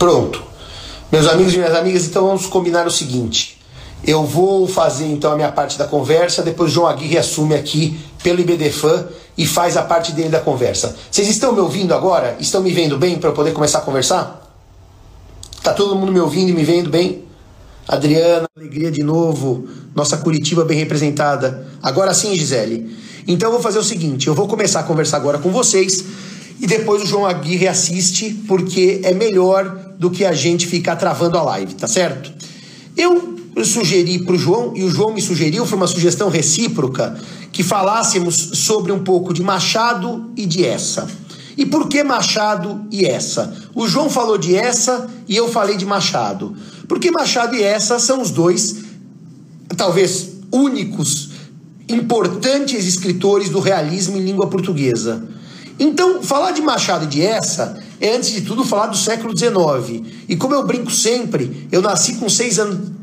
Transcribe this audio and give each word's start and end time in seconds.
Pronto. 0.00 0.42
Meus 1.12 1.28
amigos 1.28 1.52
e 1.52 1.58
minhas 1.58 1.74
amigas, 1.74 2.06
então 2.06 2.26
vamos 2.26 2.46
combinar 2.46 2.86
o 2.86 2.90
seguinte. 2.90 3.60
Eu 4.02 4.24
vou 4.24 4.66
fazer 4.66 5.04
então 5.04 5.30
a 5.30 5.36
minha 5.36 5.52
parte 5.52 5.76
da 5.76 5.86
conversa, 5.86 6.42
depois 6.42 6.70
o 6.70 6.74
João 6.74 6.86
Aguirre 6.86 7.18
assume 7.18 7.54
aqui 7.54 8.00
pelo 8.22 8.40
IBDFAN 8.40 9.08
e 9.36 9.44
faz 9.44 9.76
a 9.76 9.82
parte 9.82 10.12
dele 10.12 10.30
da 10.30 10.40
conversa. 10.40 10.96
Vocês 11.10 11.28
estão 11.28 11.52
me 11.52 11.60
ouvindo 11.60 11.92
agora? 11.92 12.34
Estão 12.40 12.62
me 12.62 12.72
vendo 12.72 12.96
bem 12.96 13.18
para 13.18 13.28
eu 13.28 13.34
poder 13.34 13.52
começar 13.52 13.80
a 13.80 13.82
conversar? 13.82 14.50
Tá 15.62 15.74
todo 15.74 15.94
mundo 15.94 16.10
me 16.10 16.20
ouvindo 16.20 16.48
e 16.48 16.54
me 16.54 16.64
vendo 16.64 16.88
bem? 16.88 17.26
Adriana, 17.86 18.46
alegria 18.56 18.90
de 18.90 19.02
novo. 19.02 19.68
Nossa 19.94 20.16
Curitiba 20.16 20.64
bem 20.64 20.78
representada. 20.78 21.66
Agora 21.82 22.14
sim, 22.14 22.34
Gisele. 22.34 22.96
Então 23.28 23.48
eu 23.48 23.52
vou 23.52 23.60
fazer 23.60 23.78
o 23.78 23.84
seguinte: 23.84 24.28
eu 24.28 24.34
vou 24.34 24.48
começar 24.48 24.80
a 24.80 24.84
conversar 24.84 25.18
agora 25.18 25.36
com 25.36 25.50
vocês 25.50 26.02
e 26.58 26.66
depois 26.66 27.02
o 27.02 27.06
João 27.06 27.26
Aguirre 27.26 27.68
assiste, 27.68 28.30
porque 28.46 29.00
é 29.02 29.12
melhor 29.12 29.89
do 30.00 30.10
que 30.10 30.24
a 30.24 30.32
gente 30.32 30.66
ficar 30.66 30.96
travando 30.96 31.36
a 31.36 31.42
live, 31.42 31.74
tá 31.74 31.86
certo? 31.86 32.32
Eu 32.96 33.36
sugeri 33.62 34.24
para 34.24 34.34
o 34.34 34.38
João, 34.38 34.72
e 34.74 34.82
o 34.82 34.88
João 34.88 35.12
me 35.12 35.20
sugeriu, 35.20 35.66
foi 35.66 35.76
uma 35.76 35.86
sugestão 35.86 36.30
recíproca, 36.30 37.20
que 37.52 37.62
falássemos 37.62 38.34
sobre 38.34 38.92
um 38.92 39.04
pouco 39.04 39.34
de 39.34 39.42
Machado 39.42 40.30
e 40.34 40.46
de 40.46 40.64
essa. 40.64 41.06
E 41.54 41.66
por 41.66 41.86
que 41.86 42.02
Machado 42.02 42.86
e 42.90 43.04
essa? 43.04 43.54
O 43.74 43.86
João 43.86 44.08
falou 44.08 44.38
de 44.38 44.56
essa 44.56 45.06
e 45.28 45.36
eu 45.36 45.50
falei 45.50 45.76
de 45.76 45.84
Machado. 45.84 46.56
Porque 46.88 47.10
Machado 47.10 47.54
e 47.54 47.62
essa 47.62 47.98
são 47.98 48.22
os 48.22 48.30
dois, 48.30 48.76
talvez 49.76 50.30
únicos, 50.50 51.28
importantes 51.86 52.86
escritores 52.86 53.50
do 53.50 53.60
realismo 53.60 54.16
em 54.16 54.24
língua 54.24 54.48
portuguesa. 54.48 55.28
Então, 55.78 56.22
falar 56.22 56.52
de 56.52 56.62
Machado 56.62 57.04
e 57.04 57.08
de 57.08 57.20
essa 57.20 57.89
é, 58.00 58.16
antes 58.16 58.30
de 58.30 58.40
tudo, 58.40 58.64
falar 58.64 58.86
do 58.86 58.96
século 58.96 59.36
XIX. 59.36 60.02
E 60.28 60.36
como 60.36 60.54
eu 60.54 60.66
brinco 60.66 60.90
sempre, 60.90 61.68
eu 61.70 61.82
nasci 61.82 62.14
com 62.14 62.28
seis 62.28 62.58
anos 62.58 63.00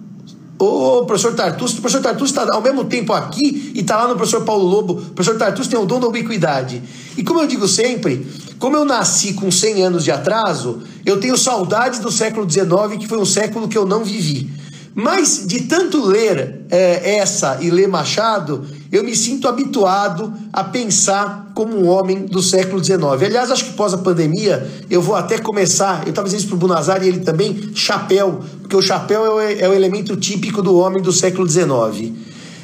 Ô, 0.59 1.05
professor 1.05 1.35
Tartus, 1.35 1.73
o 1.73 1.81
professor 1.81 2.01
Tartus 2.01 2.29
está 2.29 2.51
ao 2.51 2.61
mesmo 2.63 2.83
tempo 2.85 3.13
aqui 3.13 3.73
e 3.75 3.81
está 3.81 3.95
lá 3.97 4.07
no 4.07 4.15
professor 4.15 4.43
Paulo 4.43 4.65
Lobo. 4.65 4.93
O 4.93 5.13
professor 5.13 5.37
Tartus 5.37 5.67
tem 5.67 5.77
o 5.77 5.85
dom 5.85 5.99
da 5.99 6.07
ubiquidade. 6.07 6.81
E 7.15 7.23
como 7.23 7.41
eu 7.41 7.47
digo 7.47 7.67
sempre, 7.67 8.25
como 8.57 8.75
eu 8.75 8.83
nasci 8.83 9.33
com 9.33 9.51
100 9.51 9.83
anos 9.83 10.03
de 10.03 10.11
atraso, 10.11 10.81
eu 11.05 11.19
tenho 11.19 11.37
saudades 11.37 11.99
do 11.99 12.11
século 12.11 12.49
XIX, 12.49 12.97
que 12.99 13.07
foi 13.07 13.19
um 13.19 13.25
século 13.25 13.67
que 13.67 13.77
eu 13.77 13.85
não 13.85 14.03
vivi. 14.03 14.49
Mas 14.95 15.45
de 15.45 15.61
tanto 15.61 16.03
ler 16.03 16.61
é, 16.71 17.17
essa 17.17 17.59
e 17.61 17.69
ler 17.69 17.87
Machado, 17.87 18.65
eu 18.91 19.03
me 19.03 19.15
sinto 19.15 19.47
habituado 19.47 20.33
a 20.51 20.63
pensar 20.63 21.51
como 21.53 21.77
um 21.77 21.87
homem 21.87 22.25
do 22.25 22.41
século 22.41 22.83
XIX. 22.83 23.03
Aliás, 23.23 23.51
acho 23.51 23.65
que 23.65 23.73
pós 23.73 23.93
a 23.93 23.97
pandemia, 23.97 24.69
eu 24.89 25.01
vou 25.01 25.15
até 25.15 25.37
começar, 25.37 26.03
eu 26.03 26.09
estava 26.09 26.25
dizendo 26.25 26.39
isso 26.39 26.49
para 26.49 26.55
o 26.55 26.59
Bunazar 26.59 27.03
e 27.03 27.07
ele 27.07 27.19
também, 27.19 27.71
chapéu, 27.73 28.41
porque 28.61 28.75
o 28.75 28.81
chapéu 28.81 29.25
é 29.25 29.29
o, 29.29 29.39
é 29.39 29.69
o 29.69 29.73
elemento 29.73 30.15
típico 30.15 30.61
do 30.61 30.75
homem 30.77 31.01
do 31.01 31.11
século 31.11 31.47
XIX. 31.47 32.13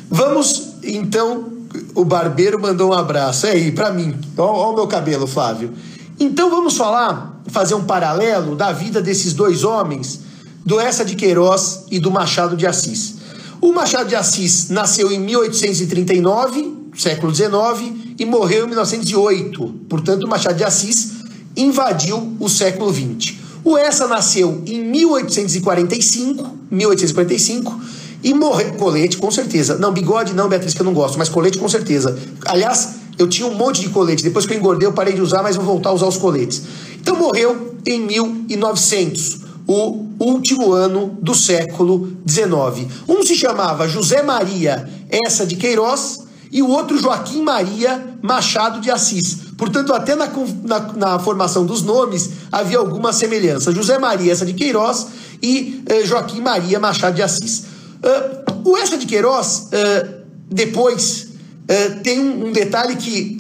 Vamos, 0.10 0.74
então, 0.84 1.46
o 1.96 2.06
barbeiro 2.06 2.60
mandou 2.60 2.92
um 2.92 2.94
abraço. 2.94 3.48
É 3.48 3.52
aí, 3.52 3.72
para 3.72 3.92
mim. 3.92 4.16
Olha 4.38 4.70
o 4.70 4.76
meu 4.76 4.88
cabelo, 4.88 5.28
Flávio. 5.28 5.74
Então 6.20 6.50
vamos 6.50 6.78
falar, 6.78 7.42
fazer 7.48 7.76
um 7.76 7.84
paralelo 7.84 8.56
da 8.56 8.72
vida 8.72 9.02
desses 9.02 9.34
dois 9.34 9.64
homens 9.64 10.22
do 10.66 10.80
Essa 10.80 11.04
de 11.04 11.16
Queiroz 11.16 11.86
e 11.92 12.00
do 12.00 12.12
Machado 12.12 12.56
de 12.56 12.66
Assis. 12.66 13.16
O 13.64 13.72
Machado 13.72 14.10
de 14.10 14.16
Assis 14.18 14.68
nasceu 14.68 15.10
em 15.10 15.18
1839, 15.22 16.74
século 16.98 17.34
XIX, 17.34 17.94
e 18.20 18.26
morreu 18.26 18.66
em 18.66 18.68
1908. 18.68 19.76
Portanto, 19.88 20.28
Machado 20.28 20.58
de 20.58 20.66
Assis 20.66 21.14
invadiu 21.56 22.36
o 22.42 22.50
século 22.50 22.94
XX. 22.94 23.36
O 23.64 23.78
Essa 23.78 24.06
nasceu 24.06 24.62
em 24.66 24.84
1845, 24.84 26.58
1845 26.70 27.82
e 28.22 28.34
morreu. 28.34 28.74
Colete, 28.74 29.16
com 29.16 29.32
certeza. 29.32 29.78
Não, 29.78 29.94
bigode 29.94 30.34
não, 30.34 30.50
Beatriz, 30.50 30.74
que 30.74 30.82
eu 30.82 30.86
não 30.86 30.94
gosto, 30.94 31.18
mas 31.18 31.30
colete 31.30 31.58
com 31.58 31.70
certeza. 31.70 32.20
Aliás, 32.46 32.96
eu 33.18 33.30
tinha 33.30 33.48
um 33.48 33.54
monte 33.54 33.80
de 33.80 33.88
colete. 33.88 34.24
Depois 34.24 34.46
que 34.46 34.54
eu 34.54 34.58
engordei, 34.58 34.90
eu 34.90 34.92
parei 34.92 35.14
de 35.14 35.22
usar, 35.22 35.42
mas 35.42 35.56
vou 35.56 35.64
voltar 35.64 35.92
a 35.92 35.94
usar 35.94 36.08
os 36.08 36.18
coletes. 36.18 36.64
Então 37.00 37.16
morreu 37.16 37.78
em 37.86 38.02
1900 38.02 39.43
o 39.68 40.08
último 40.20 40.72
ano 40.74 41.18
do 41.22 41.34
século 41.34 42.18
XIX. 42.28 42.92
Um 43.08 43.24
se 43.24 43.36
chamava 43.36 43.88
José 43.88 44.22
Maria 44.22 44.90
Essa 45.10 45.46
de 45.46 45.56
Queiroz 45.56 46.24
e 46.52 46.62
o 46.62 46.70
outro 46.70 47.00
Joaquim 47.00 47.42
Maria 47.42 48.18
Machado 48.22 48.80
de 48.80 48.92
Assis. 48.92 49.40
Portanto, 49.58 49.94
até 49.94 50.16
na, 50.16 50.30
na, 50.64 50.80
na 50.94 51.20
formação 51.20 51.66
dos 51.66 51.82
nomes 51.82 52.30
havia 52.52 52.78
alguma 52.78 53.12
semelhança. 53.12 53.72
José 53.72 53.98
Maria 53.98 54.32
Essa 54.32 54.46
de 54.46 54.54
Queiroz 54.54 55.08
e 55.42 55.84
eh, 55.88 56.06
Joaquim 56.06 56.42
Maria 56.42 56.80
Machado 56.80 57.16
de 57.16 57.22
Assis. 57.22 57.64
Uh, 58.04 58.70
o 58.70 58.78
Essa 58.78 58.98
de 58.98 59.06
Queiroz, 59.06 59.70
uh, 59.72 60.24
depois, 60.50 61.30
uh, 61.64 62.02
tem 62.04 62.20
um, 62.20 62.48
um, 62.48 62.52
detalhe 62.52 62.98
que 62.98 63.38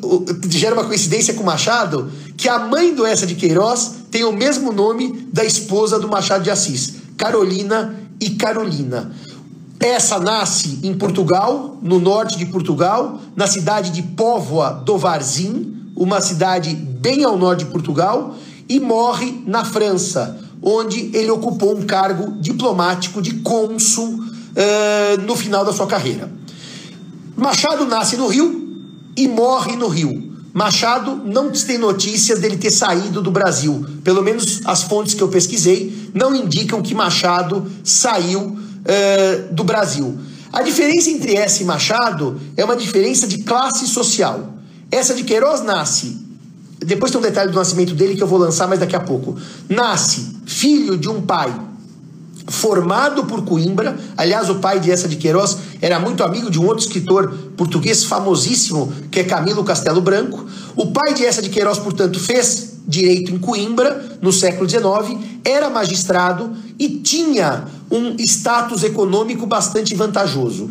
gera 0.50 0.73
uma 0.73 0.85
coincidência 0.85 1.33
com 1.33 1.44
Machado, 1.44 2.12
que 2.35 2.50
a 2.50 2.59
mãe 2.59 2.95
do 2.95 3.06
Essa 3.06 3.28
de 3.28 3.35
Queiroz 3.35 4.02
tem 4.13 4.24
o 4.24 4.31
mesmo 4.31 4.72
nome 4.72 5.28
da 5.34 5.44
esposa 5.44 6.00
do 6.00 6.07
Machado 6.07 6.44
de 6.44 6.51
Assis, 6.51 6.97
Carolina 7.18 7.96
e 8.22 8.29
Carolina. 8.29 9.12
Essa 9.79 10.19
nasce 10.19 10.79
em 10.84 10.94
Portugal, 10.96 11.79
no 11.81 12.00
norte 12.00 12.38
de 12.38 12.46
Portugal, 12.46 13.19
na 13.35 13.47
cidade 13.47 13.90
de 13.90 14.03
Póvoa 14.03 14.84
do 14.85 15.00
Varzim, 15.00 15.91
uma 15.96 16.22
cidade 16.22 16.75
bem 16.75 17.24
ao 17.24 17.35
norte 17.35 17.66
de 17.66 17.72
Portugal, 17.72 18.35
e 18.69 18.79
morre 18.79 19.41
na 19.47 19.66
França, 19.66 20.40
onde 20.62 21.09
ele 21.12 21.31
ocupou 21.31 21.75
um 21.75 21.81
cargo 21.81 22.40
diplomático 22.40 23.19
de 23.19 23.40
cônsul 23.40 24.09
uh, 24.09 25.22
no 25.25 25.35
final 25.35 25.66
da 25.66 25.74
sua 25.74 25.88
carreira. 25.88 26.31
Machado 27.35 27.88
nasce 27.88 28.16
no 28.16 28.28
Rio 28.28 28.78
e 29.18 29.28
morre 29.28 29.75
no 29.75 29.88
Rio. 29.88 30.32
Machado 30.53 31.15
não 31.25 31.51
tem 31.51 31.79
notícia 31.79 32.35
dele 32.35 32.57
ter 32.57 32.69
saído 32.69 33.23
do 33.23 33.31
Brasil. 33.31 33.83
Pelo 34.03 34.21
menos 34.21 34.61
as 34.65 34.83
fontes 34.83 35.15
que 35.15 35.23
eu 35.23 35.27
pesquisei 35.27 36.11
não 36.13 36.35
indicam 36.35 36.79
que 36.81 36.93
Machado 36.93 37.65
saiu 37.83 38.41
uh, 38.41 39.53
do 39.53 39.63
Brasil. 39.63 40.15
A 40.51 40.61
diferença 40.61 41.09
entre 41.09 41.35
essa 41.35 41.63
e 41.63 41.65
Machado 41.65 42.39
é 42.55 42.63
uma 42.63 42.75
diferença 42.75 43.27
de 43.27 43.39
classe 43.39 43.87
social. 43.87 44.53
Essa 44.91 45.15
de 45.15 45.23
Queiroz 45.23 45.63
nasce. 45.63 46.21
Depois 46.77 47.11
tem 47.11 47.19
um 47.19 47.23
detalhe 47.23 47.51
do 47.51 47.55
nascimento 47.55 47.95
dele 47.95 48.15
que 48.15 48.21
eu 48.21 48.27
vou 48.27 48.37
lançar 48.37 48.67
mais 48.67 48.79
daqui 48.79 48.95
a 48.95 48.99
pouco. 48.99 49.35
Nasce 49.67 50.37
filho 50.45 50.95
de 50.95 51.09
um 51.09 51.21
pai 51.21 51.51
formado 52.47 53.25
por 53.25 53.43
Coimbra. 53.43 53.97
Aliás, 54.17 54.49
o 54.49 54.55
pai 54.55 54.79
de 54.79 54.91
essa 54.91 55.07
de 55.07 55.15
Queiroz 55.15 55.57
era 55.81 55.99
muito 55.99 56.23
amigo 56.23 56.49
de 56.49 56.59
um 56.59 56.65
outro 56.65 56.83
escritor 56.83 57.33
português 57.55 58.03
famosíssimo, 58.03 58.91
que 59.11 59.19
é 59.19 59.23
Camilo 59.23 59.63
Castelo 59.63 60.01
Branco. 60.01 60.45
O 60.75 60.91
pai 60.91 61.13
de 61.13 61.25
essa 61.25 61.41
de 61.41 61.49
Queiroz, 61.49 61.77
portanto, 61.79 62.19
fez 62.19 62.73
direito 62.87 63.31
em 63.31 63.37
Coimbra 63.37 64.17
no 64.21 64.31
século 64.31 64.69
XIX, 64.69 65.19
era 65.43 65.69
magistrado 65.69 66.51
e 66.77 66.89
tinha 66.99 67.65
um 67.89 68.15
status 68.19 68.83
econômico 68.83 69.45
bastante 69.45 69.95
vantajoso. 69.95 70.69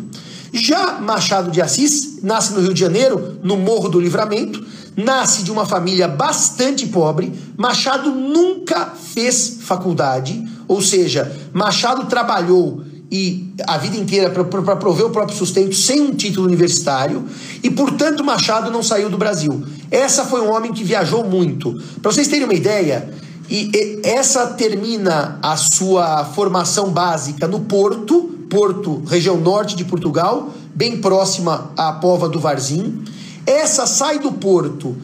Já 0.51 0.99
Machado 0.99 1.49
de 1.49 1.61
Assis 1.61 2.19
nasce 2.21 2.53
no 2.53 2.61
Rio 2.61 2.73
de 2.73 2.79
Janeiro, 2.79 3.39
no 3.41 3.57
Morro 3.57 3.89
do 3.89 3.99
Livramento, 3.99 4.63
nasce 4.95 5.41
de 5.41 5.51
uma 5.51 5.65
família 5.65 6.07
bastante 6.07 6.85
pobre. 6.85 7.33
Machado 7.57 8.11
nunca 8.11 8.85
fez 8.85 9.57
faculdade, 9.61 10.47
ou 10.67 10.81
seja, 10.81 11.31
Machado 11.53 12.05
trabalhou 12.05 12.83
e 13.11 13.53
a 13.67 13.77
vida 13.77 13.95
inteira 13.95 14.29
para 14.29 14.75
prover 14.75 15.05
o 15.05 15.09
próprio 15.11 15.37
sustento 15.37 15.75
sem 15.75 16.01
um 16.01 16.15
título 16.15 16.47
universitário 16.47 17.23
e, 17.61 17.69
portanto, 17.69 18.23
Machado 18.23 18.71
não 18.71 18.81
saiu 18.81 19.09
do 19.09 19.17
Brasil. 19.17 19.63
Essa 19.91 20.25
foi 20.25 20.41
um 20.41 20.51
homem 20.51 20.73
que 20.73 20.83
viajou 20.83 21.23
muito. 21.23 21.79
Para 22.01 22.11
vocês 22.11 22.27
terem 22.27 22.45
uma 22.45 22.55
ideia, 22.55 23.13
e, 23.49 23.69
e 23.71 24.01
essa 24.03 24.47
termina 24.47 25.37
a 25.41 25.55
sua 25.55 26.25
formação 26.25 26.89
básica 26.89 27.47
no 27.47 27.61
Porto, 27.61 28.29
Porto, 28.49 29.03
região 29.07 29.37
norte 29.37 29.75
de 29.75 29.83
Portugal, 29.83 30.51
bem 30.73 30.97
próxima 30.97 31.71
à 31.77 31.91
Pova 31.93 32.29
do 32.29 32.39
Varzim. 32.39 33.03
Essa 33.45 33.85
sai 33.85 34.19
do 34.19 34.31
Porto 34.31 34.95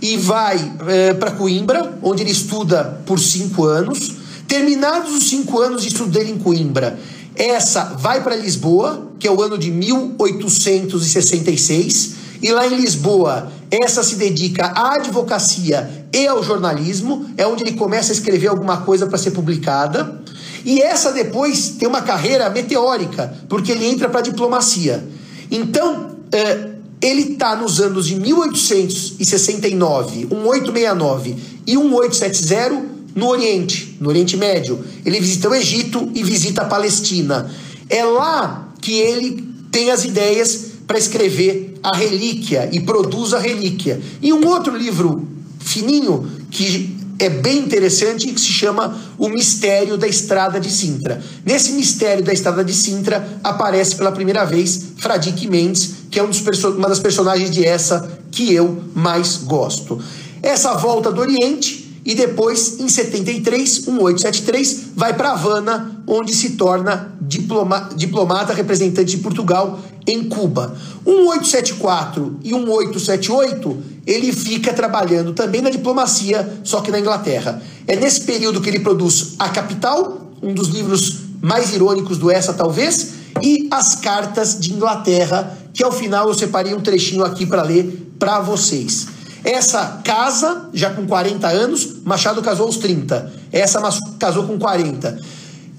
e 0.00 0.16
vai 0.16 0.72
é, 0.86 1.14
para 1.14 1.32
Coimbra, 1.32 1.98
onde 2.02 2.22
ele 2.22 2.30
estuda 2.30 3.02
por 3.04 3.18
cinco 3.18 3.64
anos. 3.64 4.17
Terminados 4.48 5.14
os 5.14 5.28
cinco 5.28 5.60
anos 5.60 5.82
de 5.82 5.88
estudo 5.88 6.10
dele 6.10 6.30
em 6.30 6.38
Coimbra, 6.38 6.98
essa 7.36 7.84
vai 7.98 8.24
para 8.24 8.34
Lisboa, 8.34 9.12
que 9.18 9.28
é 9.28 9.30
o 9.30 9.42
ano 9.42 9.58
de 9.58 9.70
1866, 9.70 12.14
e 12.40 12.50
lá 12.50 12.66
em 12.66 12.74
Lisboa, 12.74 13.52
essa 13.70 14.02
se 14.02 14.16
dedica 14.16 14.68
à 14.68 14.94
advocacia 14.94 16.06
e 16.10 16.26
ao 16.26 16.42
jornalismo, 16.42 17.26
é 17.36 17.46
onde 17.46 17.62
ele 17.62 17.74
começa 17.74 18.10
a 18.10 18.14
escrever 18.14 18.48
alguma 18.48 18.78
coisa 18.78 19.06
para 19.06 19.18
ser 19.18 19.32
publicada. 19.32 20.18
E 20.64 20.80
essa 20.80 21.12
depois 21.12 21.74
tem 21.78 21.86
uma 21.86 22.00
carreira 22.00 22.48
meteórica, 22.48 23.30
porque 23.50 23.72
ele 23.72 23.84
entra 23.84 24.08
para 24.08 24.20
a 24.20 24.22
diplomacia. 24.22 25.06
Então, 25.50 26.16
eh, 26.32 26.70
ele 27.02 27.32
está 27.32 27.54
nos 27.54 27.80
anos 27.80 28.06
de 28.06 28.14
1869, 28.14 30.24
1869 30.24 31.36
e 31.66 31.76
1870 31.76 32.97
no 33.18 33.26
Oriente, 33.30 33.96
no 34.00 34.08
Oriente 34.08 34.36
Médio. 34.36 34.78
Ele 35.04 35.18
visita 35.18 35.48
o 35.48 35.54
Egito 35.54 36.08
e 36.14 36.22
visita 36.22 36.62
a 36.62 36.66
Palestina. 36.66 37.50
É 37.90 38.04
lá 38.04 38.72
que 38.80 38.92
ele 38.92 39.44
tem 39.72 39.90
as 39.90 40.04
ideias 40.04 40.66
para 40.86 40.96
escrever 40.96 41.74
a 41.82 41.96
relíquia 41.96 42.70
e 42.72 42.80
produz 42.80 43.34
a 43.34 43.40
relíquia. 43.40 44.00
E 44.22 44.32
um 44.32 44.46
outro 44.46 44.76
livro 44.76 45.26
fininho 45.58 46.30
que 46.48 46.96
é 47.18 47.28
bem 47.28 47.58
interessante 47.58 48.28
que 48.28 48.40
se 48.40 48.52
chama 48.52 48.96
O 49.18 49.28
Mistério 49.28 49.98
da 49.98 50.06
Estrada 50.06 50.60
de 50.60 50.70
Sintra. 50.70 51.20
Nesse 51.44 51.72
Mistério 51.72 52.22
da 52.22 52.32
Estrada 52.32 52.64
de 52.64 52.72
Sintra 52.72 53.40
aparece 53.42 53.96
pela 53.96 54.12
primeira 54.12 54.44
vez 54.44 54.90
Fradique 54.96 55.48
Mendes, 55.48 55.90
que 56.08 56.20
é 56.20 56.22
um 56.22 56.30
uma 56.76 56.88
das 56.88 57.00
personagens 57.00 57.50
de 57.50 57.64
essa 57.64 58.20
que 58.30 58.54
eu 58.54 58.80
mais 58.94 59.38
gosto. 59.38 60.00
Essa 60.40 60.74
volta 60.74 61.10
do 61.10 61.20
Oriente 61.20 61.87
e 62.08 62.14
depois, 62.14 62.80
em 62.80 62.88
73, 62.88 63.84
1873, 63.84 64.84
vai 64.96 65.12
para 65.12 65.32
Havana, 65.32 66.02
onde 66.06 66.34
se 66.34 66.52
torna 66.52 67.14
diploma, 67.20 67.90
diplomata 67.94 68.54
representante 68.54 69.10
de 69.14 69.18
Portugal 69.18 69.78
em 70.06 70.24
Cuba. 70.24 70.74
1874 71.04 72.38
e 72.42 72.54
1878, 72.54 73.82
ele 74.06 74.32
fica 74.32 74.72
trabalhando 74.72 75.34
também 75.34 75.60
na 75.60 75.68
diplomacia, 75.68 76.60
só 76.64 76.80
que 76.80 76.90
na 76.90 76.98
Inglaterra. 76.98 77.62
É 77.86 77.94
nesse 77.94 78.22
período 78.22 78.62
que 78.62 78.70
ele 78.70 78.80
produz 78.80 79.34
A 79.38 79.50
Capital, 79.50 80.32
um 80.42 80.54
dos 80.54 80.68
livros 80.68 81.18
mais 81.42 81.74
irônicos 81.74 82.16
do 82.16 82.30
Essa, 82.30 82.54
talvez, 82.54 83.10
e 83.42 83.68
As 83.70 83.96
Cartas 83.96 84.58
de 84.58 84.72
Inglaterra, 84.72 85.58
que 85.74 85.84
ao 85.84 85.92
final 85.92 86.26
eu 86.26 86.32
separei 86.32 86.72
um 86.72 86.80
trechinho 86.80 87.22
aqui 87.22 87.44
para 87.44 87.62
ler 87.62 88.14
para 88.18 88.40
vocês. 88.40 89.17
Essa 89.48 90.02
casa, 90.04 90.68
já 90.74 90.90
com 90.90 91.06
40 91.06 91.48
anos, 91.48 92.02
Machado 92.04 92.42
casou 92.42 92.66
aos 92.66 92.76
30. 92.76 93.32
Essa 93.50 93.80
casou 94.18 94.46
com 94.46 94.58
40. 94.58 95.18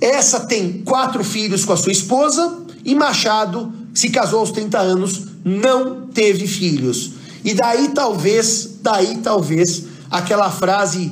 Essa 0.02 0.40
tem 0.40 0.82
quatro 0.82 1.24
filhos 1.24 1.66
com 1.66 1.74
a 1.74 1.78
sua 1.78 1.92
esposa 1.92 2.64
e 2.84 2.96
Machado 2.96 3.72
se 3.94 4.10
casou 4.10 4.40
aos 4.40 4.50
30 4.50 4.80
anos, 4.80 5.22
não 5.46 6.08
teve 6.08 6.48
filhos. 6.48 7.12
E 7.46 7.54
daí 7.54 7.90
talvez, 7.90 8.78
daí 8.82 9.18
talvez, 9.18 9.84
aquela 10.10 10.50
frase 10.50 11.12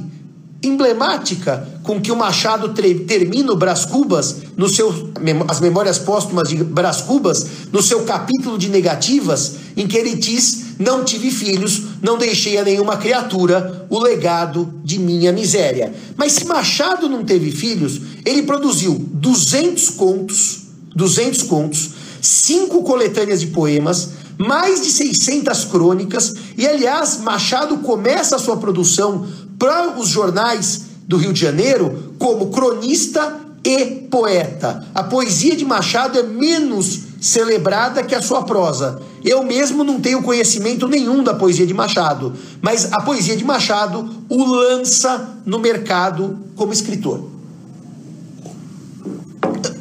emblemática 0.63 1.79
com 1.83 2.01
que 2.01 2.11
o 2.11 2.15
Machado 2.15 2.73
termina 2.73 3.51
o 3.51 3.55
Brás 3.55 3.85
Cubas, 3.85 4.37
no 4.57 4.67
seu, 4.67 5.11
as 5.47 5.59
memórias 5.59 5.99
póstumas 5.99 6.49
de 6.49 6.63
Brás 6.63 7.01
Cubas, 7.01 7.45
no 7.71 7.83
seu 7.83 8.03
capítulo 8.03 8.57
de 8.57 8.67
negativas, 8.67 9.57
em 9.75 9.85
que 9.85 9.95
ele 9.95 10.15
diz: 10.15 10.66
Não 10.79 11.03
tive 11.03 11.31
filhos, 11.31 11.83
não 12.01 12.17
deixei 12.17 12.57
a 12.57 12.63
nenhuma 12.63 12.97
criatura 12.97 13.85
o 13.89 13.99
legado 13.99 14.73
de 14.83 14.99
minha 14.99 15.31
miséria. 15.31 15.93
Mas 16.15 16.33
se 16.33 16.45
Machado 16.45 17.09
não 17.09 17.25
teve 17.25 17.51
filhos, 17.51 17.99
ele 18.25 18.43
produziu 18.43 18.93
200 18.93 19.89
contos, 19.91 20.59
200 20.95 21.43
contos, 21.43 21.89
cinco 22.21 22.83
coletâneas 22.83 23.39
de 23.39 23.47
poemas, 23.47 24.09
mais 24.37 24.83
de 24.83 24.91
600 24.91 25.65
crônicas, 25.65 26.35
e 26.55 26.67
aliás, 26.67 27.19
Machado 27.21 27.77
começa 27.79 28.35
a 28.35 28.39
sua 28.39 28.57
produção 28.57 29.27
para 29.57 29.97
os 29.97 30.09
jornais 30.09 30.81
do 31.07 31.17
Rio 31.17 31.33
de 31.33 31.39
Janeiro 31.39 32.13
como 32.19 32.51
cronista 32.51 33.39
e 33.63 33.85
poeta. 34.09 34.85
A 34.93 35.03
poesia 35.03 35.55
de 35.55 35.65
Machado 35.65 36.19
é 36.19 36.23
menos 36.23 37.06
celebrada 37.19 38.03
que 38.03 38.15
a 38.15 38.21
sua 38.21 38.43
prosa. 38.43 39.01
Eu 39.23 39.43
mesmo 39.43 39.83
não 39.83 39.99
tenho 39.99 40.21
conhecimento 40.21 40.87
nenhum 40.87 41.23
da 41.23 41.33
poesia 41.33 41.65
de 41.65 41.73
Machado, 41.73 42.33
mas 42.61 42.91
a 42.93 43.01
poesia 43.01 43.35
de 43.35 43.43
Machado 43.43 44.09
o 44.29 44.43
lança 44.43 45.37
no 45.45 45.59
mercado 45.59 46.37
como 46.55 46.73
escritor. 46.73 47.29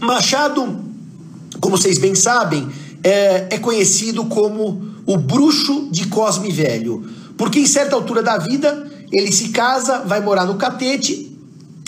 Machado, 0.00 0.78
como 1.60 1.76
vocês 1.76 1.98
bem 1.98 2.14
sabem, 2.14 2.68
é, 3.02 3.48
é 3.50 3.58
conhecido 3.58 4.24
como 4.24 4.94
o 5.06 5.16
bruxo 5.16 5.88
de 5.90 6.06
Cosme 6.08 6.50
Velho, 6.50 7.08
porque 7.36 7.60
em 7.60 7.66
certa 7.66 7.94
altura 7.94 8.22
da 8.22 8.38
vida 8.38 8.90
ele 9.12 9.30
se 9.30 9.50
casa, 9.50 10.00
vai 10.00 10.20
morar 10.20 10.46
no 10.46 10.56
Catete, 10.56 11.36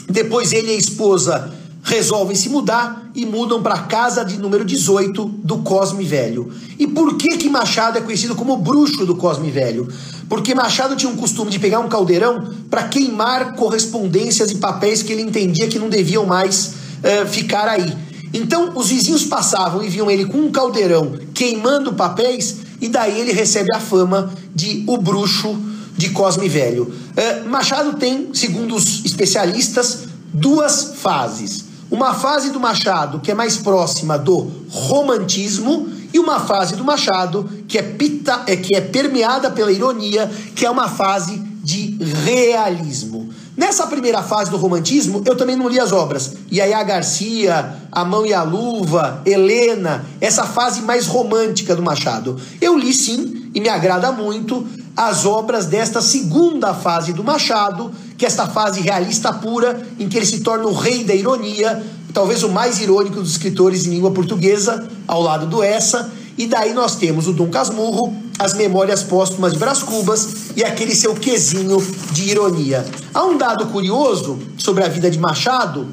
depois 0.08 0.52
ele 0.52 0.68
e 0.72 0.74
a 0.74 0.78
esposa 0.78 1.57
resolvem 1.88 2.36
se 2.36 2.50
mudar 2.50 3.10
e 3.14 3.24
mudam 3.24 3.62
para 3.62 3.74
a 3.74 3.82
casa 3.82 4.22
de 4.22 4.38
número 4.38 4.64
18 4.64 5.24
do 5.24 5.58
Cosme 5.58 6.04
Velho. 6.04 6.52
E 6.78 6.86
por 6.86 7.16
que 7.16 7.38
que 7.38 7.48
Machado 7.48 7.96
é 7.96 8.00
conhecido 8.00 8.34
como 8.34 8.58
bruxo 8.58 9.06
do 9.06 9.16
Cosme 9.16 9.50
Velho? 9.50 9.88
Porque 10.28 10.54
Machado 10.54 10.94
tinha 10.94 11.10
um 11.10 11.16
costume 11.16 11.50
de 11.50 11.58
pegar 11.58 11.80
um 11.80 11.88
caldeirão 11.88 12.52
para 12.68 12.84
queimar 12.84 13.54
correspondências 13.56 14.50
e 14.50 14.56
papéis 14.56 15.02
que 15.02 15.12
ele 15.12 15.22
entendia 15.22 15.66
que 15.66 15.78
não 15.78 15.88
deviam 15.88 16.26
mais 16.26 16.74
uh, 16.98 17.26
ficar 17.26 17.66
aí. 17.66 17.96
Então 18.34 18.72
os 18.74 18.90
vizinhos 18.90 19.24
passavam 19.24 19.82
e 19.82 19.88
viam 19.88 20.10
ele 20.10 20.26
com 20.26 20.36
um 20.36 20.52
caldeirão 20.52 21.18
queimando 21.32 21.94
papéis 21.94 22.58
e 22.82 22.88
daí 22.88 23.18
ele 23.18 23.32
recebe 23.32 23.74
a 23.74 23.80
fama 23.80 24.30
de 24.54 24.84
o 24.86 24.98
bruxo 24.98 25.58
de 25.96 26.10
Cosme 26.10 26.50
Velho. 26.50 26.84
Uh, 26.84 27.48
Machado 27.48 27.96
tem, 27.96 28.28
segundo 28.34 28.76
os 28.76 29.06
especialistas, 29.06 30.04
duas 30.34 30.92
fases. 30.96 31.67
Uma 31.90 32.12
fase 32.14 32.50
do 32.50 32.60
Machado 32.60 33.20
que 33.20 33.30
é 33.30 33.34
mais 33.34 33.56
próxima 33.56 34.18
do 34.18 34.50
romantismo 34.70 35.88
e 36.12 36.18
uma 36.18 36.40
fase 36.40 36.76
do 36.76 36.84
Machado 36.84 37.48
que 37.66 37.78
é, 37.78 37.82
pita, 37.82 38.42
é, 38.46 38.56
que 38.56 38.74
é 38.74 38.80
permeada 38.80 39.50
pela 39.50 39.72
ironia, 39.72 40.30
que 40.54 40.66
é 40.66 40.70
uma 40.70 40.88
fase 40.88 41.38
de 41.62 41.96
realismo. 42.24 43.28
Nessa 43.56 43.86
primeira 43.86 44.22
fase 44.22 44.50
do 44.50 44.56
romantismo, 44.56 45.22
eu 45.26 45.36
também 45.36 45.56
não 45.56 45.68
li 45.68 45.80
as 45.80 45.90
obras. 45.90 46.32
Yaya 46.50 46.82
Garcia, 46.84 47.74
A 47.90 48.04
Mão 48.04 48.24
e 48.24 48.32
a 48.32 48.42
Luva, 48.42 49.20
Helena, 49.26 50.06
essa 50.20 50.44
fase 50.44 50.82
mais 50.82 51.06
romântica 51.06 51.74
do 51.74 51.82
Machado. 51.82 52.40
Eu 52.60 52.78
li 52.78 52.94
sim, 52.94 53.50
e 53.52 53.60
me 53.60 53.68
agrada 53.68 54.12
muito, 54.12 54.64
as 54.96 55.26
obras 55.26 55.66
desta 55.66 56.00
segunda 56.00 56.72
fase 56.72 57.12
do 57.12 57.24
Machado, 57.24 57.92
que 58.18 58.26
esta 58.26 58.48
fase 58.48 58.80
realista 58.80 59.32
pura, 59.32 59.80
em 59.98 60.08
que 60.08 60.16
ele 60.16 60.26
se 60.26 60.40
torna 60.40 60.66
o 60.66 60.74
rei 60.74 61.04
da 61.04 61.14
ironia, 61.14 61.82
talvez 62.12 62.42
o 62.42 62.48
mais 62.48 62.80
irônico 62.80 63.20
dos 63.20 63.30
escritores 63.30 63.86
em 63.86 63.90
língua 63.90 64.10
portuguesa, 64.10 64.88
ao 65.06 65.22
lado 65.22 65.46
do 65.46 65.62
Essa, 65.62 66.10
e 66.36 66.46
daí 66.46 66.74
nós 66.74 66.96
temos 66.96 67.28
o 67.28 67.32
Dom 67.32 67.48
Casmurro, 67.48 68.12
as 68.36 68.54
memórias 68.54 69.04
póstumas 69.04 69.52
de 69.52 69.58
Brás 69.58 69.82
Cubas 69.84 70.28
e 70.56 70.64
aquele 70.64 70.94
seu 70.94 71.14
quesinho 71.14 71.80
de 72.12 72.30
ironia. 72.30 72.84
Há 73.14 73.24
um 73.24 73.38
dado 73.38 73.66
curioso 73.66 74.38
sobre 74.56 74.82
a 74.82 74.88
vida 74.88 75.08
de 75.08 75.18
Machado, 75.18 75.86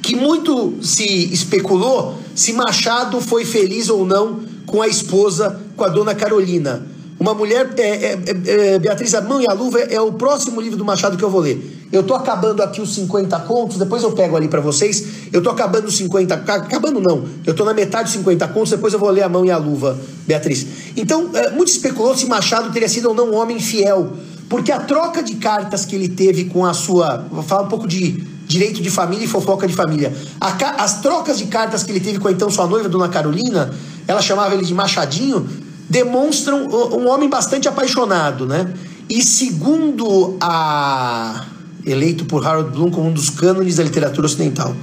que 0.00 0.14
muito 0.14 0.78
se 0.80 1.32
especulou 1.32 2.16
se 2.34 2.52
Machado 2.52 3.20
foi 3.20 3.44
feliz 3.44 3.88
ou 3.88 4.06
não 4.06 4.40
com 4.64 4.80
a 4.80 4.86
esposa, 4.86 5.60
com 5.76 5.82
a 5.82 5.88
dona 5.88 6.14
Carolina. 6.14 6.86
Uma 7.18 7.34
mulher, 7.34 7.74
é, 7.76 7.82
é, 7.82 8.18
é, 8.46 8.74
é, 8.74 8.78
Beatriz, 8.78 9.12
a 9.12 9.20
mão 9.20 9.40
e 9.40 9.46
a 9.48 9.52
luva 9.52 9.80
é 9.80 10.00
o 10.00 10.12
próximo 10.12 10.60
livro 10.60 10.78
do 10.78 10.84
Machado 10.84 11.16
que 11.16 11.24
eu 11.24 11.30
vou 11.30 11.40
ler. 11.40 11.86
Eu 11.90 12.04
tô 12.04 12.14
acabando 12.14 12.62
aqui 12.62 12.80
os 12.80 12.94
50 12.94 13.40
contos, 13.40 13.76
depois 13.76 14.04
eu 14.04 14.12
pego 14.12 14.36
ali 14.36 14.46
para 14.46 14.60
vocês. 14.60 15.04
Eu 15.32 15.42
tô 15.42 15.50
acabando 15.50 15.88
os 15.88 15.96
50, 15.96 16.34
acabando 16.34 17.00
não. 17.00 17.24
Eu 17.44 17.54
tô 17.54 17.64
na 17.64 17.74
metade 17.74 18.04
dos 18.04 18.12
50 18.12 18.46
contos, 18.48 18.70
depois 18.70 18.92
eu 18.92 19.00
vou 19.00 19.10
ler 19.10 19.22
a 19.22 19.28
mão 19.28 19.44
e 19.44 19.50
a 19.50 19.56
luva, 19.56 19.98
Beatriz. 20.28 20.64
Então, 20.96 21.30
é, 21.34 21.50
muito 21.50 21.68
especulou 21.68 22.16
se 22.16 22.26
Machado 22.26 22.70
teria 22.72 22.88
sido 22.88 23.08
ou 23.08 23.14
não 23.14 23.30
um 23.30 23.34
homem 23.34 23.58
fiel, 23.58 24.12
porque 24.48 24.70
a 24.70 24.78
troca 24.78 25.20
de 25.20 25.34
cartas 25.36 25.84
que 25.84 25.96
ele 25.96 26.08
teve 26.08 26.44
com 26.44 26.64
a 26.64 26.72
sua, 26.72 27.26
vou 27.32 27.42
falar 27.42 27.62
um 27.62 27.68
pouco 27.68 27.88
de 27.88 28.22
direito 28.46 28.80
de 28.80 28.90
família 28.90 29.24
e 29.24 29.28
fofoca 29.28 29.66
de 29.66 29.74
família. 29.74 30.14
A, 30.40 30.52
as 30.84 31.00
trocas 31.00 31.36
de 31.36 31.46
cartas 31.46 31.82
que 31.82 31.90
ele 31.90 32.00
teve 32.00 32.18
com 32.18 32.28
a 32.28 32.32
então 32.32 32.48
sua 32.48 32.66
noiva, 32.68 32.88
Dona 32.88 33.08
Carolina, 33.08 33.74
ela 34.06 34.22
chamava 34.22 34.54
ele 34.54 34.64
de 34.64 34.72
Machadinho 34.72 35.46
demonstram 35.88 36.66
um 36.66 37.08
homem 37.08 37.28
bastante 37.28 37.68
apaixonado, 37.68 38.46
né? 38.46 38.72
E 39.08 39.22
segundo 39.22 40.36
a 40.40 41.46
eleito 41.86 42.26
por 42.26 42.46
Harold 42.46 42.70
Bloom 42.70 42.90
como 42.90 43.08
um 43.08 43.12
dos 43.12 43.30
cânones 43.30 43.76
da 43.76 43.82
literatura 43.82 44.26
ocidental. 44.26 44.76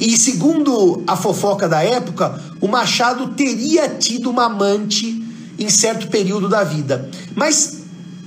E 0.00 0.16
segundo 0.16 1.02
a 1.06 1.16
fofoca 1.16 1.68
da 1.68 1.82
época, 1.82 2.40
o 2.60 2.68
Machado 2.68 3.28
teria 3.28 3.88
tido 3.88 4.30
uma 4.30 4.46
amante 4.46 5.24
em 5.58 5.68
certo 5.68 6.08
período 6.08 6.48
da 6.48 6.62
vida. 6.64 7.08
Mas 7.34 7.82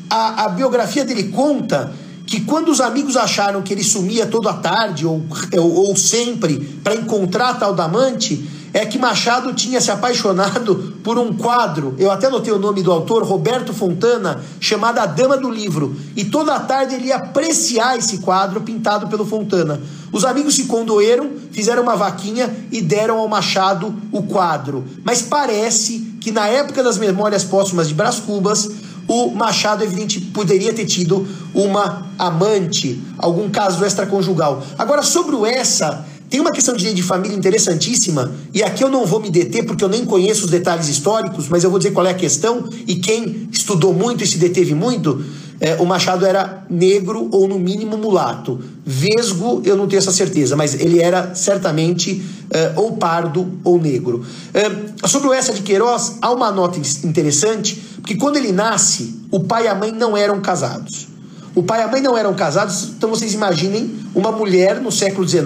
a, 0.09 0.45
a 0.45 0.49
biografia 0.49 1.05
dele 1.05 1.25
conta 1.29 1.93
que 2.25 2.41
quando 2.41 2.69
os 2.69 2.79
amigos 2.79 3.17
acharam 3.17 3.61
que 3.61 3.73
ele 3.73 3.83
sumia 3.83 4.25
toda 4.25 4.51
a 4.51 4.53
tarde 4.53 5.05
ou, 5.05 5.21
ou, 5.57 5.73
ou 5.87 5.95
sempre 5.95 6.59
para 6.83 6.95
encontrar 6.95 7.49
a 7.49 7.53
tal 7.55 7.73
da 7.73 7.85
amante, 7.85 8.49
é 8.73 8.85
que 8.85 8.97
Machado 8.97 9.53
tinha 9.53 9.81
se 9.81 9.91
apaixonado 9.91 10.95
por 11.03 11.17
um 11.17 11.33
quadro, 11.33 11.95
eu 11.97 12.09
até 12.11 12.29
notei 12.29 12.53
o 12.53 12.59
nome 12.59 12.81
do 12.81 12.91
autor, 12.91 13.23
Roberto 13.23 13.73
Fontana, 13.73 14.41
chamado 14.59 14.99
A 14.99 15.05
Dama 15.05 15.37
do 15.37 15.49
Livro. 15.49 15.95
E 16.15 16.25
toda 16.25 16.59
tarde 16.59 16.95
ele 16.95 17.07
ia 17.07 17.17
apreciar 17.17 17.97
esse 17.97 18.19
quadro 18.19 18.61
pintado 18.61 19.07
pelo 19.07 19.25
Fontana. 19.25 19.81
Os 20.11 20.23
amigos 20.25 20.55
se 20.55 20.65
condoeram, 20.65 21.31
fizeram 21.51 21.83
uma 21.83 21.95
vaquinha 21.95 22.53
e 22.71 22.81
deram 22.81 23.17
ao 23.17 23.27
Machado 23.27 23.93
o 24.11 24.23
quadro. 24.23 24.85
Mas 25.03 25.21
parece 25.21 26.17
que 26.21 26.31
na 26.31 26.47
época 26.47 26.83
das 26.83 26.97
memórias 26.97 27.43
póstumas 27.43 27.87
de 27.87 27.93
Brás 27.93 28.19
Cubas, 28.19 28.69
o 29.07 29.31
Machado, 29.31 29.83
evidente, 29.83 30.21
poderia 30.21 30.73
ter 30.73 30.85
tido 30.85 31.27
uma 31.53 32.05
amante, 32.17 33.01
algum 33.17 33.49
caso 33.49 33.83
extraconjugal. 33.83 34.63
Agora, 34.77 35.01
sobre 35.01 35.35
o 35.35 35.45
essa, 35.45 36.05
tem 36.31 36.39
uma 36.39 36.53
questão 36.53 36.77
de 36.77 36.93
de 36.93 37.03
família 37.03 37.35
interessantíssima, 37.35 38.31
e 38.53 38.63
aqui 38.63 38.81
eu 38.81 38.89
não 38.89 39.05
vou 39.05 39.19
me 39.19 39.29
deter 39.29 39.65
porque 39.65 39.83
eu 39.83 39.89
nem 39.89 40.05
conheço 40.05 40.45
os 40.45 40.49
detalhes 40.49 40.87
históricos, 40.87 41.49
mas 41.49 41.61
eu 41.61 41.69
vou 41.69 41.77
dizer 41.77 41.91
qual 41.91 42.07
é 42.07 42.11
a 42.11 42.15
questão, 42.15 42.69
e 42.87 42.95
quem 42.95 43.49
estudou 43.51 43.93
muito 43.93 44.23
e 44.23 44.27
se 44.27 44.37
deteve 44.37 44.73
muito, 44.73 45.21
é, 45.59 45.75
o 45.75 45.85
Machado 45.85 46.25
era 46.25 46.65
negro 46.69 47.27
ou 47.33 47.49
no 47.49 47.59
mínimo 47.59 47.97
mulato. 47.97 48.59
Vesgo, 48.85 49.61
eu 49.65 49.75
não 49.75 49.87
tenho 49.87 49.99
essa 49.99 50.11
certeza, 50.11 50.55
mas 50.55 50.73
ele 50.73 51.01
era 51.01 51.35
certamente 51.35 52.23
é, 52.49 52.71
ou 52.77 52.93
pardo 52.93 53.59
ou 53.61 53.77
negro. 53.79 54.25
É, 54.53 55.07
sobre 55.07 55.27
o 55.27 55.33
Essa 55.33 55.51
de 55.51 55.61
Queiroz, 55.61 56.17
há 56.21 56.31
uma 56.31 56.49
nota 56.49 56.79
interessante, 57.03 57.75
porque 57.97 58.15
quando 58.15 58.37
ele 58.37 58.53
nasce, 58.53 59.19
o 59.29 59.41
pai 59.41 59.65
e 59.65 59.67
a 59.67 59.75
mãe 59.75 59.91
não 59.91 60.15
eram 60.15 60.39
casados. 60.39 61.10
O 61.53 61.61
pai 61.61 61.81
e 61.81 61.83
a 61.83 61.87
mãe 61.87 62.01
não 62.01 62.17
eram 62.17 62.33
casados, 62.33 62.91
então 62.95 63.09
vocês 63.09 63.33
imaginem 63.33 63.93
uma 64.15 64.31
mulher 64.31 64.79
no 64.79 64.91
século 64.91 65.27
XIX, 65.27 65.43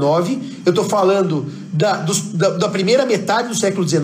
eu 0.66 0.70
estou 0.70 0.84
falando 0.84 1.46
da, 1.74 1.98
dos, 1.98 2.22
da, 2.34 2.50
da, 2.52 2.70
primeira 2.70 3.06
metade 3.06 3.48
do 3.48 3.56
século 3.56 3.88
XIX, 3.88 4.04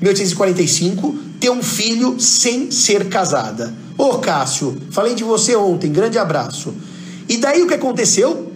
1845, 0.00 1.18
ter 1.38 1.50
um 1.50 1.62
filho 1.62 2.18
sem 2.18 2.70
ser 2.70 3.08
casada. 3.08 3.74
Ô 3.96 4.18
Cássio, 4.18 4.76
falei 4.90 5.14
de 5.14 5.22
você 5.22 5.54
ontem, 5.54 5.92
grande 5.92 6.18
abraço. 6.18 6.72
E 7.28 7.36
daí 7.36 7.62
o 7.62 7.66
que 7.66 7.74
aconteceu? 7.74 8.50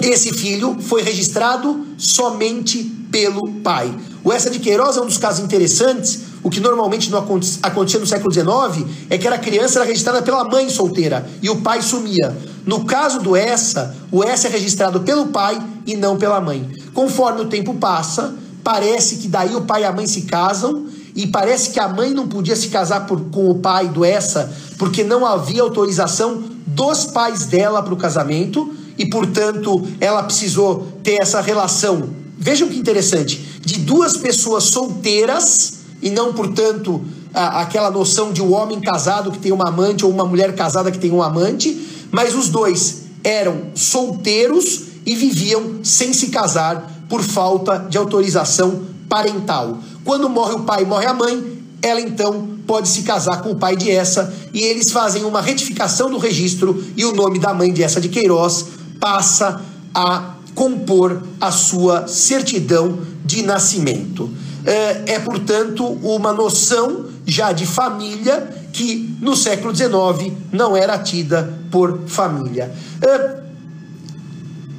Esse 0.00 0.32
filho 0.34 0.76
foi 0.80 1.02
registrado 1.02 1.86
somente 1.96 2.82
pelo 3.10 3.48
pai. 3.62 3.94
O 4.22 4.30
Essa 4.30 4.50
de 4.50 4.58
Queiroz 4.58 4.98
é 4.98 5.00
um 5.00 5.06
dos 5.06 5.16
casos 5.16 5.42
interessantes, 5.42 6.25
o 6.46 6.48
que 6.48 6.60
normalmente 6.60 7.10
não 7.10 7.18
acontecia 7.18 7.98
no 7.98 8.06
século 8.06 8.32
XIX 8.32 8.86
é 9.10 9.18
que 9.18 9.26
a 9.26 9.36
criança 9.36 9.80
era 9.80 9.84
registrada 9.84 10.22
pela 10.22 10.44
mãe 10.44 10.70
solteira 10.70 11.28
e 11.42 11.50
o 11.50 11.56
pai 11.56 11.82
sumia. 11.82 12.36
No 12.64 12.84
caso 12.84 13.18
do 13.18 13.34
essa, 13.34 13.96
o 14.12 14.22
essa 14.22 14.46
é 14.46 14.50
registrado 14.52 15.00
pelo 15.00 15.26
pai 15.26 15.60
e 15.84 15.96
não 15.96 16.16
pela 16.16 16.40
mãe. 16.40 16.70
Conforme 16.94 17.40
o 17.40 17.46
tempo 17.46 17.74
passa, 17.74 18.32
parece 18.62 19.16
que 19.16 19.26
daí 19.26 19.56
o 19.56 19.62
pai 19.62 19.82
e 19.82 19.86
a 19.86 19.90
mãe 19.90 20.06
se 20.06 20.22
casam 20.22 20.86
e 21.16 21.26
parece 21.26 21.70
que 21.70 21.80
a 21.80 21.88
mãe 21.88 22.14
não 22.14 22.28
podia 22.28 22.54
se 22.54 22.68
casar 22.68 23.06
por, 23.06 23.22
com 23.22 23.50
o 23.50 23.56
pai 23.56 23.88
do 23.88 24.04
essa 24.04 24.48
porque 24.78 25.02
não 25.02 25.26
havia 25.26 25.62
autorização 25.62 26.44
dos 26.64 27.06
pais 27.06 27.46
dela 27.46 27.82
para 27.82 27.92
o 27.92 27.96
casamento 27.96 28.72
e, 28.96 29.04
portanto, 29.06 29.84
ela 30.00 30.22
precisou 30.22 30.86
ter 31.02 31.20
essa 31.20 31.40
relação. 31.40 32.08
Vejam 32.38 32.68
que 32.68 32.78
interessante, 32.78 33.60
de 33.64 33.80
duas 33.80 34.16
pessoas 34.16 34.62
solteiras 34.62 35.75
e 36.02 36.10
não, 36.10 36.32
portanto, 36.32 37.04
a, 37.32 37.62
aquela 37.62 37.90
noção 37.90 38.32
de 38.32 38.42
um 38.42 38.52
homem 38.52 38.80
casado 38.80 39.30
que 39.30 39.38
tem 39.38 39.52
uma 39.52 39.68
amante 39.68 40.04
ou 40.04 40.10
uma 40.10 40.24
mulher 40.24 40.54
casada 40.54 40.90
que 40.90 40.98
tem 40.98 41.12
um 41.12 41.22
amante, 41.22 42.06
mas 42.10 42.34
os 42.34 42.48
dois 42.48 43.02
eram 43.22 43.66
solteiros 43.74 44.82
e 45.04 45.14
viviam 45.14 45.80
sem 45.82 46.12
se 46.12 46.28
casar 46.28 47.04
por 47.08 47.22
falta 47.22 47.86
de 47.90 47.98
autorização 47.98 48.82
parental. 49.08 49.78
Quando 50.04 50.28
morre 50.28 50.54
o 50.54 50.60
pai 50.60 50.84
morre 50.84 51.06
a 51.06 51.14
mãe, 51.14 51.60
ela 51.82 52.00
então 52.00 52.48
pode 52.66 52.88
se 52.88 53.02
casar 53.02 53.42
com 53.42 53.50
o 53.50 53.56
pai 53.56 53.76
de 53.76 53.90
essa 53.90 54.32
e 54.52 54.62
eles 54.62 54.90
fazem 54.90 55.24
uma 55.24 55.40
retificação 55.40 56.10
do 56.10 56.18
registro 56.18 56.82
e 56.96 57.04
o 57.04 57.12
nome 57.12 57.38
da 57.38 57.54
mãe 57.54 57.72
de 57.72 57.82
essa 57.82 58.00
de 58.00 58.08
Queiroz 58.08 58.66
passa 58.98 59.60
a 59.94 60.34
compor 60.54 61.22
a 61.40 61.52
sua 61.52 62.08
certidão 62.08 62.98
de 63.24 63.42
nascimento 63.42 64.30
é, 64.66 65.14
é, 65.14 65.18
portanto, 65.20 65.86
uma 65.86 66.32
noção 66.32 67.06
já 67.24 67.52
de 67.52 67.64
família 67.64 68.66
que 68.72 69.16
no 69.20 69.36
século 69.36 69.74
XIX 69.74 70.32
não 70.52 70.76
era 70.76 70.98
tida 70.98 71.56
por 71.70 72.00
família. 72.06 72.74
É, 73.00 73.36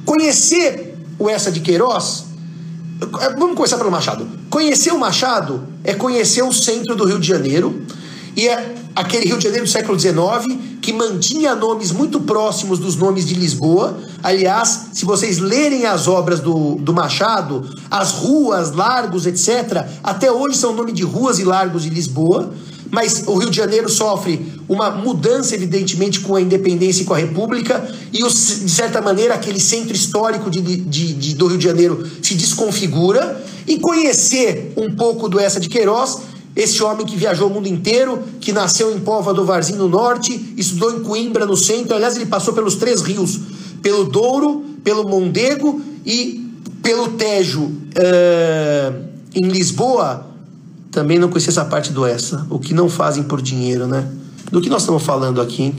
conhecer 0.04 0.96
o 1.18 1.28
Essa 1.28 1.50
de 1.50 1.60
Queiroz, 1.60 2.26
é, 3.20 3.30
vamos 3.30 3.56
começar 3.56 3.78
pelo 3.78 3.90
Machado. 3.90 4.28
Conhecer 4.50 4.92
o 4.92 4.98
Machado 4.98 5.66
é 5.82 5.94
conhecer 5.94 6.42
o 6.42 6.52
centro 6.52 6.94
do 6.94 7.04
Rio 7.04 7.18
de 7.18 7.26
Janeiro 7.26 7.82
e 8.36 8.46
é 8.46 8.74
aquele 8.94 9.26
Rio 9.26 9.38
de 9.38 9.44
Janeiro 9.44 9.64
do 9.64 9.70
século 9.70 9.98
XIX 9.98 10.14
que 10.88 10.92
mantinha 10.94 11.54
nomes 11.54 11.92
muito 11.92 12.18
próximos 12.18 12.78
dos 12.78 12.96
nomes 12.96 13.26
de 13.26 13.34
Lisboa. 13.34 13.98
Aliás, 14.22 14.86
se 14.94 15.04
vocês 15.04 15.36
lerem 15.36 15.84
as 15.84 16.08
obras 16.08 16.40
do, 16.40 16.76
do 16.76 16.94
Machado, 16.94 17.68
as 17.90 18.12
ruas, 18.12 18.72
largos, 18.72 19.26
etc., 19.26 19.84
até 20.02 20.32
hoje 20.32 20.56
são 20.56 20.74
nome 20.74 20.92
de 20.92 21.02
ruas 21.02 21.38
e 21.38 21.44
largos 21.44 21.82
de 21.82 21.90
Lisboa. 21.90 22.54
Mas 22.90 23.24
o 23.26 23.34
Rio 23.36 23.50
de 23.50 23.56
Janeiro 23.58 23.86
sofre 23.90 24.50
uma 24.66 24.90
mudança, 24.90 25.54
evidentemente, 25.54 26.20
com 26.20 26.34
a 26.34 26.40
independência 26.40 27.02
e 27.02 27.04
com 27.04 27.12
a 27.12 27.18
República, 27.18 27.86
e, 28.10 28.24
os, 28.24 28.60
de 28.60 28.70
certa 28.70 29.02
maneira, 29.02 29.34
aquele 29.34 29.60
centro 29.60 29.94
histórico 29.94 30.50
de, 30.50 30.62
de, 30.62 31.12
de, 31.12 31.34
do 31.34 31.48
Rio 31.48 31.58
de 31.58 31.64
Janeiro 31.64 32.10
se 32.22 32.32
desconfigura. 32.32 33.44
E 33.66 33.78
conhecer 33.78 34.72
um 34.74 34.96
pouco 34.96 35.28
do 35.28 35.38
Essa 35.38 35.60
de 35.60 35.68
Queiroz 35.68 36.20
esse 36.58 36.82
homem 36.82 37.06
que 37.06 37.16
viajou 37.16 37.48
o 37.48 37.54
mundo 37.54 37.68
inteiro, 37.68 38.20
que 38.40 38.52
nasceu 38.52 38.92
em 38.92 38.98
Pova 38.98 39.32
do 39.32 39.44
Varzim 39.44 39.76
no 39.76 39.88
norte, 39.88 40.54
estudou 40.56 40.90
em 40.90 41.04
Coimbra 41.04 41.46
no 41.46 41.56
centro. 41.56 41.94
Aliás, 41.94 42.16
ele 42.16 42.26
passou 42.26 42.52
pelos 42.52 42.74
três 42.74 43.00
rios: 43.00 43.38
pelo 43.80 44.02
Douro, 44.02 44.64
pelo 44.82 45.08
Mondego 45.08 45.80
e 46.04 46.52
pelo 46.82 47.10
Tejo. 47.12 47.62
Uh, 47.62 49.08
em 49.36 49.46
Lisboa, 49.46 50.26
também 50.90 51.16
não 51.16 51.28
conhecia 51.28 51.52
essa 51.52 51.64
parte 51.64 51.92
do 51.92 52.04
essa. 52.04 52.44
O 52.50 52.58
que 52.58 52.74
não 52.74 52.88
fazem 52.88 53.22
por 53.22 53.40
dinheiro, 53.40 53.86
né? 53.86 54.10
Do 54.50 54.60
que 54.60 54.68
nós 54.68 54.82
estamos 54.82 55.04
falando 55.04 55.40
aqui? 55.40 55.72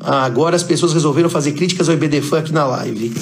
Ah, 0.00 0.24
agora 0.24 0.56
as 0.56 0.62
pessoas 0.62 0.94
resolveram 0.94 1.28
fazer 1.28 1.52
críticas 1.52 1.90
ao 1.90 1.94
IBDFAN 1.94 2.38
aqui 2.38 2.52
na 2.52 2.64
live. 2.64 3.12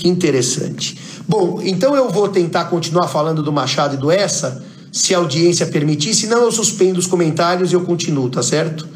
Que 0.00 0.08
interessante. 0.08 0.98
Bom, 1.28 1.60
então 1.62 1.94
eu 1.94 2.08
vou 2.08 2.26
tentar 2.26 2.64
continuar 2.64 3.06
falando 3.06 3.42
do 3.42 3.52
Machado 3.52 3.96
e 3.96 3.98
do 3.98 4.10
Essa, 4.10 4.64
se 4.90 5.14
a 5.14 5.18
audiência 5.18 5.66
permitir, 5.66 6.14
senão 6.14 6.42
eu 6.42 6.50
suspendo 6.50 6.98
os 6.98 7.06
comentários 7.06 7.70
e 7.70 7.74
eu 7.74 7.82
continuo, 7.82 8.30
tá 8.30 8.42
certo? 8.42 8.88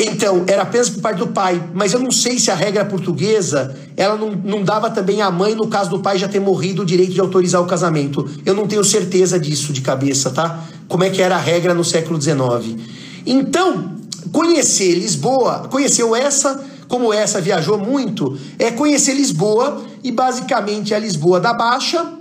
Então, 0.00 0.42
era 0.48 0.62
apenas 0.62 0.90
por 0.90 1.00
parte 1.00 1.18
do 1.18 1.28
pai, 1.28 1.62
mas 1.72 1.92
eu 1.92 2.00
não 2.00 2.10
sei 2.10 2.40
se 2.40 2.50
a 2.50 2.56
regra 2.56 2.84
portuguesa 2.84 3.76
ela 3.96 4.16
não, 4.16 4.32
não 4.32 4.64
dava 4.64 4.90
também 4.90 5.22
à 5.22 5.30
mãe, 5.30 5.54
no 5.54 5.68
caso 5.68 5.90
do 5.90 6.00
pai 6.00 6.18
já 6.18 6.26
ter 6.26 6.40
morrido, 6.40 6.82
o 6.82 6.84
direito 6.84 7.12
de 7.12 7.20
autorizar 7.20 7.62
o 7.62 7.66
casamento. 7.66 8.28
Eu 8.44 8.52
não 8.52 8.66
tenho 8.66 8.82
certeza 8.82 9.38
disso 9.38 9.72
de 9.72 9.80
cabeça, 9.80 10.30
tá? 10.30 10.64
Como 10.88 11.04
é 11.04 11.10
que 11.10 11.22
era 11.22 11.36
a 11.36 11.40
regra 11.40 11.72
no 11.72 11.84
século 11.84 12.20
XIX. 12.20 12.82
Então, 13.24 13.92
conhecer 14.32 14.96
Lisboa, 14.96 15.68
conheceu 15.70 16.16
essa 16.16 16.60
como 16.88 17.12
essa 17.12 17.40
viajou 17.40 17.78
muito, 17.78 18.38
é 18.58 18.70
conhecer 18.70 19.14
Lisboa 19.14 19.84
e 20.02 20.12
basicamente 20.12 20.94
a 20.94 20.98
Lisboa 20.98 21.40
da 21.40 21.52
Baixa 21.52 22.12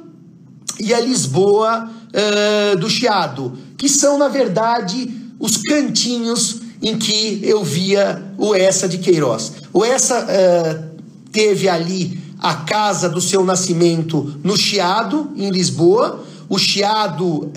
e 0.80 0.94
a 0.94 1.00
Lisboa 1.00 1.90
uh, 1.90 2.78
do 2.78 2.90
Chiado, 2.90 3.58
que 3.78 3.88
são, 3.88 4.18
na 4.18 4.28
verdade, 4.28 5.14
os 5.40 5.58
cantinhos 5.58 6.62
em 6.82 6.98
que 6.98 7.40
eu 7.44 7.64
via 7.64 8.24
o 8.38 8.54
Essa 8.54 8.88
de 8.88 8.98
Queiroz. 8.98 9.54
O 9.74 9.84
Essa 9.84 10.26
uh, 10.26 11.02
teve 11.32 11.68
ali 11.68 12.20
a 12.40 12.56
casa 12.56 13.10
do 13.10 13.22
seu 13.22 13.44
nascimento 13.44 14.36
no 14.44 14.58
Chiado, 14.58 15.32
em 15.36 15.50
Lisboa. 15.50 16.24
O 16.48 16.58
Chiado, 16.58 17.26
uh, 17.26 17.52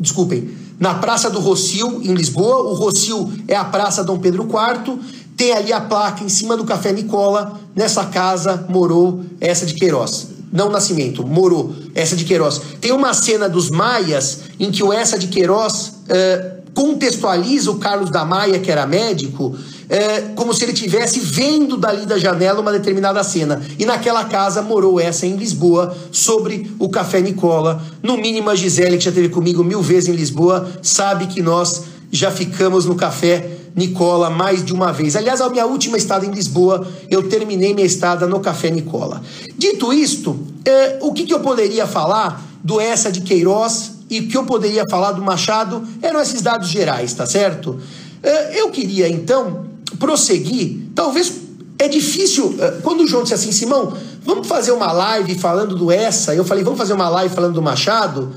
desculpem, 0.00 0.50
na 0.78 0.94
Praça 0.94 1.28
do 1.28 1.38
Rocio, 1.38 2.00
em 2.02 2.14
Lisboa. 2.14 2.70
O 2.70 2.74
Rocio 2.74 3.32
é 3.46 3.54
a 3.54 3.64
Praça 3.64 4.04
Dom 4.04 4.18
Pedro 4.18 4.44
IV. 4.44 4.98
Tem 5.38 5.52
ali 5.52 5.72
a 5.72 5.80
placa 5.80 6.24
em 6.24 6.28
cima 6.28 6.56
do 6.56 6.64
Café 6.64 6.92
Nicola. 6.92 7.60
Nessa 7.74 8.04
casa 8.06 8.66
morou 8.68 9.20
essa 9.40 9.64
de 9.64 9.74
Queiroz. 9.74 10.30
Não 10.52 10.68
Nascimento, 10.68 11.24
morou 11.24 11.72
essa 11.94 12.16
de 12.16 12.24
Queiroz. 12.24 12.60
Tem 12.80 12.90
uma 12.90 13.14
cena 13.14 13.48
dos 13.48 13.70
Maias 13.70 14.40
em 14.58 14.72
que 14.72 14.82
o 14.82 14.92
essa 14.92 15.16
de 15.16 15.28
Queiroz 15.28 15.92
uh, 16.08 16.58
contextualiza 16.74 17.70
o 17.70 17.78
Carlos 17.78 18.10
da 18.10 18.24
Maia, 18.24 18.58
que 18.58 18.68
era 18.68 18.84
médico, 18.84 19.46
uh, 19.46 20.34
como 20.34 20.52
se 20.52 20.64
ele 20.64 20.72
tivesse 20.72 21.20
vendo 21.20 21.76
dali 21.76 22.04
da 22.04 22.18
janela 22.18 22.60
uma 22.60 22.72
determinada 22.72 23.22
cena. 23.22 23.62
E 23.78 23.84
naquela 23.84 24.24
casa 24.24 24.60
morou 24.60 24.98
essa 24.98 25.24
em 25.24 25.36
Lisboa, 25.36 25.96
sobre 26.10 26.68
o 26.80 26.88
Café 26.88 27.20
Nicola. 27.20 27.80
No 28.02 28.16
mínimo, 28.16 28.50
a 28.50 28.56
Gisele, 28.56 28.98
que 28.98 29.04
já 29.04 29.10
esteve 29.10 29.28
comigo 29.28 29.62
mil 29.62 29.82
vezes 29.82 30.08
em 30.08 30.16
Lisboa, 30.16 30.68
sabe 30.82 31.28
que 31.28 31.40
nós 31.40 31.84
já 32.10 32.30
ficamos 32.32 32.86
no 32.86 32.94
café 32.96 33.58
Nicola 33.78 34.28
mais 34.28 34.64
de 34.64 34.74
uma 34.74 34.92
vez. 34.92 35.14
Aliás, 35.14 35.40
a 35.40 35.48
minha 35.48 35.64
última 35.64 35.96
estada 35.96 36.26
em 36.26 36.30
Lisboa, 36.30 36.86
eu 37.08 37.28
terminei 37.28 37.72
minha 37.72 37.86
estada 37.86 38.26
no 38.26 38.40
Café 38.40 38.70
Nicola. 38.70 39.22
Dito 39.56 39.92
isto, 39.92 40.38
eh, 40.64 40.98
o 41.00 41.12
que, 41.12 41.24
que 41.24 41.32
eu 41.32 41.40
poderia 41.40 41.86
falar 41.86 42.44
do 42.62 42.80
Essa 42.80 43.10
de 43.10 43.20
Queiroz 43.20 43.92
e 44.10 44.20
o 44.20 44.28
que 44.28 44.36
eu 44.36 44.44
poderia 44.44 44.84
falar 44.90 45.12
do 45.12 45.22
Machado 45.22 45.86
eram 46.02 46.20
esses 46.20 46.42
dados 46.42 46.68
gerais, 46.68 47.14
tá 47.14 47.24
certo? 47.24 47.78
Eh, 48.22 48.60
eu 48.60 48.70
queria 48.70 49.08
então 49.08 49.66
prosseguir, 49.98 50.90
talvez 50.94 51.32
é 51.78 51.86
difícil, 51.86 52.56
eh, 52.58 52.78
quando 52.82 53.02
o 53.02 53.06
João 53.06 53.22
disse 53.22 53.34
assim, 53.34 53.52
Simão, 53.52 53.96
vamos 54.24 54.48
fazer 54.48 54.72
uma 54.72 54.90
live 54.90 55.34
falando 55.36 55.76
do 55.76 55.92
Essa, 55.92 56.34
eu 56.34 56.44
falei, 56.44 56.64
vamos 56.64 56.78
fazer 56.78 56.94
uma 56.94 57.08
live 57.08 57.32
falando 57.32 57.54
do 57.54 57.62
Machado, 57.62 58.32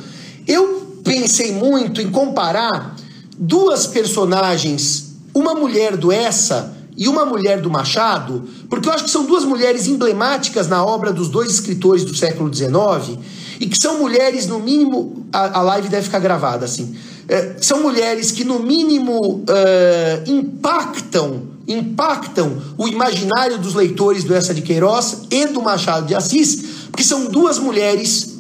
eu 0.48 1.00
pensei 1.04 1.52
muito 1.52 2.00
em 2.00 2.12
comparar 2.12 2.96
duas 3.38 3.88
personagens, 3.88 5.11
uma 5.34 5.54
mulher 5.54 5.96
do 5.98 6.12
Essa 6.12 6.76
e 6.96 7.08
uma 7.08 7.26
mulher 7.26 7.62
do 7.62 7.70
Machado, 7.70 8.44
porque 8.70 8.88
eu 8.88 8.94
acho 8.94 9.06
que 9.06 9.10
são 9.10 9.26
duas 9.26 9.46
mulheres 9.46 9.88
emblemáticas 9.88 10.68
na 10.68 10.84
obra 10.84 11.12
dos 11.12 11.30
dois 11.30 11.50
escritores 11.50 12.04
do 12.04 12.16
século 12.16 12.54
XIX 12.54 13.18
e 13.60 13.68
que 13.68 13.78
são 13.78 14.00
mulheres, 14.00 14.48
no 14.48 14.60
mínimo, 14.60 15.26
a, 15.32 15.60
a 15.60 15.62
live 15.62 15.88
deve 15.88 16.04
ficar 16.04 16.20
gravada 16.20 16.66
assim. 16.66 16.96
É, 17.28 17.56
são 17.62 17.82
mulheres 17.82 18.32
que, 18.32 18.44
no 18.44 18.60
mínimo, 18.60 19.44
é, 19.48 20.24
impactam 20.28 21.52
impactam 21.68 22.62
o 22.78 22.88
imaginário 22.88 23.58
dos 23.58 23.74
leitores 23.74 24.24
do 24.24 24.34
Essa 24.34 24.54
de 24.54 24.62
Queiroz 24.62 25.22
e 25.30 25.46
do 25.46 25.62
Machado 25.62 26.08
de 26.08 26.16
Assis, 26.16 26.64
porque 26.90 27.04
são 27.04 27.26
duas 27.26 27.60
mulheres, 27.60 28.38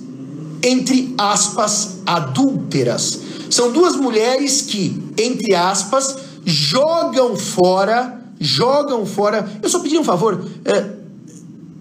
entre 0.62 1.14
aspas, 1.18 2.00
adúlteras. 2.06 3.20
São 3.50 3.72
duas 3.72 3.96
mulheres 3.96 4.62
que, 4.62 5.02
entre 5.18 5.54
aspas, 5.54 6.16
jogam 6.46 7.36
fora, 7.36 8.20
jogam 8.40 9.06
fora. 9.06 9.50
Eu 9.62 9.70
só 9.70 9.80
pedi 9.80 9.98
um 9.98 10.04
favor. 10.04 10.46
É, 10.66 10.90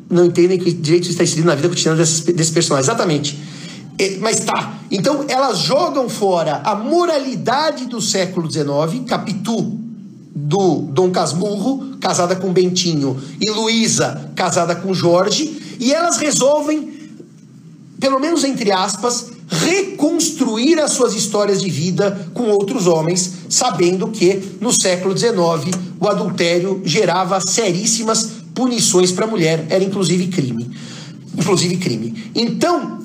não 0.08 0.24
entendem 0.26 0.58
que 0.58 0.72
direito 0.72 1.08
está 1.08 1.22
inserido 1.22 1.46
na 1.46 1.54
vida 1.54 1.68
cotidiana 1.68 1.96
desses, 1.96 2.20
desse 2.20 2.52
personagem. 2.52 2.90
Exatamente. 2.90 3.38
É, 3.98 4.16
mas 4.18 4.40
tá. 4.40 4.78
Então 4.90 5.24
elas 5.28 5.58
jogam 5.58 6.08
fora 6.08 6.62
a 6.64 6.74
moralidade 6.74 7.86
do 7.86 8.00
século 8.00 8.50
XIX, 8.50 9.04
Capitu 9.06 9.78
do 10.34 10.80
Dom 10.92 11.10
Casmurro, 11.10 11.96
casada 12.00 12.34
com 12.34 12.52
Bentinho, 12.52 13.20
e 13.40 13.50
Luísa, 13.50 14.30
casada 14.34 14.74
com 14.74 14.94
Jorge, 14.94 15.76
e 15.78 15.92
elas 15.92 16.16
resolvem, 16.16 17.10
pelo 17.98 18.18
menos 18.18 18.42
entre 18.44 18.72
aspas, 18.72 19.30
reconstruir 19.50 20.78
as 20.78 20.92
suas 20.92 21.14
histórias 21.14 21.60
de 21.60 21.68
vida 21.68 22.30
com 22.32 22.44
outros 22.44 22.86
homens, 22.86 23.32
sabendo 23.48 24.08
que 24.08 24.56
no 24.60 24.72
século 24.72 25.16
XIX 25.16 25.76
o 25.98 26.08
adultério 26.08 26.80
gerava 26.84 27.40
seríssimas 27.40 28.30
punições 28.54 29.12
para 29.12 29.26
a 29.26 29.28
mulher, 29.28 29.66
era 29.68 29.82
inclusive 29.82 30.28
crime. 30.28 30.70
Inclusive 31.36 31.76
crime. 31.76 32.30
Então, 32.34 33.00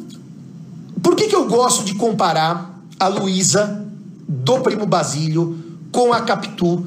por 1.01 1.15
que, 1.15 1.27
que 1.27 1.35
eu 1.35 1.45
gosto 1.47 1.83
de 1.83 1.95
comparar 1.95 2.75
a 2.99 3.07
Luísa 3.07 3.85
do 4.27 4.59
primo 4.59 4.85
Basílio 4.85 5.57
com 5.91 6.13
a 6.13 6.21
Capitu 6.21 6.85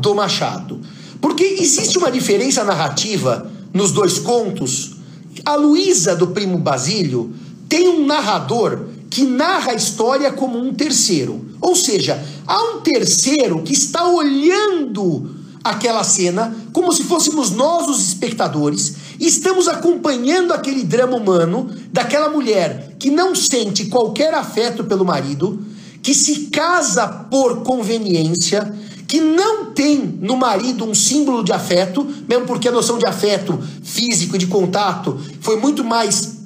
do 0.00 0.14
Machado. 0.14 0.80
Porque 1.20 1.44
existe 1.44 1.98
uma 1.98 2.10
diferença 2.10 2.64
narrativa 2.64 3.50
nos 3.72 3.92
dois 3.92 4.18
contos. 4.18 4.96
A 5.44 5.54
Luísa 5.54 6.14
do 6.14 6.28
Primo 6.28 6.58
Basílio 6.58 7.34
tem 7.68 7.88
um 7.88 8.06
narrador 8.06 8.86
que 9.10 9.22
narra 9.22 9.72
a 9.72 9.74
história 9.74 10.32
como 10.32 10.58
um 10.58 10.74
terceiro. 10.74 11.44
Ou 11.60 11.74
seja, 11.74 12.22
há 12.46 12.62
um 12.74 12.80
terceiro 12.80 13.62
que 13.62 13.72
está 13.72 14.06
olhando 14.08 15.38
aquela 15.62 16.04
cena 16.04 16.56
como 16.72 16.92
se 16.92 17.02
fôssemos 17.02 17.50
nós 17.50 17.88
os 17.88 18.06
espectadores 18.06 18.94
e 19.18 19.26
estamos 19.26 19.68
acompanhando 19.68 20.52
aquele 20.52 20.84
drama 20.84 21.16
humano 21.16 21.70
daquela 21.92 22.28
mulher 22.28 22.96
que 22.98 23.10
não 23.10 23.34
sente 23.34 23.86
qualquer 23.86 24.32
afeto 24.34 24.84
pelo 24.84 25.04
marido, 25.04 25.62
que 26.02 26.14
se 26.14 26.46
casa 26.46 27.06
por 27.06 27.62
conveniência, 27.62 28.72
que 29.06 29.20
não 29.20 29.72
tem 29.72 30.18
no 30.20 30.36
marido 30.36 30.84
um 30.84 30.94
símbolo 30.94 31.42
de 31.42 31.52
afeto, 31.52 32.06
mesmo 32.28 32.46
porque 32.46 32.68
a 32.68 32.72
noção 32.72 32.98
de 32.98 33.06
afeto 33.06 33.58
físico 33.82 34.36
e 34.36 34.38
de 34.38 34.46
contato 34.46 35.18
foi 35.40 35.56
muito 35.56 35.82
mais 35.82 36.37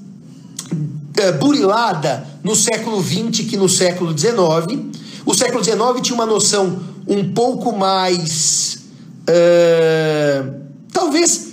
burilada 1.38 2.26
no 2.42 2.56
século 2.56 3.02
XX 3.02 3.48
que 3.48 3.56
no 3.56 3.68
século 3.68 4.16
XIX. 4.16 4.80
O 5.24 5.34
século 5.34 5.62
XIX 5.62 5.78
tinha 6.00 6.14
uma 6.14 6.26
noção 6.26 6.80
um 7.06 7.32
pouco 7.32 7.76
mais. 7.76 8.78
É, 9.26 10.44
talvez 10.92 11.52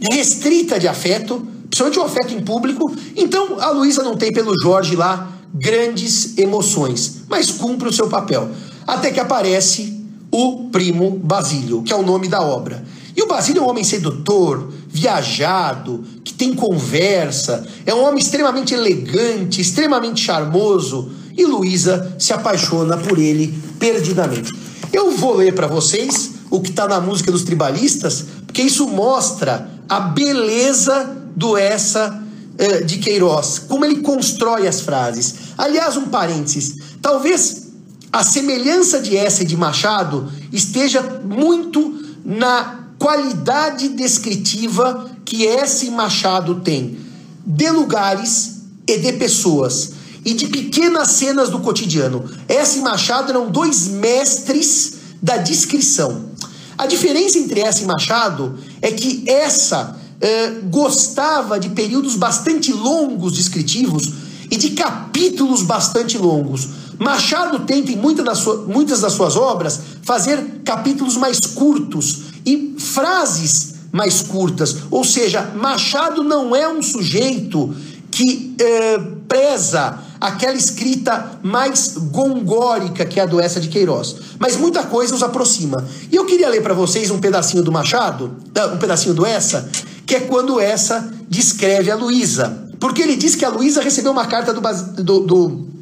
restrita 0.00 0.78
de 0.78 0.86
afeto, 0.86 1.46
principalmente 1.68 1.98
o 1.98 2.02
afeto 2.02 2.34
em 2.34 2.40
público. 2.42 2.94
Então 3.16 3.58
a 3.60 3.70
Luísa 3.70 4.02
não 4.02 4.16
tem 4.16 4.32
pelo 4.32 4.52
Jorge 4.60 4.94
lá 4.94 5.32
grandes 5.54 6.36
emoções, 6.36 7.22
mas 7.28 7.50
cumpre 7.50 7.88
o 7.88 7.92
seu 7.92 8.08
papel. 8.08 8.50
Até 8.86 9.10
que 9.10 9.20
aparece 9.20 10.04
o 10.30 10.68
primo 10.70 11.12
Basílio, 11.12 11.82
que 11.82 11.92
é 11.92 11.96
o 11.96 12.02
nome 12.02 12.28
da 12.28 12.42
obra. 12.42 12.84
E 13.16 13.22
o 13.22 13.28
Basílio 13.28 13.60
é 13.60 13.64
um 13.64 13.70
homem 13.70 13.84
sedutor, 13.84 14.72
viajado, 14.94 16.04
que 16.22 16.32
tem 16.32 16.54
conversa, 16.54 17.66
é 17.84 17.92
um 17.92 18.04
homem 18.04 18.20
extremamente 18.20 18.72
elegante, 18.72 19.60
extremamente 19.60 20.20
charmoso, 20.20 21.10
e 21.36 21.44
Luísa 21.44 22.14
se 22.16 22.32
apaixona 22.32 22.96
por 22.96 23.18
ele 23.18 23.52
perdidamente. 23.80 24.52
Eu 24.92 25.10
vou 25.10 25.34
ler 25.34 25.52
para 25.52 25.66
vocês 25.66 26.30
o 26.48 26.60
que 26.60 26.70
está 26.70 26.86
na 26.86 27.00
música 27.00 27.32
dos 27.32 27.42
tribalistas, 27.42 28.24
porque 28.46 28.62
isso 28.62 28.86
mostra 28.86 29.68
a 29.88 29.98
beleza 29.98 31.12
do 31.34 31.56
essa 31.56 32.22
eh, 32.56 32.82
de 32.82 32.98
Queiroz, 32.98 33.58
como 33.58 33.84
ele 33.84 33.96
constrói 33.96 34.68
as 34.68 34.80
frases. 34.80 35.34
Aliás, 35.58 35.96
um 35.96 36.04
parênteses, 36.04 36.76
talvez 37.02 37.64
a 38.12 38.22
semelhança 38.22 39.00
de 39.00 39.16
essa 39.16 39.42
e 39.42 39.46
de 39.46 39.56
Machado 39.56 40.30
esteja 40.52 41.02
muito 41.24 42.00
na 42.24 42.83
qualidade 43.04 43.90
descritiva 43.90 45.10
que 45.26 45.46
essa 45.46 45.84
e 45.84 45.90
Machado 45.90 46.62
tem 46.62 46.98
de 47.44 47.68
lugares 47.68 48.62
e 48.88 48.96
de 48.96 49.12
pessoas 49.12 49.92
e 50.24 50.32
de 50.32 50.46
pequenas 50.46 51.08
cenas 51.08 51.50
do 51.50 51.60
cotidiano. 51.60 52.24
Essa 52.48 52.78
e 52.78 52.80
Machado 52.80 53.28
eram 53.28 53.50
dois 53.50 53.88
mestres 53.88 54.94
da 55.20 55.36
descrição. 55.36 56.30
A 56.78 56.86
diferença 56.86 57.36
entre 57.36 57.60
essa 57.60 57.82
e 57.82 57.86
Machado 57.86 58.58
é 58.80 58.90
que 58.90 59.22
essa 59.26 60.00
eh, 60.18 60.60
gostava 60.70 61.60
de 61.60 61.68
períodos 61.68 62.16
bastante 62.16 62.72
longos 62.72 63.34
descritivos 63.34 64.14
e 64.54 64.56
de 64.56 64.70
capítulos 64.70 65.62
bastante 65.62 66.16
longos. 66.16 66.68
Machado 66.96 67.66
tenta, 67.66 67.90
em 67.90 67.96
muitas 67.96 68.24
das, 68.24 68.38
suas, 68.38 68.68
muitas 68.68 69.00
das 69.00 69.12
suas 69.12 69.36
obras, 69.36 69.80
fazer 70.02 70.60
capítulos 70.64 71.16
mais 71.16 71.40
curtos 71.40 72.26
e 72.46 72.76
frases 72.78 73.74
mais 73.90 74.22
curtas. 74.22 74.76
Ou 74.92 75.02
seja, 75.02 75.42
Machado 75.56 76.22
não 76.22 76.54
é 76.54 76.68
um 76.68 76.80
sujeito 76.80 77.74
que 78.12 78.54
eh, 78.60 78.98
preza 79.26 79.98
aquela 80.20 80.54
escrita 80.54 81.40
mais 81.42 81.94
gongórica 81.96 83.04
que 83.04 83.18
é 83.18 83.24
a 83.24 83.26
do 83.26 83.40
Essa 83.40 83.60
de 83.60 83.66
Queiroz. 83.66 84.14
Mas 84.38 84.56
muita 84.56 84.84
coisa 84.84 85.16
os 85.16 85.22
aproxima. 85.24 85.84
E 86.12 86.14
eu 86.14 86.24
queria 86.26 86.48
ler 86.48 86.62
para 86.62 86.74
vocês 86.74 87.10
um 87.10 87.18
pedacinho 87.18 87.64
do 87.64 87.72
Machado, 87.72 88.36
um 88.72 88.78
pedacinho 88.78 89.14
do 89.14 89.26
Essa, 89.26 89.68
que 90.06 90.14
é 90.14 90.20
quando 90.20 90.60
Essa 90.60 91.12
descreve 91.28 91.90
a 91.90 91.96
Luísa. 91.96 92.63
Porque 92.78 93.02
ele 93.02 93.16
diz 93.16 93.34
que 93.34 93.44
a 93.44 93.48
Luísa 93.48 93.80
recebeu 93.80 94.12
uma 94.12 94.26
carta 94.26 94.52
do, 94.52 94.60
do, 95.02 95.20
do 95.20 95.74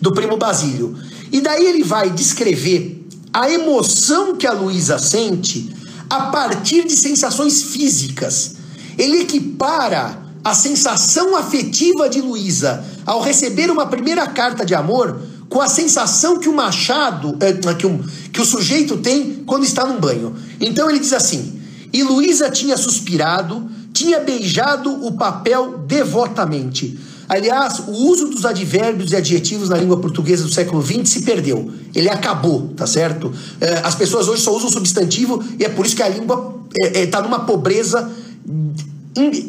do 0.00 0.12
primo 0.12 0.36
Basílio. 0.36 0.96
E 1.32 1.40
daí 1.40 1.64
ele 1.66 1.82
vai 1.82 2.10
descrever 2.10 3.06
a 3.32 3.50
emoção 3.50 4.36
que 4.36 4.46
a 4.46 4.52
Luísa 4.52 4.98
sente 4.98 5.74
a 6.08 6.26
partir 6.26 6.86
de 6.86 6.96
sensações 6.96 7.62
físicas. 7.62 8.56
Ele 8.96 9.22
equipara 9.22 10.24
a 10.44 10.54
sensação 10.54 11.36
afetiva 11.36 12.08
de 12.08 12.20
Luísa 12.20 12.84
ao 13.04 13.20
receber 13.20 13.70
uma 13.70 13.86
primeira 13.86 14.26
carta 14.28 14.64
de 14.64 14.74
amor 14.74 15.20
com 15.48 15.60
a 15.60 15.68
sensação 15.68 16.38
que 16.38 16.48
o 16.48 16.54
machado, 16.54 17.36
é, 17.40 17.52
que, 17.74 17.86
um, 17.86 18.02
que 18.32 18.40
o 18.40 18.44
sujeito 18.44 18.96
tem 18.98 19.42
quando 19.44 19.64
está 19.64 19.84
num 19.84 19.98
banho. 19.98 20.34
Então 20.60 20.88
ele 20.88 21.00
diz 21.00 21.12
assim: 21.12 21.60
E 21.92 22.02
Luísa 22.02 22.48
tinha 22.48 22.76
suspirado, 22.76 23.68
tinha 23.96 24.20
beijado 24.20 25.06
o 25.06 25.12
papel 25.12 25.78
devotamente. 25.86 26.98
Aliás, 27.26 27.80
o 27.88 27.92
uso 27.92 28.28
dos 28.28 28.44
advérbios 28.44 29.10
e 29.10 29.16
adjetivos 29.16 29.70
na 29.70 29.78
língua 29.78 29.96
portuguesa 29.96 30.44
do 30.44 30.52
século 30.52 30.82
XX 30.82 31.08
se 31.08 31.22
perdeu. 31.22 31.70
Ele 31.94 32.08
acabou, 32.10 32.68
tá 32.76 32.86
certo? 32.86 33.32
É, 33.58 33.78
as 33.78 33.94
pessoas 33.94 34.28
hoje 34.28 34.42
só 34.42 34.54
usam 34.54 34.68
substantivo 34.68 35.42
e 35.58 35.64
é 35.64 35.68
por 35.68 35.86
isso 35.86 35.96
que 35.96 36.02
a 36.02 36.08
língua 36.08 36.60
está 36.74 36.98
é, 36.98 37.06
tá 37.06 37.22
numa 37.22 37.40
pobreza, 37.40 38.08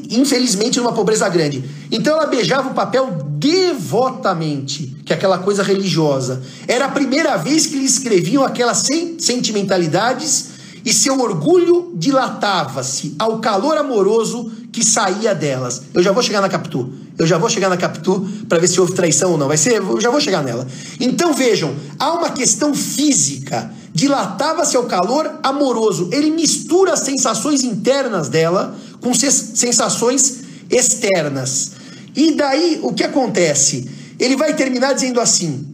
infelizmente, 0.09 0.79
numa 0.79 0.93
pobreza 0.93 1.27
grande. 1.27 1.63
Então 1.91 2.13
ela 2.13 2.25
beijava 2.25 2.69
o 2.69 2.73
papel 2.73 3.27
devotamente, 3.37 4.95
que 5.05 5.11
é 5.11 5.15
aquela 5.15 5.39
coisa 5.39 5.61
religiosa. 5.61 6.41
Era 6.67 6.85
a 6.85 6.89
primeira 6.89 7.35
vez 7.35 7.67
que 7.67 7.75
lhe 7.75 7.85
escreviam 7.85 8.45
aquelas 8.45 8.87
sentimentalidades 9.19 10.56
e 10.87 10.93
seu 10.93 11.19
orgulho 11.19 11.91
dilatava-se 11.95 13.13
ao 13.19 13.39
calor 13.39 13.77
amoroso 13.77 14.49
que 14.71 14.83
saía 14.85 15.35
delas. 15.35 15.81
Eu 15.93 16.01
já 16.01 16.13
vou 16.13 16.23
chegar 16.23 16.39
na 16.39 16.47
Capitu. 16.47 16.89
Eu 17.17 17.27
já 17.27 17.37
vou 17.37 17.49
chegar 17.49 17.67
na 17.67 17.75
Capitu 17.75 18.25
para 18.47 18.57
ver 18.57 18.67
se 18.67 18.79
houve 18.79 18.93
traição 18.93 19.31
ou 19.31 19.37
não. 19.37 19.49
Vai 19.49 19.57
ser, 19.57 19.73
eu 19.73 19.99
já 19.99 20.09
vou 20.09 20.21
chegar 20.21 20.41
nela. 20.41 20.65
Então 20.99 21.33
vejam, 21.33 21.75
há 21.99 22.13
uma 22.13 22.29
questão 22.29 22.73
física. 22.73 23.69
Dilatava-se 23.93 24.77
ao 24.77 24.85
calor 24.85 25.39
amoroso. 25.43 26.09
Ele 26.11 26.31
mistura 26.31 26.93
as 26.93 27.01
sensações 27.01 27.63
internas 27.63 28.29
dela 28.29 28.73
com 29.01 29.13
sensações 29.13 30.43
externas. 30.69 31.71
E 32.15 32.31
daí 32.31 32.79
o 32.81 32.93
que 32.93 33.03
acontece? 33.03 33.97
ele 34.19 34.35
vai 34.35 34.55
terminar 34.55 34.93
dizendo 34.93 35.19
assim: 35.21 35.65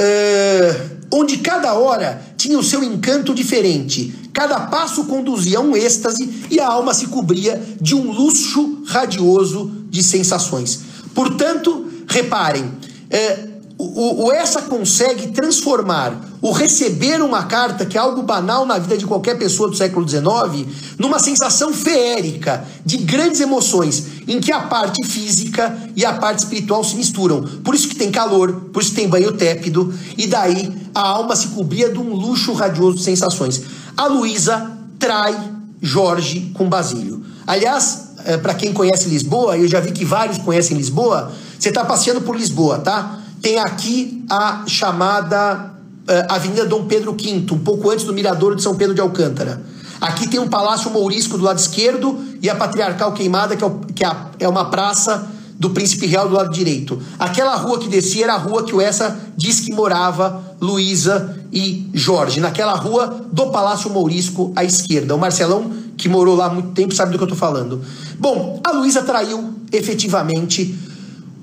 uh, 0.00 0.93
onde 1.14 1.38
cada 1.38 1.74
hora 1.74 2.20
tinha 2.36 2.58
o 2.58 2.62
seu 2.62 2.82
encanto 2.82 3.32
diferente, 3.32 4.12
cada 4.32 4.60
passo 4.60 5.04
conduzia 5.04 5.58
a 5.58 5.60
um 5.60 5.76
êxtase 5.76 6.46
e 6.50 6.58
a 6.58 6.66
alma 6.66 6.92
se 6.92 7.06
cobria 7.06 7.62
de 7.80 7.94
um 7.94 8.10
luxo 8.10 8.82
radioso 8.84 9.70
de 9.88 10.02
sensações. 10.02 10.80
Portanto, 11.14 11.86
reparem, 12.08 12.64
uh, 12.64 13.54
o, 13.78 14.26
o, 14.26 14.32
essa 14.32 14.62
consegue 14.62 15.28
transformar 15.28 16.20
o 16.40 16.52
receber 16.52 17.22
uma 17.22 17.44
carta, 17.44 17.86
que 17.86 17.96
é 17.96 18.00
algo 18.00 18.22
banal 18.22 18.66
na 18.66 18.78
vida 18.78 18.96
de 18.96 19.06
qualquer 19.06 19.38
pessoa 19.38 19.68
do 19.68 19.76
século 19.76 20.06
XIX, 20.08 20.66
numa 20.98 21.18
sensação 21.18 21.72
feérica 21.72 22.66
de 22.84 22.98
grandes 22.98 23.40
emoções, 23.40 24.13
em 24.26 24.40
que 24.40 24.52
a 24.52 24.60
parte 24.60 25.04
física 25.06 25.76
e 25.94 26.04
a 26.04 26.14
parte 26.14 26.40
espiritual 26.40 26.82
se 26.82 26.96
misturam. 26.96 27.42
Por 27.62 27.74
isso 27.74 27.88
que 27.88 27.94
tem 27.94 28.10
calor, 28.10 28.68
por 28.72 28.82
isso 28.82 28.90
que 28.90 28.96
tem 28.96 29.08
banho 29.08 29.32
tépido, 29.32 29.92
e 30.16 30.26
daí 30.26 30.72
a 30.94 31.00
alma 31.00 31.36
se 31.36 31.48
cobria 31.48 31.90
de 31.90 31.98
um 31.98 32.14
luxo 32.14 32.52
radioso 32.52 32.98
de 32.98 33.02
sensações. 33.02 33.62
A 33.96 34.06
Luísa 34.06 34.72
trai 34.98 35.36
Jorge 35.80 36.52
com 36.54 36.68
Basílio. 36.68 37.22
Aliás, 37.46 38.14
eh, 38.24 38.36
para 38.38 38.54
quem 38.54 38.72
conhece 38.72 39.08
Lisboa, 39.08 39.58
eu 39.58 39.68
já 39.68 39.80
vi 39.80 39.92
que 39.92 40.04
vários 40.04 40.38
conhecem 40.38 40.76
Lisboa, 40.76 41.32
você 41.58 41.68
está 41.68 41.84
passeando 41.84 42.22
por 42.22 42.36
Lisboa, 42.36 42.78
tá? 42.78 43.20
tem 43.44 43.58
aqui 43.58 44.24
a 44.30 44.64
chamada 44.66 45.74
uh, 46.08 46.32
Avenida 46.32 46.64
Dom 46.64 46.86
Pedro 46.86 47.12
V, 47.12 47.44
um 47.52 47.58
pouco 47.58 47.90
antes 47.90 48.06
do 48.06 48.14
Miradouro 48.14 48.56
de 48.56 48.62
São 48.62 48.74
Pedro 48.74 48.94
de 48.94 49.02
Alcântara. 49.02 49.60
Aqui 50.04 50.28
tem 50.28 50.38
um 50.38 50.48
Palácio 50.48 50.90
Mourisco 50.90 51.38
do 51.38 51.44
lado 51.44 51.58
esquerdo 51.58 52.22
e 52.42 52.50
a 52.50 52.54
Patriarcal 52.54 53.12
Queimada, 53.12 53.56
que, 53.56 53.64
é, 53.64 53.66
o, 53.66 53.78
que 53.94 54.04
é, 54.04 54.14
é 54.40 54.46
uma 54.46 54.66
praça 54.66 55.30
do 55.58 55.70
Príncipe 55.70 56.04
Real 56.04 56.28
do 56.28 56.34
lado 56.34 56.52
direito. 56.52 57.00
Aquela 57.18 57.56
rua 57.56 57.78
que 57.78 57.88
descia 57.88 58.24
era 58.24 58.34
a 58.34 58.36
rua 58.36 58.64
que 58.64 58.74
o 58.74 58.82
Essa 58.82 59.18
diz 59.34 59.60
que 59.60 59.72
morava 59.72 60.56
Luísa 60.60 61.38
e 61.50 61.88
Jorge. 61.94 62.38
Naquela 62.38 62.74
rua 62.74 63.26
do 63.32 63.46
Palácio 63.46 63.88
Mourisco 63.88 64.52
à 64.54 64.62
esquerda. 64.62 65.14
O 65.14 65.18
Marcelão, 65.18 65.72
que 65.96 66.06
morou 66.06 66.36
lá 66.36 66.46
há 66.46 66.50
muito 66.50 66.72
tempo, 66.72 66.94
sabe 66.94 67.10
do 67.10 67.16
que 67.16 67.24
eu 67.24 67.28
estou 67.28 67.38
falando. 67.38 67.80
Bom, 68.18 68.60
a 68.62 68.72
Luísa 68.72 69.02
traiu 69.02 69.54
efetivamente 69.72 70.78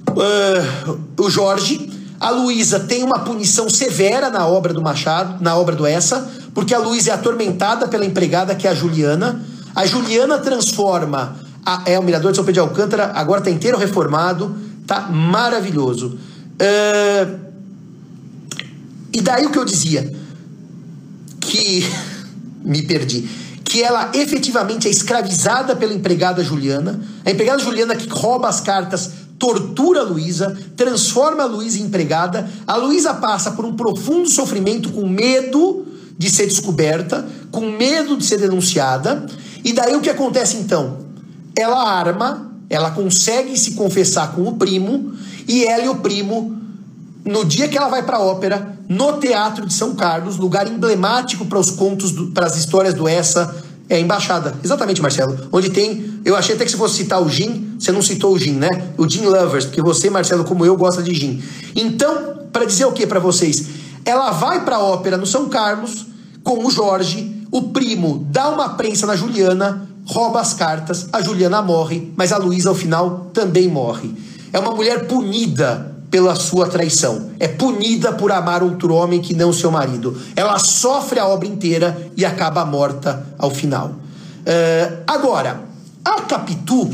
uh, 0.07 0.99
o 1.17 1.31
Jorge. 1.31 1.89
A 2.19 2.29
Luísa 2.29 2.79
tem 2.79 3.01
uma 3.01 3.17
punição 3.21 3.67
severa 3.67 4.29
na 4.29 4.45
obra 4.45 4.71
do 4.71 4.83
Machado, 4.83 5.43
na 5.43 5.55
obra 5.57 5.75
do 5.75 5.87
Essa, 5.87 6.29
porque 6.53 6.73
a 6.73 6.79
Luísa 6.79 7.11
é 7.11 7.13
atormentada 7.13 7.87
pela 7.87 8.05
empregada 8.05 8.55
que 8.55 8.67
é 8.67 8.71
a 8.71 8.75
Juliana. 8.75 9.43
A 9.75 9.85
Juliana 9.85 10.37
transforma. 10.39 11.37
A, 11.65 11.83
é 11.85 11.97
o 11.97 12.03
Mirador 12.03 12.31
de 12.31 12.37
São 12.37 12.45
Pedro 12.45 12.63
de 12.63 12.69
Alcântara, 12.69 13.11
agora 13.13 13.39
está 13.39 13.51
inteiro 13.51 13.77
reformado, 13.77 14.55
tá 14.87 15.01
maravilhoso. 15.01 16.17
Uh, 16.59 17.39
e 19.13 19.21
daí 19.21 19.45
o 19.45 19.51
que 19.51 19.59
eu 19.59 19.65
dizia? 19.65 20.11
Que. 21.39 21.85
me 22.63 22.81
perdi. 22.83 23.29
Que 23.63 23.81
ela 23.81 24.11
efetivamente 24.13 24.87
é 24.87 24.91
escravizada 24.91 25.75
pela 25.75 25.93
empregada 25.93 26.43
Juliana. 26.43 26.99
A 27.25 27.31
empregada 27.31 27.59
Juliana 27.59 27.95
que 27.95 28.09
rouba 28.09 28.49
as 28.49 28.59
cartas 28.59 29.11
tortura 29.39 30.01
a 30.01 30.03
Luísa, 30.03 30.55
transforma 30.77 31.43
a 31.43 31.47
Luísa 31.47 31.79
em 31.79 31.83
empregada. 31.83 32.47
A 32.67 32.75
Luísa 32.75 33.15
passa 33.15 33.51
por 33.51 33.65
um 33.65 33.73
profundo 33.73 34.29
sofrimento 34.29 34.91
com 34.91 35.07
medo 35.07 35.87
de 36.21 36.29
ser 36.29 36.45
descoberta, 36.45 37.27
com 37.49 37.61
medo 37.71 38.15
de 38.15 38.23
ser 38.23 38.37
denunciada. 38.37 39.25
E 39.63 39.73
daí 39.73 39.95
o 39.95 40.01
que 40.01 40.09
acontece 40.09 40.55
então? 40.57 40.99
Ela 41.55 41.81
arma, 41.83 42.53
ela 42.69 42.91
consegue 42.91 43.57
se 43.57 43.71
confessar 43.71 44.33
com 44.33 44.43
o 44.43 44.53
primo, 44.53 45.13
e 45.47 45.65
ela 45.65 45.83
e 45.83 45.89
o 45.89 45.95
primo, 45.95 46.55
no 47.25 47.43
dia 47.43 47.67
que 47.67 47.75
ela 47.75 47.89
vai 47.89 48.03
para 48.03 48.17
a 48.17 48.21
ópera, 48.21 48.77
no 48.87 49.13
Teatro 49.13 49.65
de 49.65 49.73
São 49.73 49.95
Carlos, 49.95 50.37
lugar 50.37 50.67
emblemático 50.67 51.43
para 51.47 51.57
os 51.57 51.71
contos, 51.71 52.11
para 52.35 52.45
as 52.45 52.55
histórias 52.55 52.93
do 52.93 53.07
Essa, 53.07 53.55
é 53.89 53.95
a 53.95 53.99
embaixada. 53.99 54.53
Exatamente, 54.63 55.01
Marcelo. 55.01 55.49
Onde 55.51 55.71
tem. 55.71 56.21
Eu 56.23 56.35
achei 56.35 56.53
até 56.53 56.65
que 56.65 56.71
se 56.71 56.77
fosse 56.77 56.97
citar 56.97 57.19
o 57.19 57.27
gin, 57.27 57.77
você 57.79 57.91
não 57.91 58.03
citou 58.03 58.31
o 58.31 58.37
gin, 58.37 58.53
né? 58.53 58.69
O 58.95 59.09
gin 59.09 59.25
lovers, 59.25 59.65
porque 59.65 59.81
você, 59.81 60.07
Marcelo, 60.07 60.43
como 60.43 60.63
eu, 60.63 60.77
gosta 60.77 61.01
de 61.01 61.15
gin. 61.15 61.41
Então, 61.75 62.45
para 62.53 62.63
dizer 62.63 62.85
o 62.85 62.91
que 62.91 63.07
para 63.07 63.19
vocês? 63.19 63.65
Ela 64.05 64.29
vai 64.29 64.63
para 64.63 64.75
a 64.75 64.83
ópera 64.83 65.17
no 65.17 65.25
São 65.25 65.49
Carlos 65.49 66.10
com 66.43 66.65
o 66.65 66.71
Jorge, 66.71 67.45
o 67.51 67.63
primo 67.63 68.25
dá 68.29 68.49
uma 68.49 68.69
prensa 68.69 69.05
na 69.05 69.15
Juliana, 69.15 69.87
rouba 70.05 70.39
as 70.39 70.53
cartas, 70.53 71.07
a 71.11 71.21
Juliana 71.21 71.61
morre, 71.61 72.11
mas 72.15 72.31
a 72.31 72.37
Luísa 72.37 72.69
ao 72.69 72.75
final 72.75 73.29
também 73.33 73.67
morre. 73.67 74.13
É 74.53 74.59
uma 74.59 74.71
mulher 74.71 75.07
punida 75.07 75.91
pela 76.11 76.35
sua 76.35 76.67
traição. 76.67 77.31
É 77.39 77.47
punida 77.47 78.11
por 78.11 78.31
amar 78.31 78.61
outro 78.61 78.93
homem 78.93 79.21
que 79.21 79.33
não 79.33 79.53
seu 79.53 79.71
marido. 79.71 80.19
Ela 80.35 80.59
sofre 80.59 81.19
a 81.19 81.27
obra 81.27 81.47
inteira 81.47 82.11
e 82.17 82.25
acaba 82.25 82.65
morta 82.65 83.25
ao 83.37 83.49
final. 83.49 83.87
Uh, 84.41 85.03
agora, 85.07 85.61
a 86.03 86.21
Capitu, 86.21 86.89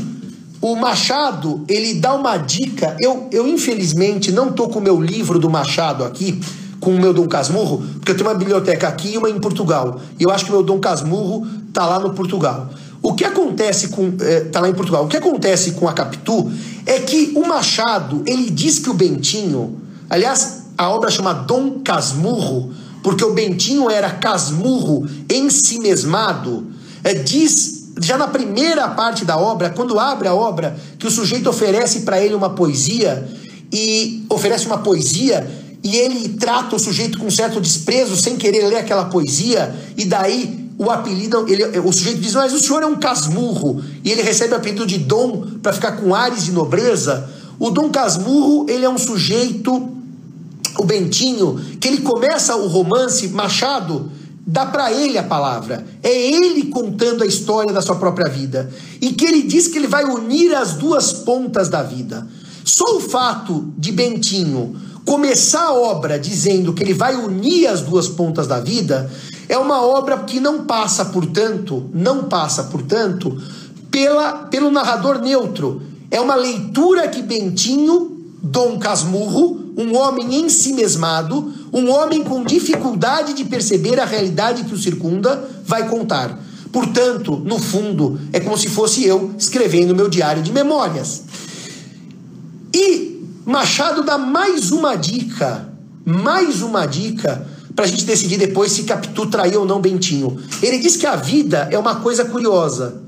o 0.60 0.76
Machado, 0.76 1.64
ele 1.68 1.94
dá 1.94 2.14
uma 2.14 2.36
dica. 2.36 2.96
Eu, 3.00 3.28
eu 3.32 3.48
infelizmente 3.48 4.30
não 4.30 4.52
tô 4.52 4.68
com 4.68 4.78
o 4.78 4.82
meu 4.82 5.00
livro 5.00 5.38
do 5.40 5.50
Machado 5.50 6.04
aqui, 6.04 6.40
com 6.80 6.94
o 6.94 7.00
meu 7.00 7.12
Dom 7.12 7.26
Casmurro, 7.26 7.82
porque 7.94 8.12
eu 8.12 8.16
tenho 8.16 8.28
uma 8.28 8.36
biblioteca 8.36 8.88
aqui 8.88 9.14
e 9.14 9.18
uma 9.18 9.28
em 9.28 9.38
Portugal. 9.40 10.00
E 10.18 10.22
eu 10.22 10.30
acho 10.30 10.44
que 10.44 10.50
o 10.50 10.54
meu 10.54 10.62
Dom 10.62 10.78
Casmurro 10.78 11.46
tá 11.72 11.86
lá 11.86 11.98
no 11.98 12.14
Portugal. 12.14 12.68
O 13.02 13.14
que 13.14 13.24
acontece 13.24 13.88
com. 13.88 14.08
Está 14.08 14.58
eh, 14.58 14.62
lá 14.62 14.68
em 14.68 14.74
Portugal. 14.74 15.04
O 15.04 15.08
que 15.08 15.16
acontece 15.16 15.72
com 15.72 15.88
a 15.88 15.92
Capitu 15.92 16.50
é 16.84 16.98
que 17.00 17.32
o 17.36 17.46
Machado, 17.46 18.22
ele 18.26 18.50
diz 18.50 18.78
que 18.78 18.90
o 18.90 18.94
Bentinho. 18.94 19.80
Aliás, 20.10 20.64
a 20.76 20.88
obra 20.90 21.10
chama 21.10 21.32
Dom 21.32 21.80
Casmurro, 21.80 22.72
porque 23.02 23.24
o 23.24 23.32
Bentinho 23.32 23.90
era 23.90 24.10
casmurro, 24.10 25.06
em 25.28 25.50
si 25.50 25.78
mesmado. 25.78 26.66
É, 27.04 27.14
diz, 27.14 27.92
já 28.00 28.16
na 28.16 28.28
primeira 28.28 28.88
parte 28.88 29.24
da 29.24 29.36
obra, 29.36 29.70
quando 29.70 29.98
abre 29.98 30.28
a 30.28 30.34
obra, 30.34 30.76
que 30.98 31.06
o 31.06 31.10
sujeito 31.10 31.48
oferece 31.48 32.00
para 32.00 32.20
ele 32.20 32.34
uma 32.34 32.50
poesia, 32.50 33.28
e 33.72 34.24
oferece 34.30 34.66
uma 34.66 34.78
poesia, 34.78 35.46
e 35.82 35.96
ele 35.96 36.30
trata 36.30 36.76
o 36.76 36.78
sujeito 36.78 37.18
com 37.18 37.30
certo 37.30 37.60
desprezo, 37.60 38.16
sem 38.16 38.36
querer 38.36 38.66
ler 38.66 38.76
aquela 38.76 39.06
poesia, 39.06 39.74
e 39.96 40.04
daí 40.04 40.68
o 40.78 40.90
apelido, 40.90 41.44
ele, 41.48 41.64
o 41.80 41.92
sujeito 41.92 42.20
diz, 42.20 42.34
mas 42.34 42.52
o 42.52 42.58
senhor 42.58 42.82
é 42.82 42.86
um 42.86 42.96
casmurro, 42.96 43.82
e 44.04 44.10
ele 44.10 44.22
recebe 44.22 44.54
o 44.54 44.56
apelido 44.56 44.86
de 44.86 44.98
Dom 44.98 45.58
para 45.62 45.72
ficar 45.72 45.92
com 45.92 46.14
ares 46.14 46.44
de 46.44 46.52
nobreza. 46.52 47.28
O 47.58 47.70
Dom 47.70 47.90
Casmurro, 47.90 48.66
ele 48.68 48.84
é 48.84 48.88
um 48.88 48.98
sujeito, 48.98 49.90
o 50.78 50.84
Bentinho, 50.84 51.60
que 51.80 51.88
ele 51.88 52.02
começa 52.02 52.54
o 52.54 52.68
romance, 52.68 53.26
Machado, 53.28 54.12
dá 54.46 54.64
para 54.64 54.92
ele 54.92 55.18
a 55.18 55.24
palavra. 55.24 55.84
É 56.00 56.30
ele 56.30 56.66
contando 56.66 57.24
a 57.24 57.26
história 57.26 57.72
da 57.72 57.82
sua 57.82 57.96
própria 57.96 58.28
vida. 58.28 58.70
E 59.00 59.12
que 59.12 59.24
ele 59.24 59.42
diz 59.42 59.66
que 59.66 59.76
ele 59.76 59.88
vai 59.88 60.04
unir 60.04 60.54
as 60.54 60.74
duas 60.74 61.12
pontas 61.12 61.68
da 61.68 61.82
vida. 61.82 62.26
Só 62.64 62.96
o 62.96 63.00
fato 63.00 63.72
de 63.76 63.90
Bentinho 63.90 64.76
começar 65.08 65.62
a 65.62 65.72
obra 65.72 66.18
dizendo 66.18 66.74
que 66.74 66.82
ele 66.82 66.92
vai 66.92 67.16
unir 67.16 67.66
as 67.66 67.80
duas 67.80 68.06
pontas 68.06 68.46
da 68.46 68.60
vida 68.60 69.10
é 69.48 69.56
uma 69.56 69.82
obra 69.82 70.18
que 70.18 70.38
não 70.38 70.66
passa, 70.66 71.06
portanto, 71.06 71.88
não 71.94 72.24
passa, 72.24 72.64
portanto, 72.64 73.40
pela, 73.90 74.32
pelo 74.50 74.70
narrador 74.70 75.18
neutro. 75.18 75.80
É 76.10 76.20
uma 76.20 76.34
leitura 76.34 77.08
que 77.08 77.22
Bentinho, 77.22 78.20
Dom 78.42 78.78
Casmurro, 78.78 79.72
um 79.78 79.96
homem 79.96 80.40
em 80.40 80.50
si 80.50 80.74
mesmado, 80.74 81.54
um 81.72 81.90
homem 81.90 82.22
com 82.22 82.44
dificuldade 82.44 83.32
de 83.32 83.46
perceber 83.46 83.98
a 83.98 84.04
realidade 84.04 84.64
que 84.64 84.74
o 84.74 84.78
circunda, 84.78 85.42
vai 85.64 85.88
contar. 85.88 86.38
Portanto, 86.70 87.34
no 87.46 87.58
fundo, 87.58 88.20
é 88.30 88.40
como 88.40 88.58
se 88.58 88.68
fosse 88.68 89.06
eu 89.06 89.32
escrevendo 89.38 89.96
meu 89.96 90.10
diário 90.10 90.42
de 90.42 90.52
memórias. 90.52 91.22
E 92.74 93.07
Machado 93.48 94.02
dá 94.02 94.18
mais 94.18 94.70
uma 94.72 94.94
dica, 94.94 95.72
mais 96.04 96.60
uma 96.60 96.84
dica 96.84 97.46
para 97.74 97.86
a 97.86 97.88
gente 97.88 98.04
decidir 98.04 98.36
depois 98.36 98.72
se 98.72 98.82
Capitu 98.82 99.24
traiu 99.24 99.60
ou 99.60 99.66
não 99.66 99.80
Bentinho. 99.80 100.38
Ele 100.62 100.76
diz 100.76 100.98
que 100.98 101.06
a 101.06 101.16
vida 101.16 101.66
é 101.70 101.78
uma 101.78 101.94
coisa 101.94 102.26
curiosa, 102.26 103.00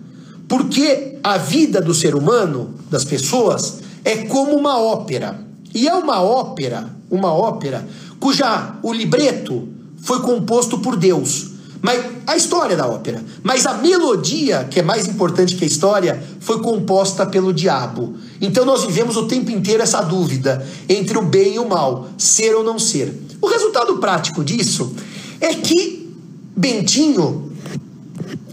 porque 0.48 1.18
a 1.22 1.36
vida 1.36 1.78
do 1.78 1.92
ser 1.92 2.14
humano, 2.14 2.74
das 2.90 3.04
pessoas, 3.04 3.80
é 4.02 4.24
como 4.24 4.56
uma 4.56 4.80
ópera. 4.80 5.38
E 5.74 5.86
é 5.86 5.94
uma 5.94 6.22
ópera, 6.22 6.88
uma 7.10 7.34
ópera 7.34 7.86
cuja 8.18 8.76
o 8.82 8.94
libreto 8.94 9.68
foi 9.98 10.20
composto 10.20 10.78
por 10.78 10.96
Deus. 10.96 11.50
Mas 11.82 12.02
a 12.26 12.34
história 12.34 12.76
da 12.76 12.86
ópera, 12.86 13.22
mas 13.42 13.66
a 13.66 13.74
melodia, 13.74 14.66
que 14.70 14.80
é 14.80 14.82
mais 14.82 15.06
importante 15.06 15.56
que 15.56 15.64
a 15.64 15.66
história, 15.66 16.22
foi 16.40 16.60
composta 16.60 17.26
pelo 17.26 17.52
diabo. 17.52 18.16
Então 18.40 18.64
nós 18.64 18.84
vivemos 18.84 19.16
o 19.16 19.26
tempo 19.26 19.50
inteiro 19.50 19.82
essa 19.82 20.00
dúvida 20.00 20.66
entre 20.88 21.18
o 21.18 21.22
bem 21.22 21.54
e 21.54 21.58
o 21.58 21.68
mal, 21.68 22.08
ser 22.16 22.54
ou 22.54 22.64
não 22.64 22.78
ser. 22.78 23.14
O 23.40 23.46
resultado 23.46 23.98
prático 23.98 24.42
disso 24.42 24.94
é 25.40 25.54
que 25.54 26.08
Bentinho 26.56 27.50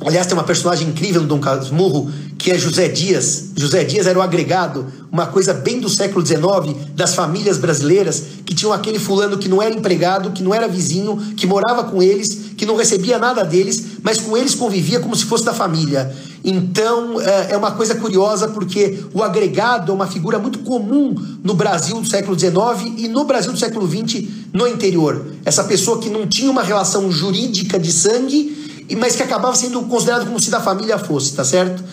Aliás, 0.05 0.27
tem 0.27 0.37
uma 0.37 0.43
personagem 0.43 0.87
incrível 0.87 1.21
do 1.21 1.27
Dom 1.27 1.39
Casmurro, 1.39 2.11
que 2.37 2.51
é 2.51 2.57
José 2.57 2.87
Dias. 2.87 3.49
José 3.55 3.83
Dias 3.83 4.05
era 4.05 4.17
o 4.17 4.21
agregado, 4.21 4.85
uma 5.11 5.25
coisa 5.25 5.53
bem 5.53 5.79
do 5.79 5.89
século 5.89 6.25
XIX, 6.25 6.87
das 6.93 7.15
famílias 7.15 7.57
brasileiras, 7.57 8.23
que 8.45 8.53
tinham 8.53 8.71
aquele 8.71 8.99
fulano 8.99 9.37
que 9.37 9.49
não 9.49 9.61
era 9.61 9.73
empregado, 9.73 10.31
que 10.31 10.43
não 10.43 10.53
era 10.53 10.67
vizinho, 10.67 11.17
que 11.35 11.47
morava 11.47 11.85
com 11.85 12.01
eles, 12.01 12.51
que 12.55 12.65
não 12.65 12.75
recebia 12.75 13.17
nada 13.17 13.43
deles, 13.43 13.97
mas 14.03 14.21
com 14.21 14.37
eles 14.37 14.53
convivia 14.53 14.99
como 14.99 15.15
se 15.15 15.25
fosse 15.25 15.43
da 15.43 15.53
família. 15.53 16.15
Então 16.49 17.19
é, 17.19 17.51
é 17.51 17.57
uma 17.57 17.71
coisa 17.71 17.93
curiosa 17.95 18.47
porque 18.47 19.03
o 19.13 19.21
agregado 19.21 19.91
é 19.91 19.95
uma 19.95 20.07
figura 20.07 20.39
muito 20.39 20.59
comum 20.59 21.13
no 21.43 21.53
Brasil 21.53 21.99
do 21.99 22.07
século 22.07 22.39
XIX 22.39 22.93
e 22.95 23.09
no 23.09 23.25
Brasil 23.25 23.51
do 23.51 23.59
século 23.59 23.85
XX 23.85 24.23
no 24.53 24.65
interior. 24.65 25.25
Essa 25.43 25.65
pessoa 25.65 25.99
que 25.99 26.09
não 26.09 26.25
tinha 26.25 26.49
uma 26.49 26.63
relação 26.63 27.11
jurídica 27.11 27.77
de 27.77 27.91
sangue 27.91 28.65
mas 28.95 29.15
que 29.15 29.23
acabava 29.23 29.53
sendo 29.55 29.81
considerado 29.81 30.25
como 30.25 30.39
se 30.39 30.49
da 30.49 30.61
família 30.61 30.97
fosse, 30.97 31.33
tá 31.33 31.43
certo? 31.43 31.83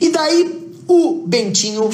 E 0.00 0.10
daí 0.10 0.70
o 0.86 1.24
Bentinho 1.26 1.90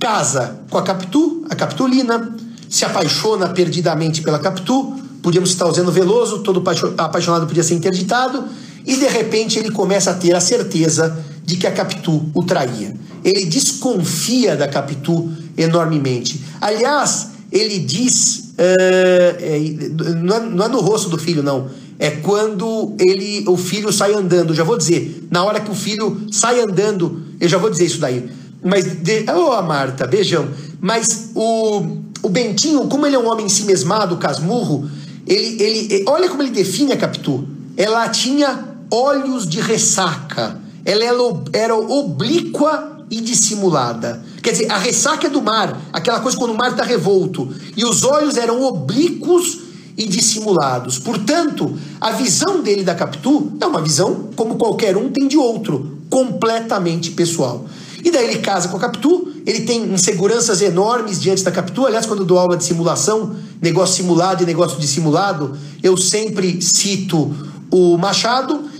casa 0.00 0.60
com 0.70 0.78
a 0.78 0.82
Capitu, 0.82 1.44
a 1.48 1.54
Capitulina, 1.54 2.34
se 2.68 2.84
apaixona 2.84 3.48
perdidamente 3.48 4.22
pela 4.22 4.38
Capitu, 4.38 4.96
podíamos 5.22 5.50
citar 5.50 5.68
o 5.68 5.72
Zeno 5.72 5.92
Veloso, 5.92 6.40
todo 6.40 6.62
apaixonado 6.98 7.46
podia 7.46 7.62
ser 7.62 7.74
interditado, 7.74 8.44
e 8.88 8.96
de 8.96 9.06
repente 9.06 9.58
ele 9.58 9.70
começa 9.70 10.10
a 10.10 10.14
ter 10.14 10.34
a 10.34 10.40
certeza 10.40 11.24
de 11.44 11.56
que 11.56 11.66
a 11.66 11.70
Capitu 11.70 12.28
o 12.34 12.42
traía. 12.42 12.94
Ele 13.22 13.44
desconfia 13.44 14.56
da 14.56 14.66
Capitu 14.66 15.30
enormemente. 15.56 16.40
Aliás, 16.60 17.28
ele 17.52 17.78
diz, 17.78 18.54
uh, 18.58 20.14
não, 20.22 20.36
é, 20.36 20.40
não 20.40 20.64
é 20.64 20.68
no 20.68 20.80
rosto 20.80 21.08
do 21.08 21.18
filho, 21.18 21.42
não 21.42 21.68
é 21.98 22.10
quando 22.10 22.94
ele, 22.98 23.44
o 23.48 23.56
filho 23.56 23.92
sai 23.92 24.14
andando. 24.14 24.54
Já 24.54 24.62
vou 24.62 24.78
dizer, 24.78 25.26
na 25.30 25.44
hora 25.44 25.60
que 25.60 25.70
o 25.70 25.74
filho 25.74 26.26
sai 26.30 26.60
andando, 26.60 27.22
eu 27.40 27.48
já 27.48 27.58
vou 27.58 27.68
dizer 27.68 27.86
isso 27.86 27.98
daí. 27.98 28.28
Mas, 28.62 28.84
de, 28.84 29.24
oh, 29.30 29.60
Marta, 29.62 30.06
beijão. 30.06 30.48
Mas 30.80 31.30
o, 31.34 31.98
o 32.22 32.28
Bentinho, 32.28 32.86
como 32.86 33.04
ele 33.04 33.16
é 33.16 33.18
um 33.18 33.28
homem 33.28 33.46
ensimesmado, 33.46 34.16
casmurro, 34.16 34.88
ele, 35.26 35.62
ele, 35.62 36.04
olha 36.06 36.28
como 36.28 36.42
ele 36.42 36.50
define 36.50 36.92
a 36.92 36.96
Capitu. 36.96 37.46
Ela 37.76 38.08
tinha 38.08 38.77
olhos 38.90 39.48
de 39.48 39.60
ressaca. 39.60 40.60
Ela 40.84 41.04
era 41.52 41.76
oblíqua 41.76 43.04
e 43.10 43.20
dissimulada. 43.20 44.22
Quer 44.42 44.52
dizer, 44.52 44.70
a 44.70 44.78
ressaca 44.78 45.26
é 45.26 45.30
do 45.30 45.42
mar, 45.42 45.80
aquela 45.92 46.20
coisa 46.20 46.36
quando 46.36 46.52
o 46.52 46.56
mar 46.56 46.70
está 46.70 46.84
revolto. 46.84 47.52
E 47.76 47.84
os 47.84 48.04
olhos 48.04 48.36
eram 48.36 48.62
oblíquos 48.62 49.60
e 49.96 50.06
dissimulados. 50.06 50.98
Portanto, 50.98 51.76
a 52.00 52.12
visão 52.12 52.62
dele 52.62 52.84
da 52.84 52.94
Capitu 52.94 53.52
é 53.60 53.66
uma 53.66 53.82
visão 53.82 54.30
como 54.36 54.56
qualquer 54.56 54.96
um 54.96 55.10
tem 55.10 55.26
de 55.26 55.36
outro, 55.36 55.98
completamente 56.08 57.10
pessoal. 57.10 57.66
E 58.04 58.10
daí 58.10 58.30
ele 58.30 58.38
casa 58.38 58.68
com 58.68 58.76
a 58.76 58.80
Capitu, 58.80 59.28
ele 59.44 59.62
tem 59.62 59.82
inseguranças 59.92 60.62
enormes 60.62 61.20
diante 61.20 61.42
da 61.42 61.50
Capitu. 61.50 61.84
Aliás, 61.84 62.06
quando 62.06 62.24
dou 62.24 62.38
aula 62.38 62.56
de 62.56 62.64
simulação, 62.64 63.34
negócio 63.60 63.96
simulado 63.96 64.42
e 64.42 64.46
negócio 64.46 64.78
dissimulado, 64.78 65.58
eu 65.82 65.96
sempre 65.96 66.60
cito 66.62 67.34
o 67.70 67.98
Machado. 67.98 68.70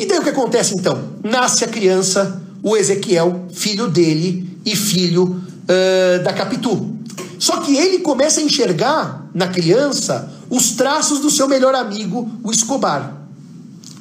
E 0.00 0.06
daí 0.06 0.18
o 0.18 0.22
que 0.22 0.30
acontece 0.30 0.74
então? 0.74 0.98
Nasce 1.22 1.62
a 1.62 1.68
criança, 1.68 2.40
o 2.62 2.74
Ezequiel, 2.74 3.48
filho 3.52 3.86
dele 3.86 4.58
e 4.64 4.74
filho 4.74 5.24
uh, 5.24 6.24
da 6.24 6.32
Capitu. 6.32 6.96
Só 7.38 7.58
que 7.58 7.76
ele 7.76 7.98
começa 7.98 8.40
a 8.40 8.42
enxergar 8.42 9.28
na 9.34 9.48
criança 9.48 10.32
os 10.48 10.70
traços 10.70 11.20
do 11.20 11.30
seu 11.30 11.46
melhor 11.46 11.74
amigo, 11.74 12.26
o 12.42 12.50
Escobar. 12.50 13.14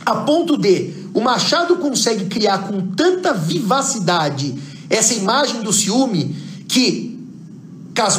A 0.06 0.16
ponto 0.16 0.56
de 0.56 0.94
o 1.14 1.20
Machado 1.20 1.76
consegue 1.76 2.28
criar 2.28 2.60
com 2.60 2.80
tanta 2.96 3.34
vivacidade 3.34 4.56
essa 4.90 5.14
imagem 5.14 5.62
do 5.62 5.74
ciúme 5.74 6.34
que 6.70 7.20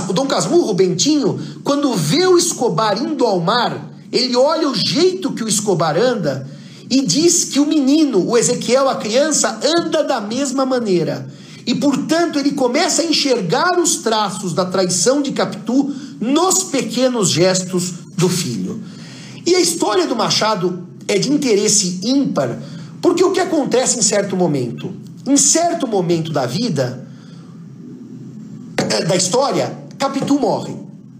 o 0.07 0.13
Dom 0.13 0.27
Casmurro, 0.27 0.73
o 0.73 0.75
Bentinho, 0.75 1.41
quando 1.65 1.95
vê 1.95 2.27
o 2.27 2.37
Escobar 2.37 3.03
indo 3.03 3.25
ao 3.25 3.41
mar, 3.41 3.91
ele 4.13 4.37
olha 4.37 4.69
o 4.69 4.75
jeito 4.75 5.33
que 5.33 5.43
o 5.43 5.49
Escobar 5.49 5.97
anda 5.97 6.60
e 6.91 7.07
diz 7.07 7.45
que 7.45 7.61
o 7.61 7.67
menino, 7.67 8.29
o 8.29 8.37
Ezequiel, 8.37 8.89
a 8.89 8.97
criança, 8.97 9.61
anda 9.79 10.03
da 10.03 10.21
mesma 10.21 10.67
maneira. 10.67 11.31
E 11.65 11.77
portanto 11.77 12.37
ele 12.37 12.51
começa 12.51 13.03
a 13.03 13.05
enxergar 13.05 13.79
os 13.79 13.99
traços 13.99 14.53
da 14.53 14.65
traição 14.65 15.23
de 15.23 15.31
Capitu 15.31 15.95
nos 16.21 16.65
pequenos 16.65 17.31
gestos 17.31 17.93
do 18.17 18.29
filho. 18.29 18.83
E 19.47 19.55
a 19.55 19.61
história 19.61 20.07
do 20.07 20.17
Machado 20.17 20.85
é 21.07 21.17
de 21.17 21.33
interesse 21.33 22.01
ímpar, 22.03 22.59
porque 23.01 23.23
o 23.23 23.31
que 23.31 23.41
acontece 23.41 23.99
em 23.99 24.03
certo 24.03 24.37
momento? 24.37 24.93
Em 25.25 25.37
certo 25.37 25.87
momento 25.87 26.33
da 26.33 26.45
vida, 26.45 27.07
eh, 28.77 29.05
da 29.05 29.15
história, 29.15 29.79
Capitu 29.97 30.41
morre. 30.41 30.75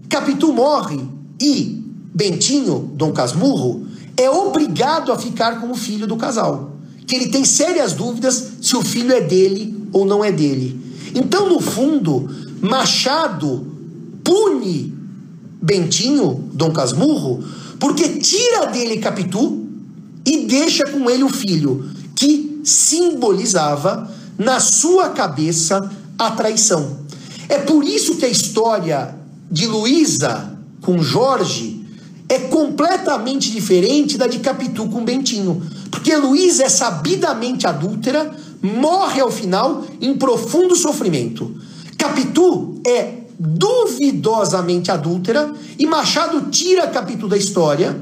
Capitu 0.09 0.51
morre 0.51 0.99
e 1.39 1.81
Bentinho, 2.13 2.91
Dom 2.93 3.13
Casmurro, 3.13 3.87
é 4.21 4.29
obrigado 4.29 5.11
a 5.11 5.17
ficar 5.17 5.59
como 5.59 5.75
filho 5.75 6.07
do 6.07 6.17
casal. 6.17 6.75
Que 7.05 7.15
ele 7.15 7.27
tem 7.27 7.43
sérias 7.43 7.93
dúvidas 7.93 8.53
se 8.61 8.75
o 8.75 8.81
filho 8.81 9.13
é 9.13 9.21
dele 9.21 9.87
ou 9.91 10.05
não 10.05 10.23
é 10.23 10.31
dele. 10.31 10.79
Então, 11.13 11.49
no 11.49 11.59
fundo, 11.59 12.29
Machado 12.61 13.67
pune 14.23 14.93
Bentinho, 15.61 16.49
Dom 16.53 16.71
Casmurro, 16.71 17.43
porque 17.79 18.07
tira 18.19 18.67
dele 18.67 18.97
Capitu 18.97 19.67
e 20.25 20.45
deixa 20.45 20.85
com 20.85 21.09
ele 21.09 21.23
o 21.23 21.29
filho, 21.29 21.89
que 22.15 22.61
simbolizava 22.63 24.11
na 24.37 24.59
sua 24.59 25.09
cabeça 25.09 25.91
a 26.17 26.31
traição. 26.31 26.99
É 27.49 27.57
por 27.57 27.83
isso 27.83 28.15
que 28.15 28.25
a 28.25 28.29
história 28.29 29.15
de 29.51 29.67
Luísa 29.67 30.57
com 30.81 31.01
Jorge 31.01 31.80
é 32.31 32.39
completamente 32.39 33.51
diferente 33.51 34.17
da 34.17 34.25
de 34.25 34.39
Capitu 34.39 34.87
com 34.87 35.03
Bentinho. 35.03 35.61
Porque 35.91 36.15
Luísa 36.15 36.63
é 36.63 36.69
sabidamente 36.69 37.67
adúltera, 37.67 38.31
morre 38.61 39.19
ao 39.19 39.29
final 39.29 39.83
em 39.99 40.13
profundo 40.13 40.73
sofrimento. 40.73 41.53
Capitu 41.97 42.79
é 42.87 43.15
duvidosamente 43.37 44.89
adúltera 44.89 45.53
e 45.77 45.85
Machado 45.85 46.49
tira 46.49 46.87
Capitu 46.87 47.27
da 47.27 47.35
história 47.35 48.01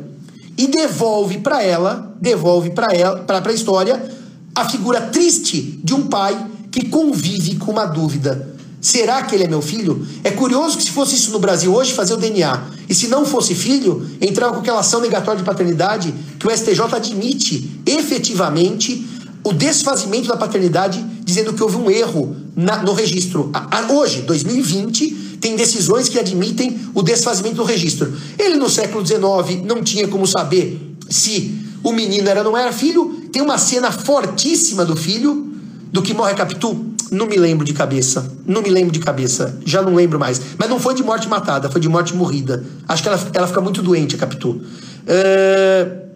e 0.55 0.67
devolve 0.67 1.39
para 1.39 1.63
ela, 1.63 2.15
devolve 2.21 2.69
para 2.69 2.95
ela, 2.95 3.21
para 3.21 3.49
a 3.49 3.53
história 3.53 4.11
a 4.53 4.69
figura 4.69 5.01
triste 5.01 5.79
de 5.83 5.95
um 5.95 6.05
pai 6.05 6.37
que 6.69 6.87
convive 6.89 7.55
com 7.55 7.71
uma 7.71 7.87
dúvida. 7.87 8.59
Será 8.81 9.23
que 9.23 9.35
ele 9.35 9.43
é 9.43 9.47
meu 9.47 9.61
filho? 9.61 10.05
É 10.23 10.31
curioso 10.31 10.77
que 10.77 10.83
se 10.83 10.91
fosse 10.91 11.15
isso 11.15 11.31
no 11.31 11.39
Brasil 11.39 11.73
hoje, 11.73 11.93
fazer 11.93 12.13
o 12.13 12.17
DNA. 12.17 12.61
E 12.87 12.95
se 12.95 13.07
não 13.07 13.25
fosse 13.25 13.53
filho, 13.53 14.07
entrava 14.21 14.53
com 14.53 14.59
aquela 14.59 14.79
ação 14.79 15.01
negatória 15.01 15.39
de 15.39 15.45
paternidade 15.45 16.13
que 16.39 16.47
o 16.47 16.51
STJ 16.51 16.81
admite 16.93 17.69
efetivamente 17.85 19.05
o 19.43 19.53
desfazimento 19.53 20.27
da 20.27 20.37
paternidade, 20.37 21.03
dizendo 21.23 21.53
que 21.53 21.61
houve 21.61 21.75
um 21.75 21.89
erro 21.89 22.35
na, 22.55 22.83
no 22.83 22.93
registro. 22.93 23.49
A, 23.53 23.79
a, 23.79 23.91
hoje, 23.91 24.21
2020, 24.21 25.37
tem 25.41 25.55
decisões 25.55 26.09
que 26.09 26.19
admitem 26.19 26.79
o 26.93 27.01
desfazimento 27.01 27.55
do 27.55 27.63
registro. 27.63 28.13
Ele, 28.37 28.55
no 28.55 28.69
século 28.69 29.05
XIX, 29.05 29.63
não 29.65 29.83
tinha 29.83 30.07
como 30.07 30.25
saber 30.25 30.95
se 31.09 31.57
o 31.83 31.91
menino 31.91 32.27
era 32.27 32.41
ou 32.41 32.51
não 32.51 32.57
era 32.57 32.71
filho. 32.71 33.27
Tem 33.31 33.41
uma 33.41 33.57
cena 33.57 33.91
fortíssima 33.91 34.85
do 34.85 34.95
filho, 34.95 35.48
do 35.91 36.02
que 36.02 36.13
morre 36.13 36.34
Capitu. 36.34 36.86
Não 37.12 37.25
me 37.25 37.38
lembro 37.38 37.65
de 37.65 37.73
cabeça. 37.73 38.32
Não 38.45 38.62
me 38.62 38.69
lembro 38.69 38.91
de 38.91 38.99
cabeça. 38.99 39.58
Já 39.65 39.82
não 39.82 39.95
lembro 39.95 40.19
mais. 40.19 40.39
Mas 40.58 40.69
não 40.69 40.80
foi 40.80 40.93
de 40.93 41.04
morte 41.04 41.28
matada, 41.28 41.69
foi 41.69 41.82
de 41.82 41.89
morte 41.89 42.15
morrida. 42.15 42.63
Acho 42.88 43.02
que 43.02 43.10
ela, 43.10 43.30
ela 43.34 43.47
fica 43.47 43.62
muito 43.62 43.82
doente, 43.82 44.15
a 44.15 44.17
Capitu. 44.17 44.52
Uh... 44.52 46.10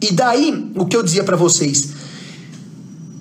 E 0.00 0.12
daí, 0.12 0.70
o 0.74 0.84
que 0.86 0.96
eu 0.96 1.02
dizia 1.02 1.24
para 1.24 1.36
vocês. 1.36 1.88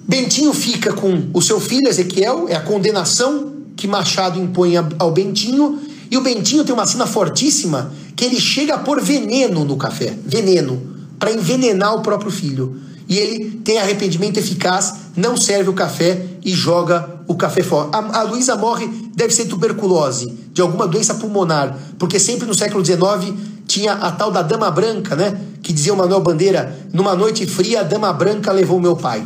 Bentinho 0.08 0.54
fica 0.54 0.94
com 0.94 1.30
o 1.34 1.42
seu 1.42 1.60
filho 1.60 1.88
Ezequiel, 1.88 2.46
é 2.48 2.56
a 2.56 2.62
condenação 2.62 3.54
que 3.76 3.88
Machado 3.88 4.40
impõe 4.40 4.74
ao 5.00 5.12
Bentinho, 5.12 5.80
e 6.12 6.18
o 6.18 6.22
Bentinho 6.22 6.64
tem 6.64 6.74
uma 6.74 6.86
cena 6.86 7.08
fortíssima 7.08 7.92
que 8.16 8.24
ele 8.24 8.40
chega 8.40 8.76
a 8.76 8.78
pôr 8.78 9.02
veneno 9.02 9.66
no 9.66 9.78
café, 9.78 10.16
veneno, 10.26 10.82
para 11.18 11.32
envenenar 11.32 11.96
o 11.96 12.02
próprio 12.02 12.30
filho. 12.30 12.80
E 13.08 13.18
ele 13.18 13.62
tem 13.64 13.78
arrependimento 13.78 14.38
eficaz, 14.38 14.94
não 15.16 15.38
serve 15.38 15.70
o 15.70 15.74
café 15.74 16.26
e 16.44 16.52
joga 16.52 17.20
o 17.28 17.36
café 17.36 17.62
fora. 17.64 17.90
A, 17.92 18.20
a 18.20 18.24
Luísa 18.24 18.56
morre, 18.56 18.88
deve 19.16 19.34
ser 19.34 19.46
tuberculose, 19.46 20.28
de 20.52 20.62
alguma 20.62 20.88
doença 20.88 21.16
pulmonar, 21.16 21.78
porque 22.00 22.20
sempre 22.20 22.48
no 22.48 22.54
século 22.54 22.84
XIX 22.84 23.34
tinha 23.68 23.94
a 23.94 24.12
tal 24.12 24.32
da 24.32 24.42
Dama 24.42 24.70
Branca, 24.72 25.16
né? 25.16 25.40
Que 25.62 25.74
dizia 25.74 25.94
o 25.94 25.98
Manuel 25.98 26.22
Bandeira: 26.22 26.78
numa 26.94 27.16
noite 27.16 27.46
fria, 27.46 27.82
a 27.82 27.84
Dama 27.84 28.12
Branca 28.14 28.52
levou 28.52 28.80
meu 28.80 28.96
pai. 28.96 29.26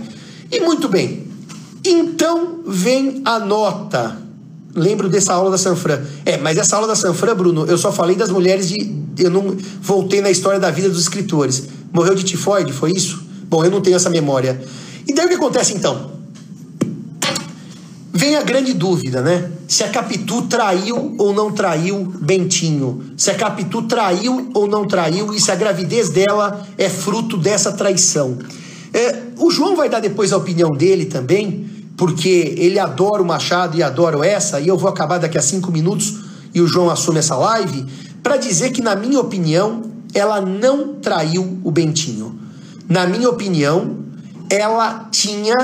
E 0.51 0.59
muito 0.59 0.87
bem. 0.87 1.27
Então 1.83 2.59
vem 2.65 3.21
a 3.25 3.39
nota 3.39 4.29
lembro 4.75 5.09
dessa 5.09 5.33
aula 5.33 5.51
da 5.51 5.57
Sanfran. 5.57 5.99
É, 6.25 6.37
mas 6.37 6.57
essa 6.57 6.75
aula 6.75 6.87
da 6.87 6.95
Sanfran, 6.95 7.35
Bruno, 7.35 7.65
eu 7.65 7.77
só 7.77 7.91
falei 7.91 8.15
das 8.15 8.29
mulheres 8.29 8.69
de. 8.69 8.99
Eu 9.17 9.29
não 9.29 9.55
voltei 9.81 10.21
na 10.21 10.29
história 10.29 10.59
da 10.59 10.71
vida 10.71 10.89
dos 10.89 11.01
escritores. 11.01 11.67
Morreu 11.91 12.15
de 12.15 12.23
tifoide, 12.23 12.71
foi 12.71 12.91
isso? 12.91 13.28
Bom, 13.49 13.65
eu 13.65 13.71
não 13.71 13.81
tenho 13.81 13.95
essa 13.95 14.09
memória. 14.09 14.61
E 15.07 15.13
daí 15.13 15.25
o 15.25 15.29
que 15.29 15.35
acontece 15.35 15.73
então? 15.73 16.11
Vem 18.13 18.35
a 18.35 18.43
grande 18.43 18.73
dúvida, 18.73 19.21
né? 19.21 19.51
Se 19.67 19.83
a 19.83 19.89
Capitu 19.89 20.43
traiu 20.43 21.15
ou 21.17 21.33
não 21.33 21.51
traiu 21.51 22.05
Bentinho. 22.21 23.13
Se 23.17 23.31
a 23.31 23.35
Capitu 23.35 23.83
traiu 23.83 24.51
ou 24.53 24.67
não 24.67 24.85
traiu 24.85 25.33
e 25.33 25.39
se 25.39 25.51
a 25.51 25.55
gravidez 25.55 26.09
dela 26.09 26.67
é 26.77 26.89
fruto 26.89 27.37
dessa 27.37 27.71
traição. 27.71 28.37
É, 28.93 29.23
o 29.37 29.49
João 29.49 29.75
vai 29.75 29.89
dar 29.89 29.99
depois 29.99 30.33
a 30.33 30.37
opinião 30.37 30.71
dele 30.71 31.05
também, 31.05 31.69
porque 31.95 32.55
ele 32.57 32.79
adora 32.79 33.21
o 33.21 33.25
Machado 33.25 33.77
e 33.77 33.83
adora 33.83 34.25
essa, 34.25 34.59
e 34.59 34.67
eu 34.67 34.77
vou 34.77 34.89
acabar 34.89 35.19
daqui 35.19 35.37
a 35.37 35.41
cinco 35.41 35.71
minutos 35.71 36.15
e 36.53 36.61
o 36.61 36.67
João 36.67 36.89
assume 36.89 37.19
essa 37.19 37.35
live, 37.35 37.85
para 38.23 38.37
dizer 38.37 38.71
que, 38.71 38.81
na 38.81 38.95
minha 38.95 39.19
opinião, 39.19 39.83
ela 40.13 40.41
não 40.41 40.95
traiu 40.95 41.59
o 41.63 41.71
Bentinho. 41.71 42.38
Na 42.89 43.05
minha 43.05 43.29
opinião, 43.29 43.99
ela 44.49 45.07
tinha, 45.11 45.55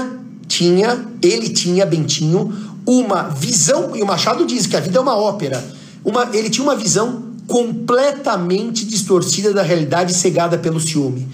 tinha, 0.47 1.07
ele 1.23 1.49
tinha, 1.49 1.83
Bentinho, 1.83 2.53
uma 2.85 3.23
visão, 3.23 3.95
e 3.95 4.03
o 4.03 4.05
Machado 4.05 4.45
diz 4.45 4.67
que 4.67 4.77
a 4.77 4.79
vida 4.79 4.99
é 4.99 5.01
uma 5.01 5.17
ópera, 5.17 5.65
uma, 6.03 6.29
ele 6.33 6.51
tinha 6.51 6.63
uma 6.63 6.75
visão 6.75 7.23
completamente 7.47 8.85
distorcida 8.85 9.51
da 9.51 9.63
realidade 9.63 10.13
cegada 10.13 10.55
pelo 10.59 10.79
ciúme. 10.79 11.27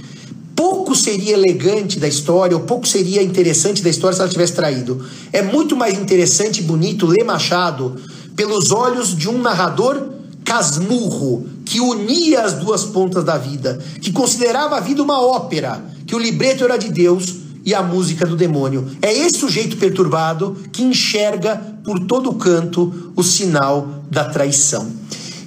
Pouco 0.56 0.95
seria 0.95 1.34
elegante 1.34 1.99
da 1.99 2.08
história, 2.08 2.56
ou 2.56 2.63
pouco 2.63 2.88
seria 2.88 3.21
interessante 3.21 3.84
da 3.84 3.89
história 3.89 4.15
se 4.15 4.21
ela 4.21 4.30
tivesse 4.30 4.54
traído. 4.54 5.06
É 5.34 5.41
muito 5.41 5.75
mais 5.75 5.99
interessante 5.99 6.60
e 6.60 6.63
bonito 6.63 7.06
ler 7.06 7.25
Machado 7.25 7.97
pelos 8.34 8.71
olhos 8.71 9.13
de 9.13 9.27
um 9.27 9.41
narrador 9.41 10.20
casmurro, 10.43 11.47
que 11.65 11.80
unia 11.80 12.43
as 12.43 12.54
duas 12.54 12.84
pontas 12.84 13.23
da 13.23 13.38
vida, 13.38 13.80
que 14.01 14.12
considerava 14.12 14.77
a 14.77 14.80
vida 14.80 15.01
uma 15.01 15.21
ópera, 15.21 15.84
que 16.06 16.15
o 16.15 16.19
libreto 16.19 16.63
era 16.63 16.77
de 16.77 16.89
Deus 16.89 17.36
e 17.65 17.73
a 17.73 17.82
música 17.82 18.25
do 18.25 18.36
demônio. 18.36 18.86
É 19.01 19.13
esse 19.13 19.39
sujeito 19.39 19.77
perturbado 19.77 20.58
que 20.71 20.82
enxerga 20.82 21.56
por 21.84 21.99
todo 21.99 22.34
canto 22.34 23.12
o 23.15 23.23
sinal 23.23 24.04
da 24.10 24.25
traição. 24.25 24.91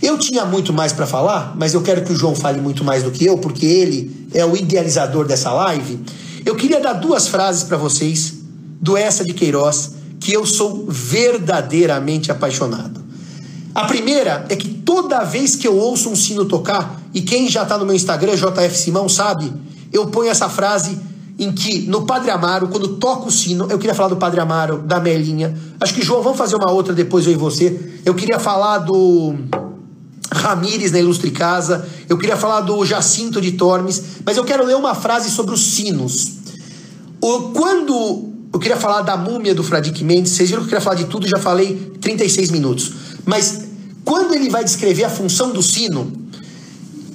Eu 0.02 0.18
tinha 0.18 0.44
muito 0.44 0.72
mais 0.72 0.92
para 0.92 1.06
falar, 1.06 1.54
mas 1.58 1.72
eu 1.74 1.82
quero 1.82 2.04
que 2.04 2.12
o 2.12 2.16
João 2.16 2.34
fale 2.34 2.60
muito 2.60 2.84
mais 2.84 3.02
do 3.02 3.10
que 3.10 3.24
eu, 3.24 3.38
porque 3.38 3.64
ele 3.64 4.28
é 4.34 4.44
o 4.44 4.56
idealizador 4.56 5.26
dessa 5.26 5.52
live. 5.52 5.98
Eu 6.44 6.54
queria 6.54 6.80
dar 6.80 6.94
duas 6.94 7.26
frases 7.26 7.62
para 7.62 7.76
vocês 7.76 8.34
do 8.80 8.96
Essa 8.96 9.24
de 9.24 9.32
Queiroz, 9.32 9.92
que 10.20 10.32
eu 10.32 10.44
sou 10.44 10.86
verdadeiramente 10.88 12.30
apaixonado. 12.30 13.03
A 13.74 13.84
primeira 13.86 14.46
é 14.48 14.54
que 14.54 14.68
toda 14.68 15.24
vez 15.24 15.56
que 15.56 15.66
eu 15.66 15.76
ouço 15.76 16.08
um 16.08 16.14
sino 16.14 16.44
tocar, 16.44 17.00
e 17.12 17.20
quem 17.20 17.48
já 17.48 17.64
está 17.64 17.76
no 17.76 17.84
meu 17.84 17.94
Instagram, 17.94 18.36
JF 18.36 18.78
Simão, 18.78 19.08
sabe, 19.08 19.52
eu 19.92 20.06
ponho 20.06 20.30
essa 20.30 20.48
frase 20.48 20.96
em 21.38 21.50
que 21.50 21.80
no 21.80 22.02
Padre 22.02 22.30
Amaro, 22.30 22.68
quando 22.68 22.96
toca 22.96 23.26
o 23.26 23.30
sino, 23.32 23.66
eu 23.68 23.78
queria 23.78 23.94
falar 23.94 24.08
do 24.08 24.16
Padre 24.16 24.38
Amaro, 24.40 24.78
da 24.78 25.00
Melinha. 25.00 25.56
Acho 25.80 25.92
que, 25.92 26.02
João, 26.02 26.22
vamos 26.22 26.38
fazer 26.38 26.54
uma 26.54 26.70
outra 26.70 26.94
depois 26.94 27.26
eu 27.26 27.32
e 27.32 27.36
você. 27.36 27.98
Eu 28.04 28.14
queria 28.14 28.38
falar 28.38 28.78
do 28.78 29.34
Ramires 30.32 30.92
na 30.92 31.00
Ilustre 31.00 31.32
Casa, 31.32 31.86
eu 32.08 32.16
queria 32.16 32.36
falar 32.36 32.60
do 32.60 32.84
Jacinto 32.84 33.40
de 33.40 33.52
Tormes, 33.52 34.20
mas 34.24 34.36
eu 34.36 34.44
quero 34.44 34.64
ler 34.64 34.76
uma 34.76 34.94
frase 34.94 35.30
sobre 35.30 35.52
os 35.52 35.74
sinos. 35.74 36.34
O, 37.20 37.50
quando 37.50 38.32
eu 38.52 38.60
queria 38.60 38.76
falar 38.76 39.02
da 39.02 39.16
múmia 39.16 39.52
do 39.52 39.64
Fradique 39.64 40.04
Mendes, 40.04 40.32
vocês 40.32 40.48
viram 40.48 40.62
que 40.62 40.66
eu 40.66 40.70
queria 40.70 40.80
falar 40.80 40.96
de 40.96 41.06
tudo, 41.06 41.26
já 41.26 41.38
falei 41.38 41.92
36 42.00 42.50
minutos. 42.50 42.92
Mas 43.26 43.63
quando 44.04 44.34
ele 44.34 44.50
vai 44.50 44.62
descrever 44.62 45.04
a 45.04 45.10
função 45.10 45.52
do 45.52 45.62
sino, 45.62 46.12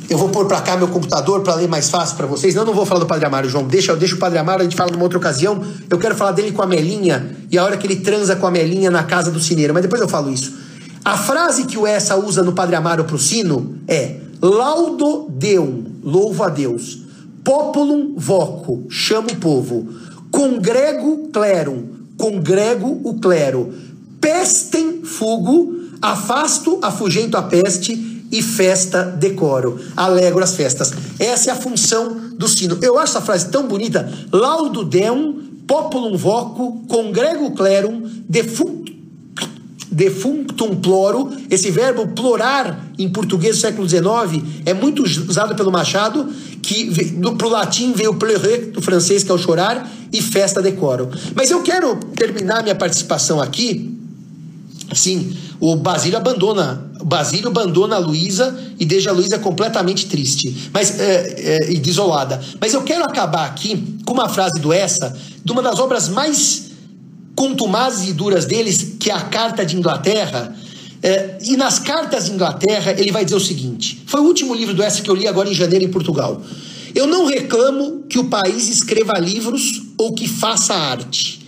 eu 0.10 0.18
vou 0.18 0.30
pôr 0.30 0.48
para 0.48 0.60
cá 0.62 0.76
meu 0.76 0.88
computador 0.88 1.42
para 1.42 1.54
ler 1.54 1.68
mais 1.68 1.90
fácil 1.90 2.18
para 2.18 2.26
vocês. 2.26 2.56
Não, 2.56 2.66
não 2.66 2.74
vou 2.74 2.86
falar 2.86 3.00
do 3.00 3.06
Padre 3.06 3.28
Amaro, 3.28 3.48
João. 3.48 3.66
Deixa, 3.66 3.96
deixa 3.96 4.16
o 4.16 4.18
Padre 4.18 4.40
Amaro, 4.40 4.62
a 4.62 4.64
gente 4.64 4.76
fala 4.76 4.92
numa 4.92 5.04
outra 5.04 5.20
ocasião. 5.20 5.64
Eu 5.88 6.00
quero 6.00 6.16
falar 6.16 6.32
dele 6.32 6.52
com 6.52 6.64
a 6.64 6.66
Melinha 6.66 7.38
e 7.52 7.58
a 7.58 7.64
hora 7.64 7.78
que 7.78 7.86
ele 7.86 7.98
transa 7.98 8.36
com 8.36 8.48
a 8.48 8.52
Melinha 8.52 8.90
na 8.90 9.04
casa 9.04 9.30
do 9.30 9.40
cineiro. 9.40 9.72
Mas 9.72 9.84
depois 9.84 10.02
eu 10.02 10.08
falo 10.08 10.32
isso. 10.32 10.58
A 11.06 11.16
frase 11.16 11.66
que 11.66 11.78
o 11.78 11.86
Essa 11.86 12.16
usa 12.16 12.42
no 12.42 12.54
Padre 12.54 12.76
Amaro 12.76 13.06
o 13.10 13.20
sino 13.20 13.78
é 13.88 14.16
Laudo 14.42 15.28
Deum, 15.30 15.84
louvo 16.04 16.44
a 16.44 16.50
Deus. 16.50 17.04
Populum 17.44 18.16
voco, 18.18 18.86
chamo 18.90 19.30
o 19.30 19.36
povo. 19.36 19.88
Congrego 20.32 21.30
clerum, 21.32 21.84
congrego 22.18 23.00
o 23.04 23.20
clero. 23.20 23.74
Pestem 24.20 25.02
fugo, 25.04 25.79
afasto, 26.02 26.80
afugento 26.82 27.36
a 27.36 27.44
peste 27.44 28.26
e 28.32 28.42
festa 28.42 29.04
decoro. 29.04 29.80
Alegro 29.96 30.44
as 30.44 30.56
festas. 30.56 30.94
Essa 31.18 31.50
é 31.50 31.54
a 31.54 31.56
função 31.56 32.34
do 32.38 32.48
sino. 32.48 32.78
Eu 32.82 32.98
acho 32.98 33.18
essa 33.18 33.22
frase 33.22 33.50
tão 33.50 33.68
bonita. 33.68 34.12
Laudo 34.32 34.84
Deum, 34.84 35.50
populum 35.68 36.16
voco, 36.18 36.84
congrego 36.88 37.52
clerum, 37.52 38.10
defunctum 39.92 40.76
ploro, 40.76 41.32
esse 41.50 41.72
verbo 41.72 42.08
plorar 42.08 42.88
em 42.98 43.10
português 43.10 43.58
do 43.58 43.62
século 43.62 43.90
XIX 43.90 44.44
é 44.66 44.74
muito 44.74 45.04
usado 45.04 45.56
pelo 45.56 45.72
Machado, 45.72 46.28
que 46.62 46.92
para 47.38 47.48
o 47.48 47.50
latim 47.50 47.94
veio 47.94 48.14
pleurer, 48.16 48.72
do 48.72 48.82
francês, 48.82 49.24
que 49.24 49.32
é 49.32 49.34
o 49.34 49.38
chorar, 49.38 49.90
e 50.12 50.22
festa 50.22 50.62
decoro. 50.62 51.10
Mas 51.36 51.52
eu 51.52 51.62
quero 51.64 51.96
terminar 52.16 52.64
minha 52.64 52.76
participação 52.76 53.42
aqui. 53.42 53.96
Sim, 54.94 55.36
o 55.60 55.76
Basílio 55.76 56.18
abandona, 56.18 56.92
o 57.00 57.06
Basílio 57.06 57.50
abandona 57.50 57.96
a 57.96 58.00
Luísa 58.00 58.58
e 58.80 58.86
deixa 58.86 59.10
a 59.10 59.14
Luísa 59.14 59.38
completamente 59.38 60.08
triste, 60.08 60.70
mas 60.74 61.00
é, 61.00 61.36
é, 61.38 61.72
e 61.72 61.78
desolada. 61.78 62.42
Mas 62.60 62.74
eu 62.74 62.82
quero 62.82 63.04
acabar 63.04 63.46
aqui 63.46 64.00
com 64.06 64.14
uma 64.14 64.28
frase 64.28 64.60
do 64.60 64.74
essa, 64.74 65.16
de 65.44 65.52
uma 65.52 65.62
das 65.62 65.80
obras 65.80 66.10
mais 66.10 66.70
contumazes 67.36 68.10
e 68.10 68.14
duras 68.14 68.46
deles, 68.46 68.96
que 69.00 69.10
é 69.10 69.14
a 69.14 69.22
Carta 69.22 69.66
de 69.66 69.78
Inglaterra. 69.78 70.56
É, 71.02 71.38
e 71.42 71.56
nas 71.56 71.80
cartas 71.80 72.26
de 72.26 72.34
Inglaterra, 72.34 72.94
ele 72.98 73.12
vai 73.12 73.24
dizer 73.24 73.38
o 73.38 73.40
seguinte: 73.40 74.04
foi 74.06 74.20
o 74.20 74.26
último 74.26 74.54
livro 74.54 74.74
do 74.74 74.84
Essa 74.84 75.02
que 75.02 75.10
eu 75.10 75.16
li 75.16 75.28
agora 75.28 75.50
em 75.50 75.54
janeiro 75.54 75.86
em 75.86 75.90
Portugal. 75.90 76.42
Eu 76.94 77.08
não 77.08 77.26
reclamo 77.26 78.04
que 78.10 78.20
o 78.20 78.26
país 78.26 78.68
escreva 78.68 79.14
livros 79.18 79.84
ou 79.98 80.14
que 80.14 80.28
faça 80.28 80.74
arte. 80.74 81.40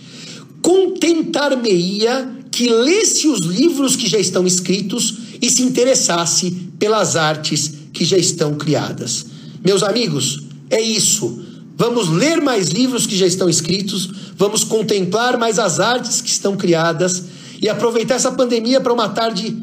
Contentar-me-ia 0.62 2.41
que 2.52 2.68
lesse 2.68 3.26
os 3.26 3.40
livros 3.40 3.96
que 3.96 4.06
já 4.06 4.18
estão 4.18 4.46
escritos 4.46 5.14
e 5.40 5.50
se 5.50 5.62
interessasse 5.62 6.50
pelas 6.78 7.16
artes 7.16 7.72
que 7.92 8.04
já 8.04 8.18
estão 8.18 8.54
criadas. 8.54 9.26
Meus 9.64 9.82
amigos, 9.82 10.42
é 10.70 10.80
isso. 10.80 11.42
Vamos 11.76 12.10
ler 12.10 12.40
mais 12.42 12.68
livros 12.68 13.06
que 13.06 13.16
já 13.16 13.26
estão 13.26 13.48
escritos, 13.48 14.08
vamos 14.36 14.62
contemplar 14.62 15.38
mais 15.38 15.58
as 15.58 15.80
artes 15.80 16.20
que 16.20 16.28
estão 16.28 16.56
criadas 16.56 17.24
e 17.60 17.68
aproveitar 17.68 18.16
essa 18.16 18.30
pandemia 18.30 18.80
para 18.80 18.92
uma 18.92 19.08
tarde 19.08 19.56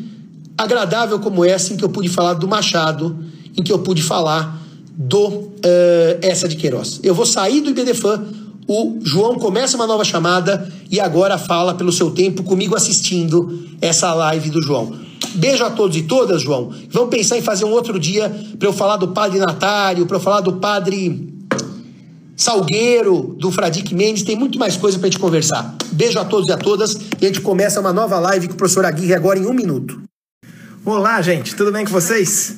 agradável 0.57 1.19
como 1.19 1.45
essa, 1.45 1.73
em 1.73 1.77
que 1.77 1.85
eu 1.85 1.89
pude 1.89 2.09
falar 2.09 2.33
do 2.33 2.47
Machado, 2.47 3.17
em 3.55 3.61
que 3.61 3.71
eu 3.71 3.79
pude 3.79 4.01
falar 4.01 4.59
do 4.97 5.27
uh, 5.27 5.51
Essa 6.21 6.47
de 6.47 6.55
Queiroz. 6.55 6.99
Eu 7.03 7.13
vou 7.13 7.25
sair 7.25 7.61
do 7.61 7.69
IBDFAN, 7.69 8.25
o 8.69 8.99
João 9.03 9.33
começa 9.33 9.75
uma 9.75 9.87
nova 9.87 10.05
chamada 10.05 10.71
e 10.91 10.99
agora 10.99 11.39
fala 11.39 11.73
pelo 11.73 11.91
seu 11.91 12.11
tempo 12.11 12.43
comigo 12.43 12.75
assistindo 12.75 13.67
essa 13.81 14.13
live 14.13 14.51
do 14.51 14.61
João. 14.61 14.95
Beijo 15.33 15.63
a 15.65 15.71
todos 15.71 15.97
e 15.97 16.03
todas, 16.03 16.43
João. 16.43 16.71
Vamos 16.91 17.09
pensar 17.09 17.39
em 17.39 17.41
fazer 17.41 17.65
um 17.65 17.71
outro 17.71 17.99
dia 17.99 18.29
para 18.59 18.67
eu 18.67 18.71
falar 18.71 18.97
do 18.97 19.07
Padre 19.07 19.39
Natário, 19.39 20.05
para 20.05 20.17
eu 20.17 20.21
falar 20.21 20.41
do 20.41 20.57
Padre 20.57 21.33
Salgueiro, 22.35 23.35
do 23.39 23.51
Fradique 23.51 23.95
Mendes, 23.95 24.21
tem 24.21 24.35
muito 24.35 24.59
mais 24.59 24.77
coisa 24.77 24.99
para 24.99 25.07
a 25.07 25.09
gente 25.09 25.19
conversar. 25.19 25.75
Beijo 25.91 26.19
a 26.19 26.25
todos 26.25 26.47
e 26.47 26.51
a 26.51 26.57
todas 26.57 26.93
e 27.19 27.25
a 27.25 27.27
gente 27.27 27.41
começa 27.41 27.79
uma 27.79 27.91
nova 27.91 28.19
live 28.19 28.49
com 28.49 28.53
o 28.53 28.57
professor 28.57 28.85
Aguirre 28.85 29.15
agora 29.15 29.39
em 29.39 29.47
um 29.47 29.53
minuto. 29.53 29.99
Olá, 30.85 31.19
gente, 31.23 31.55
tudo 31.55 31.71
bem 31.71 31.85
com 31.85 31.91
vocês? 31.91 32.55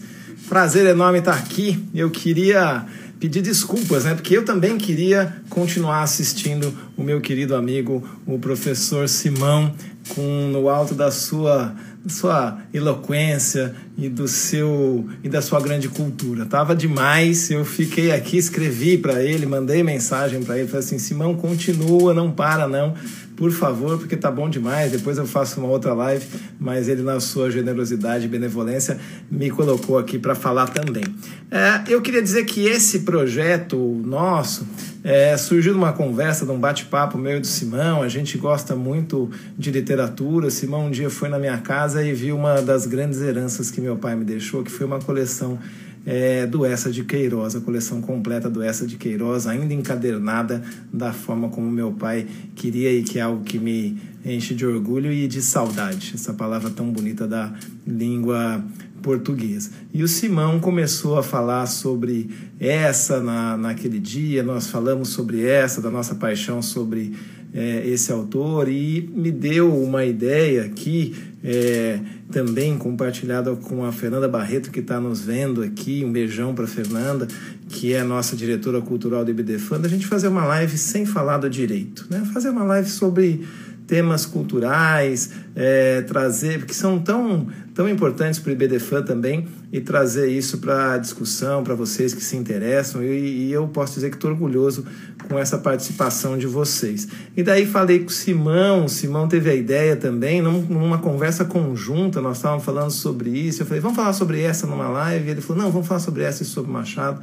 Prazer 0.49 0.85
enorme 0.87 1.19
estar 1.19 1.35
aqui. 1.35 1.81
Eu 1.95 2.09
queria 2.09 2.85
pedir 3.21 3.43
desculpas, 3.43 4.03
né? 4.03 4.15
Porque 4.15 4.35
eu 4.35 4.43
também 4.43 4.79
queria 4.79 5.31
continuar 5.47 6.01
assistindo 6.01 6.73
o 6.97 7.03
meu 7.03 7.21
querido 7.21 7.55
amigo, 7.55 8.03
o 8.25 8.39
professor 8.39 9.07
Simão, 9.07 9.75
com 10.09 10.49
no 10.51 10.67
alto 10.67 10.95
da 10.95 11.11
sua 11.11 11.73
sua 12.07 12.57
eloquência 12.73 13.75
e 13.95 14.09
do 14.09 14.27
seu 14.27 15.07
e 15.23 15.29
da 15.29 15.39
sua 15.39 15.61
grande 15.61 15.87
cultura. 15.87 16.47
Tava 16.47 16.75
demais. 16.75 17.51
Eu 17.51 17.63
fiquei 17.63 18.11
aqui, 18.11 18.37
escrevi 18.37 18.97
para 18.97 19.23
ele, 19.23 19.45
mandei 19.45 19.83
mensagem 19.83 20.41
para 20.41 20.57
ele, 20.57 20.67
falei 20.67 20.83
assim: 20.83 20.97
"Simão, 20.97 21.35
continua, 21.35 22.15
não 22.15 22.31
para 22.31 22.67
não, 22.67 22.95
por 23.41 23.51
favor, 23.51 23.97
porque 23.97 24.15
tá 24.15 24.29
bom 24.29 24.47
demais. 24.47 24.91
Depois 24.91 25.17
eu 25.17 25.25
faço 25.25 25.59
uma 25.59 25.67
outra 25.67 25.95
live, 25.95 26.23
mas 26.59 26.87
ele 26.87 27.01
na 27.01 27.19
sua 27.19 27.49
generosidade 27.49 28.25
e 28.25 28.27
benevolência 28.27 28.99
me 29.31 29.49
colocou 29.49 29.97
aqui 29.97 30.19
para 30.19 30.35
falar 30.35 30.67
também. 30.67 31.03
É, 31.49 31.91
eu 31.91 32.03
queria 32.03 32.21
dizer 32.21 32.45
que 32.45 32.67
esse 32.67 32.99
projeto 32.99 33.99
nosso 34.05 34.67
é, 35.03 35.35
surgiu 35.37 35.73
de 35.73 35.79
uma 35.79 35.91
conversa, 35.91 36.45
de 36.45 36.51
um 36.51 36.59
bate-papo 36.59 37.17
meu 37.17 37.37
e 37.37 37.39
do 37.39 37.47
Simão. 37.47 38.03
A 38.03 38.07
gente 38.07 38.37
gosta 38.37 38.75
muito 38.75 39.27
de 39.57 39.71
literatura. 39.71 40.51
Simão 40.51 40.85
um 40.85 40.91
dia 40.91 41.09
foi 41.09 41.27
na 41.27 41.39
minha 41.39 41.57
casa 41.57 42.03
e 42.03 42.13
viu 42.13 42.35
uma 42.35 42.61
das 42.61 42.85
grandes 42.85 43.21
heranças 43.21 43.71
que 43.71 43.81
meu 43.81 43.95
pai 43.95 44.15
me 44.15 44.23
deixou, 44.23 44.61
que 44.61 44.69
foi 44.69 44.85
uma 44.85 44.99
coleção 44.99 45.57
é, 46.05 46.47
de 46.91 47.03
Queiroz, 47.03 47.55
a 47.55 47.61
coleção 47.61 48.01
completa 48.01 48.49
do 48.49 48.61
Essa 48.61 48.87
de 48.87 48.97
Queiroz, 48.97 49.47
ainda 49.47 49.73
encadernada 49.73 50.63
da 50.91 51.13
forma 51.13 51.49
como 51.49 51.69
meu 51.69 51.91
pai 51.91 52.25
queria 52.55 52.91
e 52.91 53.03
que 53.03 53.19
é 53.19 53.21
algo 53.21 53.43
que 53.43 53.59
me 53.59 53.97
enche 54.25 54.53
de 54.53 54.65
orgulho 54.65 55.11
e 55.11 55.27
de 55.27 55.41
saudade, 55.41 56.11
essa 56.15 56.33
palavra 56.33 56.69
tão 56.69 56.91
bonita 56.91 57.27
da 57.27 57.53
língua 57.85 58.63
portuguesa. 59.01 59.71
E 59.93 60.03
o 60.03 60.07
Simão 60.07 60.59
começou 60.59 61.17
a 61.17 61.23
falar 61.23 61.65
sobre 61.65 62.29
essa 62.59 63.19
na, 63.19 63.57
naquele 63.57 63.99
dia, 63.99 64.43
nós 64.43 64.67
falamos 64.67 65.09
sobre 65.09 65.45
essa, 65.45 65.81
da 65.81 65.89
nossa 65.89 66.15
paixão 66.15 66.61
sobre 66.61 67.13
é, 67.53 67.85
esse 67.85 68.11
autor, 68.11 68.69
e 68.69 69.09
me 69.13 69.31
deu 69.31 69.75
uma 69.75 70.05
ideia 70.05 70.63
aqui, 70.63 71.15
é, 71.43 71.99
também 72.31 72.77
compartilhada 72.77 73.55
com 73.55 73.83
a 73.83 73.91
Fernanda 73.91 74.27
Barreto, 74.27 74.71
que 74.71 74.79
está 74.79 74.99
nos 74.99 75.21
vendo 75.21 75.61
aqui. 75.61 76.03
Um 76.05 76.11
beijão 76.11 76.55
para 76.55 76.65
Fernanda, 76.65 77.27
que 77.67 77.93
é 77.93 77.99
a 77.99 78.05
nossa 78.05 78.35
diretora 78.35 78.81
cultural 78.81 79.25
do 79.25 79.31
IBDFAN, 79.31 79.81
a 79.83 79.87
gente 79.87 80.07
fazer 80.07 80.27
uma 80.27 80.45
live 80.45 80.77
sem 80.77 81.05
falar 81.05 81.39
do 81.39 81.49
direito, 81.49 82.07
né? 82.09 82.23
fazer 82.33 82.49
uma 82.49 82.63
live 82.63 82.89
sobre 82.89 83.45
temas 83.91 84.25
culturais, 84.25 85.31
é, 85.53 86.01
trazer, 86.03 86.63
que 86.65 86.73
são 86.73 86.97
tão, 86.97 87.47
tão 87.75 87.89
importantes 87.89 88.39
para 88.39 88.49
o 88.49 88.53
IBDFAN 88.53 89.03
também, 89.03 89.45
e 89.69 89.81
trazer 89.81 90.29
isso 90.29 90.59
para 90.59 90.93
a 90.93 90.97
discussão, 90.97 91.61
para 91.61 91.75
vocês 91.75 92.13
que 92.13 92.23
se 92.23 92.37
interessam, 92.37 93.03
e, 93.03 93.47
e 93.47 93.51
eu 93.51 93.67
posso 93.67 93.95
dizer 93.95 94.09
que 94.09 94.15
estou 94.15 94.31
orgulhoso 94.31 94.85
com 95.27 95.37
essa 95.37 95.57
participação 95.57 96.37
de 96.37 96.47
vocês. 96.47 97.05
E 97.35 97.43
daí 97.43 97.65
falei 97.65 97.99
com 97.99 98.05
o 98.05 98.09
Simão, 98.09 98.85
o 98.85 98.89
Simão 98.89 99.27
teve 99.27 99.49
a 99.49 99.55
ideia 99.55 99.97
também, 99.97 100.41
numa 100.41 100.99
conversa 100.99 101.43
conjunta, 101.43 102.21
nós 102.21 102.37
estávamos 102.37 102.63
falando 102.63 102.91
sobre 102.91 103.29
isso, 103.29 103.61
eu 103.61 103.65
falei, 103.65 103.81
vamos 103.81 103.97
falar 103.97 104.13
sobre 104.13 104.39
essa 104.39 104.65
numa 104.65 104.87
live, 104.87 105.27
e 105.27 105.31
ele 105.31 105.41
falou, 105.41 105.63
não, 105.63 105.69
vamos 105.69 105.85
falar 105.85 105.99
sobre 105.99 106.23
essa 106.23 106.43
e 106.43 106.45
sobre 106.45 106.71
Machado, 106.71 107.21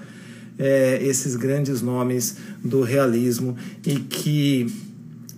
é, 0.59 0.99
esses 1.01 1.35
grandes 1.35 1.81
nomes 1.81 2.37
do 2.63 2.83
realismo, 2.83 3.57
e 3.87 3.95
que 4.01 4.88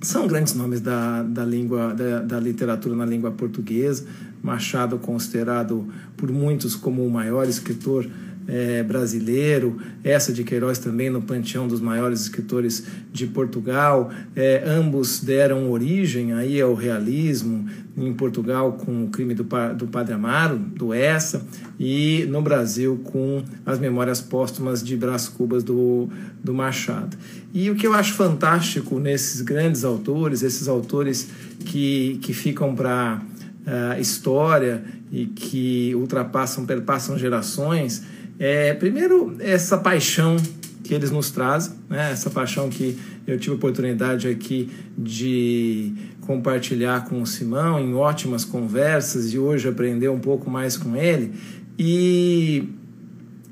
são 0.00 0.26
grandes 0.26 0.54
nomes 0.54 0.80
da, 0.80 1.22
da 1.22 1.44
língua 1.44 1.94
da, 1.94 2.20
da, 2.20 2.40
literatura 2.40 2.96
na 2.96 3.04
língua 3.04 3.30
portuguesa 3.30 4.06
Machado 4.42 4.98
considerado 4.98 5.86
por 6.16 6.30
muitos 6.30 6.74
como 6.74 7.04
o 7.04 7.10
maior 7.10 7.46
escritor 7.46 8.06
é, 8.50 8.82
brasileiro 8.82 9.78
essa 10.02 10.32
de 10.32 10.42
Queiroz 10.42 10.78
também 10.78 11.08
no 11.08 11.22
panteão 11.22 11.68
dos 11.68 11.80
maiores 11.80 12.22
escritores 12.22 12.84
de 13.12 13.26
Portugal 13.28 14.10
é, 14.34 14.64
ambos 14.66 15.20
deram 15.20 15.70
origem 15.70 16.32
aí 16.32 16.60
ao 16.60 16.74
realismo 16.74 17.68
em 17.96 18.12
Portugal 18.12 18.72
com 18.72 19.04
o 19.04 19.08
crime 19.08 19.34
do, 19.34 19.44
do 19.76 19.86
Padre 19.86 20.14
Amaro 20.14 20.58
do 20.58 20.92
Essa 20.92 21.46
e 21.78 22.26
no 22.28 22.42
Brasil 22.42 23.00
com 23.04 23.42
as 23.64 23.78
memórias 23.78 24.20
póstumas 24.20 24.82
de 24.82 24.96
Brás 24.96 25.28
Cubas 25.28 25.62
do, 25.62 26.08
do 26.42 26.52
Machado. 26.52 27.16
E 27.52 27.70
o 27.70 27.74
que 27.74 27.86
eu 27.86 27.94
acho 27.94 28.14
fantástico 28.14 28.98
nesses 28.98 29.40
grandes 29.42 29.84
autores, 29.84 30.42
esses 30.42 30.68
autores 30.68 31.28
que, 31.64 32.18
que 32.22 32.32
ficam 32.32 32.74
para 32.74 33.22
a 33.66 33.96
uh, 33.96 34.00
história 34.00 34.82
e 35.10 35.26
que 35.26 35.92
ultrapassam, 35.94 36.64
perpassam 36.64 37.18
gerações, 37.18 38.02
é, 38.40 38.72
primeiro, 38.72 39.36
essa 39.38 39.76
paixão 39.76 40.38
que 40.82 40.94
eles 40.94 41.10
nos 41.10 41.30
trazem, 41.30 41.74
né? 41.90 42.10
essa 42.10 42.30
paixão 42.30 42.70
que 42.70 42.98
eu 43.26 43.38
tive 43.38 43.52
a 43.52 43.56
oportunidade 43.56 44.26
aqui 44.26 44.70
de 44.96 45.92
compartilhar 46.22 47.04
com 47.04 47.20
o 47.20 47.26
Simão 47.26 47.78
em 47.78 47.94
ótimas 47.94 48.42
conversas 48.42 49.34
e 49.34 49.38
hoje 49.38 49.68
aprender 49.68 50.08
um 50.08 50.18
pouco 50.18 50.48
mais 50.50 50.78
com 50.78 50.96
ele. 50.96 51.34
E 51.78 52.66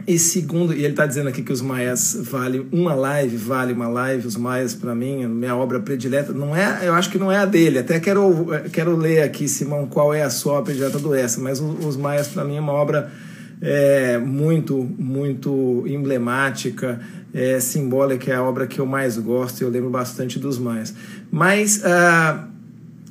e 0.07 0.19
segundo, 0.19 0.73
e 0.73 0.79
ele 0.79 0.95
está 0.95 1.05
dizendo 1.05 1.29
aqui 1.29 1.43
que 1.43 1.53
os 1.53 1.61
Maias 1.61 2.19
vale 2.23 2.67
uma 2.73 2.95
live, 2.95 3.37
vale 3.37 3.75
uma 3.75 3.89
live, 3.89 4.27
os 4.27 4.37
Maias 4.37 4.75
para 4.75 4.95
mim, 4.95 5.27
minha 5.27 5.55
obra 5.55 5.81
predileta, 5.81 6.33
não 6.33 6.57
é, 6.57 6.89
eu 6.89 6.95
acho 6.95 7.11
que 7.11 7.19
não 7.19 7.31
é 7.31 7.37
a 7.37 7.45
dele. 7.45 7.81
Até 7.81 8.01
quero 8.01 8.47
quero 8.73 8.97
ler 8.97 9.23
aqui, 9.23 9.47
Simão, 9.47 9.85
qual 9.85 10.15
é 10.15 10.23
a 10.23 10.31
sua 10.31 10.55
obra 10.55 10.65
predileta 10.65 10.99
do 10.99 11.15
essa, 11.15 11.39
mas 11.43 11.61
os 11.61 11.95
Maias 11.95 12.29
para 12.29 12.43
mim 12.43 12.57
é 12.57 12.61
uma 12.61 12.73
obra 12.73 13.13
é, 13.61 14.19
muito 14.19 14.89
muito 14.99 15.85
emblemática, 15.87 17.01
é, 17.33 17.61
simbólica, 17.61 18.31
é 18.31 18.35
a 18.35 18.43
obra 18.43 18.67
que 18.67 18.79
eu 18.79 18.87
mais 18.87 19.19
gosto. 19.19 19.63
Eu 19.63 19.69
lembro 19.69 19.91
bastante 19.91 20.39
dos 20.39 20.59
Maias. 20.59 20.95
Mas 21.31 21.79
uh, 21.79 22.49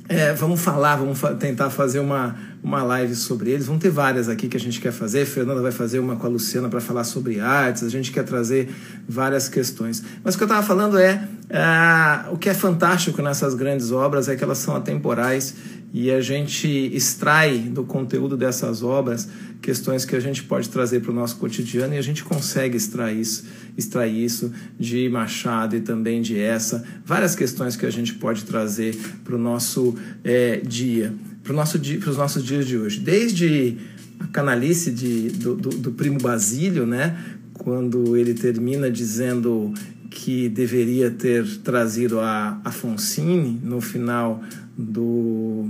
é, 0.08 0.32
vamos 0.32 0.60
falar, 0.60 0.96
vamos 0.96 1.18
fa 1.18 1.34
tentar 1.34 1.68
fazer 1.68 1.98
uma, 1.98 2.34
uma 2.62 2.82
live 2.82 3.14
sobre 3.14 3.50
eles. 3.50 3.66
Vão 3.66 3.78
ter 3.78 3.90
várias 3.90 4.28
aqui 4.28 4.48
que 4.48 4.56
a 4.56 4.60
gente 4.60 4.80
quer 4.80 4.90
fazer. 4.90 5.22
A 5.22 5.26
Fernanda 5.26 5.60
vai 5.60 5.70
fazer 5.70 5.98
uma 5.98 6.16
com 6.16 6.26
a 6.26 6.30
Luciana 6.30 6.68
para 6.68 6.80
falar 6.80 7.04
sobre 7.04 7.40
artes. 7.40 7.82
A 7.82 7.90
gente 7.90 8.10
quer 8.10 8.24
trazer 8.24 8.74
várias 9.06 9.50
questões. 9.50 10.02
Mas 10.24 10.34
o 10.34 10.38
que 10.38 10.44
eu 10.44 10.46
estava 10.46 10.66
falando 10.66 10.98
é, 10.98 11.28
é, 11.50 12.32
o 12.32 12.38
que 12.38 12.48
é 12.48 12.54
fantástico 12.54 13.20
nessas 13.20 13.54
grandes 13.54 13.92
obras 13.92 14.28
é 14.28 14.36
que 14.36 14.42
elas 14.42 14.58
são 14.58 14.74
atemporais 14.74 15.54
e 15.92 16.10
a 16.10 16.20
gente 16.20 16.68
extrai 16.68 17.58
do 17.58 17.82
conteúdo 17.82 18.36
dessas 18.36 18.82
obras 18.82 19.28
questões 19.60 20.04
que 20.04 20.14
a 20.14 20.20
gente 20.20 20.42
pode 20.44 20.68
trazer 20.68 21.00
para 21.00 21.10
o 21.10 21.14
nosso 21.14 21.36
cotidiano 21.36 21.94
e 21.94 21.98
a 21.98 22.02
gente 22.02 22.22
consegue 22.22 22.76
extrair 22.76 23.20
isso, 23.20 23.44
extrair 23.76 24.24
isso 24.24 24.52
de 24.78 25.08
Machado 25.08 25.76
e 25.76 25.80
também 25.80 26.22
de 26.22 26.38
essa, 26.38 26.84
várias 27.04 27.34
questões 27.34 27.74
que 27.74 27.84
a 27.86 27.90
gente 27.90 28.14
pode 28.14 28.44
trazer 28.44 28.96
para 29.24 29.34
o 29.34 29.38
nosso 29.38 29.96
é, 30.22 30.56
dia, 30.56 31.12
para 31.42 31.52
nosso 31.52 31.78
os 31.78 32.16
nossos 32.16 32.44
dias 32.44 32.66
de 32.66 32.76
hoje. 32.76 33.00
Desde 33.00 33.76
a 34.20 34.26
canalice 34.28 34.90
de, 34.90 35.30
do, 35.30 35.54
do, 35.56 35.70
do 35.70 35.92
primo 35.92 36.18
Basílio, 36.18 36.86
né? 36.86 37.16
quando 37.58 38.16
ele 38.16 38.34
termina 38.34 38.90
dizendo 38.90 39.74
que 40.10 40.48
deveria 40.48 41.10
ter 41.10 41.44
trazido 41.58 42.20
a 42.20 42.60
Afonsine 42.64 43.60
no 43.62 43.80
final 43.80 44.42
do, 44.78 45.68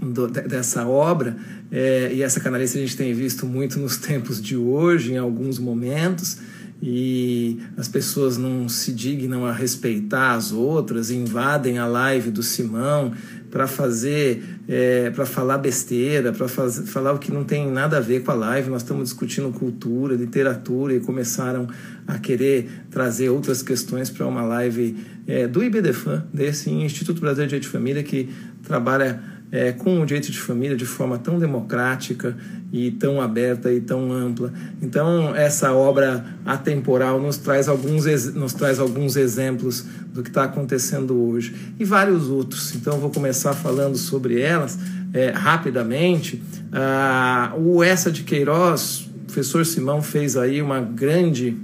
do 0.00 0.26
dessa 0.26 0.86
obra, 0.86 1.36
é, 1.70 2.10
e 2.14 2.22
essa 2.22 2.40
canalice 2.40 2.78
a 2.78 2.80
gente 2.80 2.96
tem 2.96 3.12
visto 3.12 3.44
muito 3.44 3.78
nos 3.78 3.98
tempos 3.98 4.40
de 4.42 4.56
hoje, 4.56 5.12
em 5.12 5.18
alguns 5.18 5.58
momentos, 5.58 6.38
e 6.82 7.60
as 7.76 7.86
pessoas 7.86 8.36
não 8.36 8.68
se 8.68 8.92
dignam 8.92 9.46
a 9.46 9.52
respeitar 9.52 10.32
as 10.32 10.50
outras, 10.50 11.12
invadem 11.12 11.78
a 11.78 11.86
live 11.86 12.30
do 12.30 12.42
Simão 12.42 13.12
para 13.52 13.68
fazer, 13.68 14.42
é, 14.66 15.10
para 15.10 15.24
falar 15.24 15.58
besteira, 15.58 16.32
para 16.32 16.48
falar 16.48 17.12
o 17.12 17.18
que 17.18 17.30
não 17.30 17.44
tem 17.44 17.70
nada 17.70 17.98
a 17.98 18.00
ver 18.00 18.24
com 18.24 18.32
a 18.32 18.34
live. 18.34 18.70
Nós 18.70 18.82
estamos 18.82 19.04
discutindo 19.04 19.52
cultura, 19.52 20.16
literatura 20.16 20.94
e 20.94 21.00
começaram 21.00 21.68
a 22.06 22.18
querer 22.18 22.68
trazer 22.90 23.28
outras 23.28 23.62
questões 23.62 24.10
para 24.10 24.26
uma 24.26 24.42
live 24.42 24.96
é, 25.26 25.46
do 25.46 25.62
IBDFAN, 25.62 26.24
desse 26.32 26.70
Instituto 26.70 27.20
Brasileiro 27.20 27.48
de 27.48 27.56
Direito 27.56 27.64
de 27.64 27.68
Família, 27.68 28.02
que 28.02 28.28
trabalha 28.62 29.22
é, 29.52 29.70
com 29.70 30.00
o 30.00 30.06
direito 30.06 30.32
de 30.32 30.38
família 30.38 30.74
de 30.74 30.86
forma 30.86 31.18
tão 31.18 31.38
democrática 31.38 32.34
e 32.72 32.90
tão 32.90 33.20
aberta 33.20 33.70
e 33.70 33.82
tão 33.82 34.10
ampla. 34.10 34.50
Então, 34.80 35.36
essa 35.36 35.74
obra 35.74 36.24
atemporal 36.46 37.20
nos 37.20 37.36
traz 37.36 37.68
alguns, 37.68 38.06
nos 38.32 38.54
traz 38.54 38.80
alguns 38.80 39.14
exemplos 39.14 39.84
do 40.14 40.22
que 40.22 40.30
está 40.30 40.44
acontecendo 40.44 41.14
hoje 41.14 41.54
e 41.78 41.84
vários 41.84 42.28
outros. 42.28 42.74
Então, 42.74 42.98
vou 42.98 43.10
começar 43.10 43.52
falando 43.52 43.98
sobre 43.98 44.40
elas 44.40 44.78
é, 45.12 45.30
rapidamente. 45.30 46.42
Ah, 46.72 47.52
o 47.54 47.84
Essa 47.84 48.10
de 48.10 48.22
Queiroz, 48.22 49.06
o 49.14 49.24
professor 49.26 49.66
Simão 49.66 50.00
fez 50.00 50.34
aí 50.34 50.62
uma 50.62 50.80
grande 50.80 51.54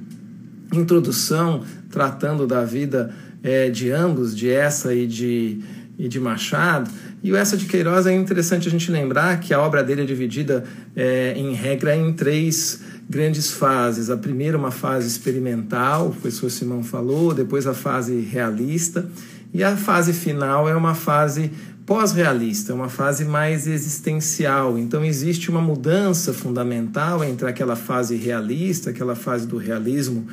introdução 0.74 1.64
tratando 1.90 2.46
da 2.46 2.64
vida 2.64 3.10
é, 3.42 3.70
de 3.70 3.90
ambos, 3.90 4.36
de 4.36 4.50
essa 4.50 4.94
e 4.94 5.06
de, 5.06 5.60
e 5.98 6.08
de 6.08 6.20
Machado. 6.20 6.90
E 7.22 7.32
o 7.32 7.36
Essa 7.36 7.56
de 7.56 7.66
Queiroz 7.66 8.06
é 8.06 8.14
interessante 8.14 8.68
a 8.68 8.70
gente 8.70 8.90
lembrar 8.90 9.40
que 9.40 9.52
a 9.52 9.60
obra 9.60 9.82
dele 9.82 10.02
é 10.02 10.04
dividida, 10.04 10.64
é, 10.94 11.34
em 11.36 11.52
regra, 11.52 11.96
em 11.96 12.12
três 12.12 12.80
grandes 13.10 13.50
fases. 13.50 14.08
A 14.08 14.16
primeira, 14.16 14.56
uma 14.56 14.70
fase 14.70 15.08
experimental, 15.08 16.08
o 16.08 16.10
professor 16.10 16.50
Simão 16.50 16.82
falou, 16.82 17.34
depois 17.34 17.66
a 17.66 17.74
fase 17.74 18.20
realista, 18.20 19.08
e 19.52 19.64
a 19.64 19.76
fase 19.76 20.12
final 20.12 20.68
é 20.68 20.76
uma 20.76 20.94
fase 20.94 21.50
pós-realista, 21.84 22.74
uma 22.74 22.90
fase 22.90 23.24
mais 23.24 23.66
existencial. 23.66 24.78
Então 24.78 25.04
existe 25.04 25.50
uma 25.50 25.60
mudança 25.60 26.34
fundamental 26.34 27.24
entre 27.24 27.48
aquela 27.48 27.74
fase 27.74 28.14
realista, 28.14 28.90
aquela 28.90 29.16
fase 29.16 29.46
do 29.46 29.56
realismo 29.56 30.26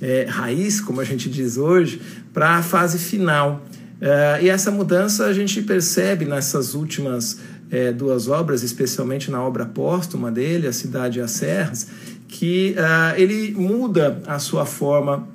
é, 0.00 0.26
raiz, 0.28 0.80
como 0.80 1.00
a 1.00 1.04
gente 1.04 1.28
diz 1.28 1.56
hoje, 1.56 2.00
para 2.32 2.56
a 2.56 2.62
fase 2.62 2.98
final. 2.98 3.64
Uh, 4.00 4.44
e 4.44 4.48
essa 4.48 4.70
mudança 4.70 5.26
a 5.26 5.32
gente 5.32 5.60
percebe 5.62 6.24
nessas 6.24 6.74
últimas 6.74 7.40
é, 7.70 7.92
duas 7.92 8.28
obras, 8.28 8.62
especialmente 8.62 9.30
na 9.30 9.42
obra 9.42 9.66
póstuma 9.66 10.30
dele, 10.30 10.66
A 10.66 10.72
Cidade 10.72 11.18
e 11.18 11.22
as 11.22 11.32
Serras, 11.32 11.88
que 12.28 12.76
uh, 12.78 13.20
ele 13.20 13.52
muda 13.54 14.22
a 14.26 14.38
sua 14.38 14.64
forma 14.64 15.26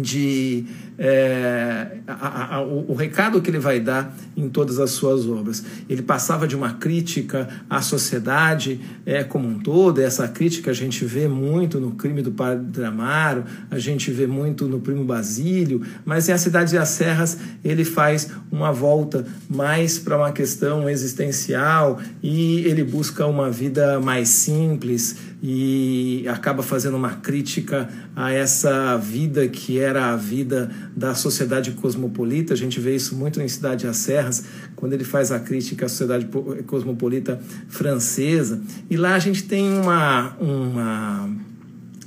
de, 0.00 0.64
é, 0.98 1.98
a, 2.06 2.56
a, 2.56 2.62
o, 2.62 2.92
o, 2.92 2.94
recado 2.94 3.40
que 3.42 3.50
ele 3.50 3.58
vai 3.58 3.80
dar 3.80 4.16
em 4.36 4.48
todas 4.48 4.78
as 4.78 4.90
suas 4.90 5.26
obras. 5.26 5.64
Ele 5.88 6.02
passava 6.02 6.46
de 6.46 6.54
uma 6.54 6.74
crítica 6.74 7.48
à 7.68 7.82
sociedade 7.82 8.80
é, 9.04 9.24
como 9.24 9.48
um 9.48 9.58
todo, 9.58 10.00
essa 10.00 10.28
crítica 10.28 10.70
a 10.70 10.74
gente 10.74 11.04
vê 11.04 11.26
muito 11.26 11.80
no 11.80 11.92
crime 11.92 12.22
do 12.22 12.30
Padre 12.30 12.84
Amaro, 12.84 13.44
a 13.70 13.78
gente 13.78 14.10
vê 14.10 14.26
muito 14.26 14.66
no 14.66 14.80
Primo 14.80 15.04
Basílio, 15.04 15.82
mas 16.04 16.28
em 16.28 16.32
A 16.32 16.38
Cidade 16.38 16.74
e 16.74 16.78
as 16.78 16.90
Serras 16.90 17.38
ele 17.64 17.84
faz 17.84 18.30
uma 18.50 18.72
volta 18.72 19.26
mais 19.48 19.98
para 19.98 20.16
uma 20.16 20.32
questão 20.32 20.88
existencial 20.88 21.98
e 22.22 22.60
ele 22.60 22.84
busca 22.84 23.26
uma 23.26 23.50
vida 23.50 24.00
mais 24.00 24.28
simples 24.28 25.16
e 25.46 26.24
acaba 26.26 26.62
fazendo 26.62 26.96
uma 26.96 27.16
crítica 27.16 27.88
a 28.16 28.32
essa 28.32 28.96
vida 28.96 29.48
que 29.48 29.78
era 29.78 30.12
a 30.12 30.16
vida 30.16 30.70
da 30.96 31.14
sociedade 31.14 31.72
cosmopolita. 31.72 32.54
A 32.54 32.56
gente 32.56 32.78
vê 32.78 32.94
isso 32.94 33.16
muito 33.16 33.40
em 33.40 33.48
Cidade 33.48 33.86
das 33.86 33.96
Serras, 33.98 34.44
quando 34.76 34.92
ele 34.92 35.04
faz 35.04 35.32
a 35.32 35.40
crítica 35.40 35.86
à 35.86 35.88
sociedade 35.88 36.28
cosmopolita 36.66 37.40
francesa. 37.68 38.60
E 38.88 38.96
lá 38.96 39.14
a 39.14 39.18
gente 39.18 39.44
tem 39.44 39.68
uma, 39.78 40.36
uma, 40.38 41.30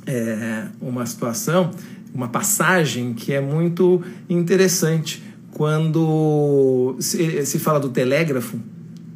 é, 0.05 0.65
uma 0.79 1.05
situação, 1.05 1.71
uma 2.13 2.29
passagem 2.29 3.13
que 3.13 3.33
é 3.33 3.41
muito 3.41 4.01
interessante. 4.29 5.23
Quando 5.51 6.95
se, 6.99 7.45
se 7.45 7.59
fala 7.59 7.79
do 7.79 7.89
telégrafo 7.89 8.59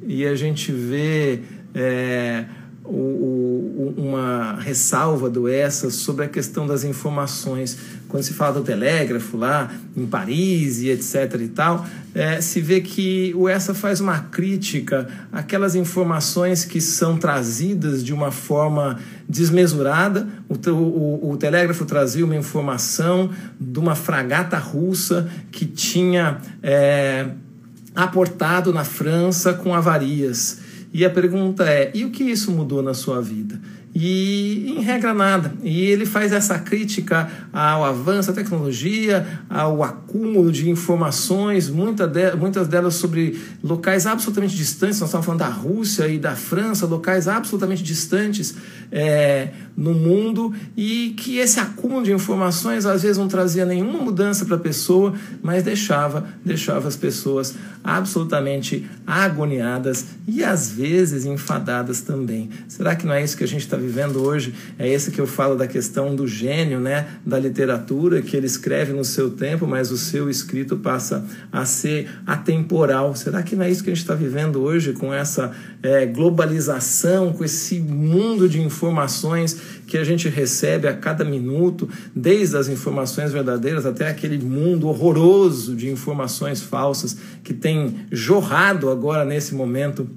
e 0.05 0.25
a 0.25 0.35
gente 0.35 0.71
vê. 0.71 1.39
É, 1.73 2.45
o, 2.91 3.93
o, 3.97 4.01
uma 4.01 4.57
ressalva 4.59 5.29
do 5.29 5.47
ESSA 5.47 5.89
sobre 5.89 6.25
a 6.25 6.27
questão 6.27 6.67
das 6.67 6.83
informações. 6.83 7.77
Quando 8.09 8.23
se 8.23 8.33
fala 8.33 8.53
do 8.55 8.61
telégrafo 8.61 9.37
lá 9.37 9.71
em 9.95 10.05
Paris 10.05 10.81
e 10.81 10.89
etc 10.89 11.39
e 11.39 11.47
tal, 11.47 11.85
é, 12.13 12.41
se 12.41 12.59
vê 12.59 12.81
que 12.81 13.33
o 13.35 13.49
ESSA 13.49 13.73
faz 13.73 14.01
uma 14.01 14.19
crítica 14.19 15.07
àquelas 15.31 15.75
informações 15.75 16.65
que 16.65 16.81
são 16.81 17.17
trazidas 17.17 18.03
de 18.03 18.13
uma 18.13 18.31
forma 18.31 18.99
desmesurada. 19.27 20.27
O, 20.49 20.69
o, 20.69 21.31
o 21.31 21.37
telégrafo 21.37 21.85
trazia 21.85 22.25
uma 22.25 22.35
informação 22.35 23.29
de 23.59 23.79
uma 23.79 23.95
fragata 23.95 24.57
russa 24.57 25.29
que 25.49 25.65
tinha 25.65 26.39
é, 26.61 27.27
aportado 27.95 28.73
na 28.73 28.83
França 28.83 29.53
com 29.53 29.73
avarias 29.73 30.60
e 30.93 31.05
a 31.05 31.09
pergunta 31.09 31.63
é: 31.63 31.91
e 31.93 32.05
o 32.05 32.11
que 32.11 32.23
isso 32.23 32.51
mudou 32.51 32.81
na 32.81 32.93
sua 32.93 33.21
vida? 33.21 33.59
E 33.93 34.73
em 34.77 34.81
regra 34.81 35.13
nada. 35.13 35.53
E 35.61 35.81
ele 35.81 36.05
faz 36.05 36.31
essa 36.31 36.57
crítica 36.57 37.29
ao 37.51 37.83
avanço 37.83 38.29
da 38.29 38.41
tecnologia, 38.41 39.27
ao 39.49 39.83
acúmulo 39.83 40.51
de 40.51 40.69
informações, 40.69 41.69
muita 41.69 42.07
de, 42.07 42.33
muitas 42.35 42.67
delas 42.67 42.95
sobre 42.95 43.39
locais 43.61 44.07
absolutamente 44.07 44.55
distantes. 44.55 44.99
Nós 44.99 45.09
estamos 45.09 45.25
falando 45.25 45.39
da 45.39 45.49
Rússia 45.49 46.07
e 46.07 46.17
da 46.17 46.35
França, 46.35 46.85
locais 46.85 47.27
absolutamente 47.27 47.83
distantes 47.83 48.55
é, 48.91 49.49
no 49.75 49.93
mundo, 49.93 50.53
e 50.75 51.13
que 51.17 51.37
esse 51.37 51.59
acúmulo 51.59 52.03
de 52.03 52.13
informações 52.13 52.85
às 52.85 53.01
vezes 53.01 53.17
não 53.17 53.27
trazia 53.27 53.65
nenhuma 53.65 53.99
mudança 53.99 54.45
para 54.45 54.55
a 54.55 54.59
pessoa, 54.59 55.13
mas 55.41 55.63
deixava, 55.63 56.25
deixava 56.45 56.87
as 56.87 56.95
pessoas 56.95 57.55
absolutamente 57.83 58.87
agoniadas 59.05 60.05
e 60.27 60.43
às 60.43 60.71
vezes 60.71 61.25
enfadadas 61.25 62.01
também. 62.01 62.49
Será 62.67 62.95
que 62.95 63.05
não 63.05 63.13
é 63.13 63.23
isso 63.23 63.35
que 63.35 63.43
a 63.43 63.47
gente 63.47 63.61
está 63.61 63.80
vivendo 63.81 64.23
hoje, 64.23 64.53
é 64.77 64.87
esse 64.87 65.11
que 65.11 65.19
eu 65.19 65.27
falo 65.27 65.55
da 65.55 65.67
questão 65.67 66.15
do 66.15 66.27
gênio, 66.27 66.79
né, 66.79 67.07
da 67.25 67.37
literatura, 67.37 68.21
que 68.21 68.37
ele 68.37 68.45
escreve 68.45 68.93
no 68.93 69.03
seu 69.03 69.31
tempo, 69.31 69.67
mas 69.67 69.91
o 69.91 69.97
seu 69.97 70.29
escrito 70.29 70.77
passa 70.77 71.25
a 71.51 71.65
ser 71.65 72.09
atemporal. 72.25 73.15
Será 73.15 73.43
que 73.43 73.55
não 73.55 73.65
é 73.65 73.71
isso 73.71 73.83
que 73.83 73.89
a 73.89 73.93
gente 73.93 74.03
está 74.03 74.15
vivendo 74.15 74.61
hoje, 74.61 74.93
com 74.93 75.13
essa 75.13 75.51
é, 75.83 76.05
globalização, 76.05 77.33
com 77.33 77.43
esse 77.43 77.79
mundo 77.79 78.47
de 78.47 78.61
informações 78.61 79.59
que 79.87 79.97
a 79.97 80.03
gente 80.03 80.29
recebe 80.29 80.87
a 80.87 80.93
cada 80.93 81.25
minuto, 81.25 81.89
desde 82.15 82.55
as 82.55 82.69
informações 82.69 83.31
verdadeiras 83.31 83.85
até 83.85 84.07
aquele 84.07 84.37
mundo 84.37 84.87
horroroso 84.87 85.75
de 85.75 85.89
informações 85.89 86.61
falsas 86.61 87.17
que 87.43 87.53
tem 87.53 88.05
jorrado 88.11 88.89
agora 88.89 89.25
nesse 89.25 89.53
momento 89.53 90.07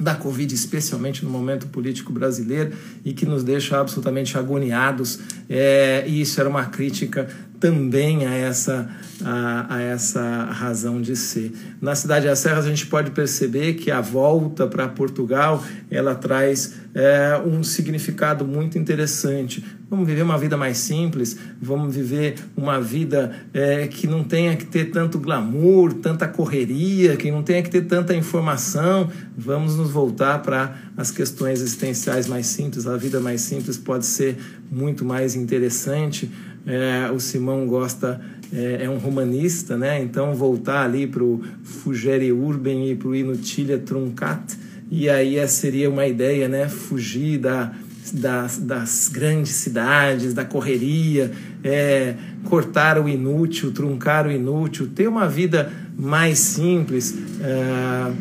da 0.00 0.14
Covid, 0.14 0.54
especialmente 0.54 1.24
no 1.24 1.30
momento 1.30 1.66
político 1.68 2.12
brasileiro, 2.12 2.72
e 3.04 3.12
que 3.12 3.26
nos 3.26 3.44
deixa 3.44 3.80
absolutamente 3.80 4.38
agoniados. 4.38 5.20
É, 5.48 6.04
e 6.06 6.20
isso 6.20 6.40
era 6.40 6.48
uma 6.48 6.64
crítica 6.66 7.28
também 7.60 8.26
a 8.26 8.34
essa, 8.34 8.88
a, 9.22 9.76
a, 9.76 9.82
essa 9.82 10.44
razão 10.46 11.00
de 11.00 11.14
ser. 11.14 11.52
Na 11.80 11.94
cidade 11.94 12.26
das 12.26 12.38
Serras 12.38 12.64
a 12.64 12.68
gente 12.68 12.86
pode 12.86 13.10
perceber 13.10 13.74
que 13.74 13.90
a 13.90 14.00
volta 14.00 14.66
para 14.66 14.88
Portugal 14.88 15.62
ela 15.90 16.14
traz 16.14 16.74
é, 16.94 17.38
um 17.44 17.62
significado 17.62 18.46
muito 18.46 18.78
interessante. 18.78 19.62
Vamos 19.90 20.06
viver 20.06 20.22
uma 20.22 20.38
vida 20.38 20.56
mais 20.56 20.78
simples, 20.78 21.36
vamos 21.60 21.94
viver 21.94 22.36
uma 22.56 22.80
vida 22.80 23.32
é, 23.52 23.88
que 23.88 24.06
não 24.06 24.22
tenha 24.22 24.56
que 24.56 24.64
ter 24.64 24.86
tanto 24.92 25.18
glamour, 25.18 25.94
tanta 25.94 26.28
correria, 26.28 27.16
que 27.16 27.28
não 27.30 27.42
tenha 27.42 27.60
que 27.60 27.70
ter 27.70 27.86
tanta 27.86 28.14
informação. 28.14 29.10
Vamos 29.36 29.76
nos 29.76 29.90
voltar 29.90 30.42
para 30.42 30.76
as 30.96 31.10
questões 31.10 31.60
existenciais 31.60 32.28
mais 32.28 32.46
simples. 32.46 32.86
A 32.86 32.96
vida 32.96 33.18
mais 33.18 33.40
simples 33.40 33.76
pode 33.76 34.06
ser 34.06 34.36
muito 34.70 35.04
mais 35.04 35.34
interessante 35.34 36.30
é, 36.66 37.10
o 37.10 37.18
Simão 37.18 37.66
gosta, 37.66 38.20
é, 38.52 38.84
é, 38.84 38.90
um 38.90 38.98
romanista, 38.98 39.76
né? 39.76 40.02
então 40.02 40.34
voltar 40.34 40.84
ali 40.84 41.06
para 41.06 41.22
o 41.22 41.42
Fugere 41.62 42.32
Urben 42.32 42.90
e 42.90 42.94
para 42.94 43.08
o 43.08 43.14
Inutilia 43.14 43.78
Truncat, 43.78 44.58
e 44.90 45.08
aí 45.08 45.46
seria 45.48 45.88
uma 45.88 46.06
ideia, 46.06 46.48
né? 46.48 46.68
fugir 46.68 47.38
da, 47.38 47.72
das, 48.12 48.58
das 48.58 49.08
grandes 49.08 49.52
cidades, 49.52 50.34
da 50.34 50.44
correria, 50.44 51.30
é, 51.62 52.14
cortar 52.44 52.98
o 52.98 53.08
inútil, 53.08 53.72
truncar 53.72 54.26
o 54.26 54.30
inútil, 54.30 54.88
ter 54.88 55.08
uma 55.08 55.28
vida 55.28 55.72
mais 55.96 56.38
simples. 56.38 57.16
É, 57.40 58.12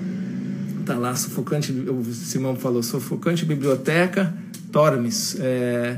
tá 0.85 0.95
lá, 0.95 1.15
sufocante, 1.15 1.71
o 1.71 2.03
Simão 2.13 2.55
falou, 2.55 2.81
sufocante 2.81 3.45
biblioteca, 3.45 4.33
Tormes. 4.71 5.37
É, 5.39 5.97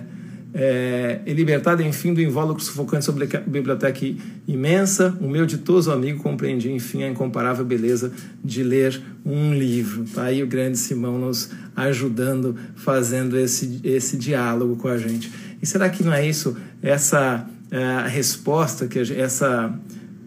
é, 0.54 1.22
libertado, 1.28 1.82
enfim, 1.82 2.14
do 2.14 2.22
invólucro 2.22 2.64
sufocante 2.64 3.06
sobre 3.06 3.24
a 3.24 3.40
biblioteca 3.40 4.00
imensa, 4.48 5.18
o 5.22 5.30
meu 5.30 5.46
ditoso 5.46 5.92
amigo 5.92 6.22
compreendia, 6.22 6.72
enfim, 6.72 7.04
a 7.04 7.10
incomparável 7.10 7.64
beleza 7.64 8.12
de 8.44 8.64
ler 8.64 9.02
um 9.26 9.54
livro. 9.54 10.06
Tá 10.14 10.24
aí 10.24 10.44
o 10.44 10.48
grande 10.48 10.78
Simão 10.78 11.18
nos 11.18 11.52
ajudando, 11.76 12.56
fazendo 12.76 13.38
esse, 13.38 13.80
esse 13.84 14.18
diálogo 14.18 14.76
com 14.76 14.88
a 14.88 14.98
gente. 14.98 15.32
E 15.62 15.66
será 15.66 15.90
que 15.90 16.04
não 16.04 16.14
é 16.14 16.28
isso, 16.28 16.58
essa 16.82 17.48
é, 17.70 18.08
resposta, 18.08 18.88
que 18.88 19.04
gente, 19.04 19.20
essa 19.20 19.74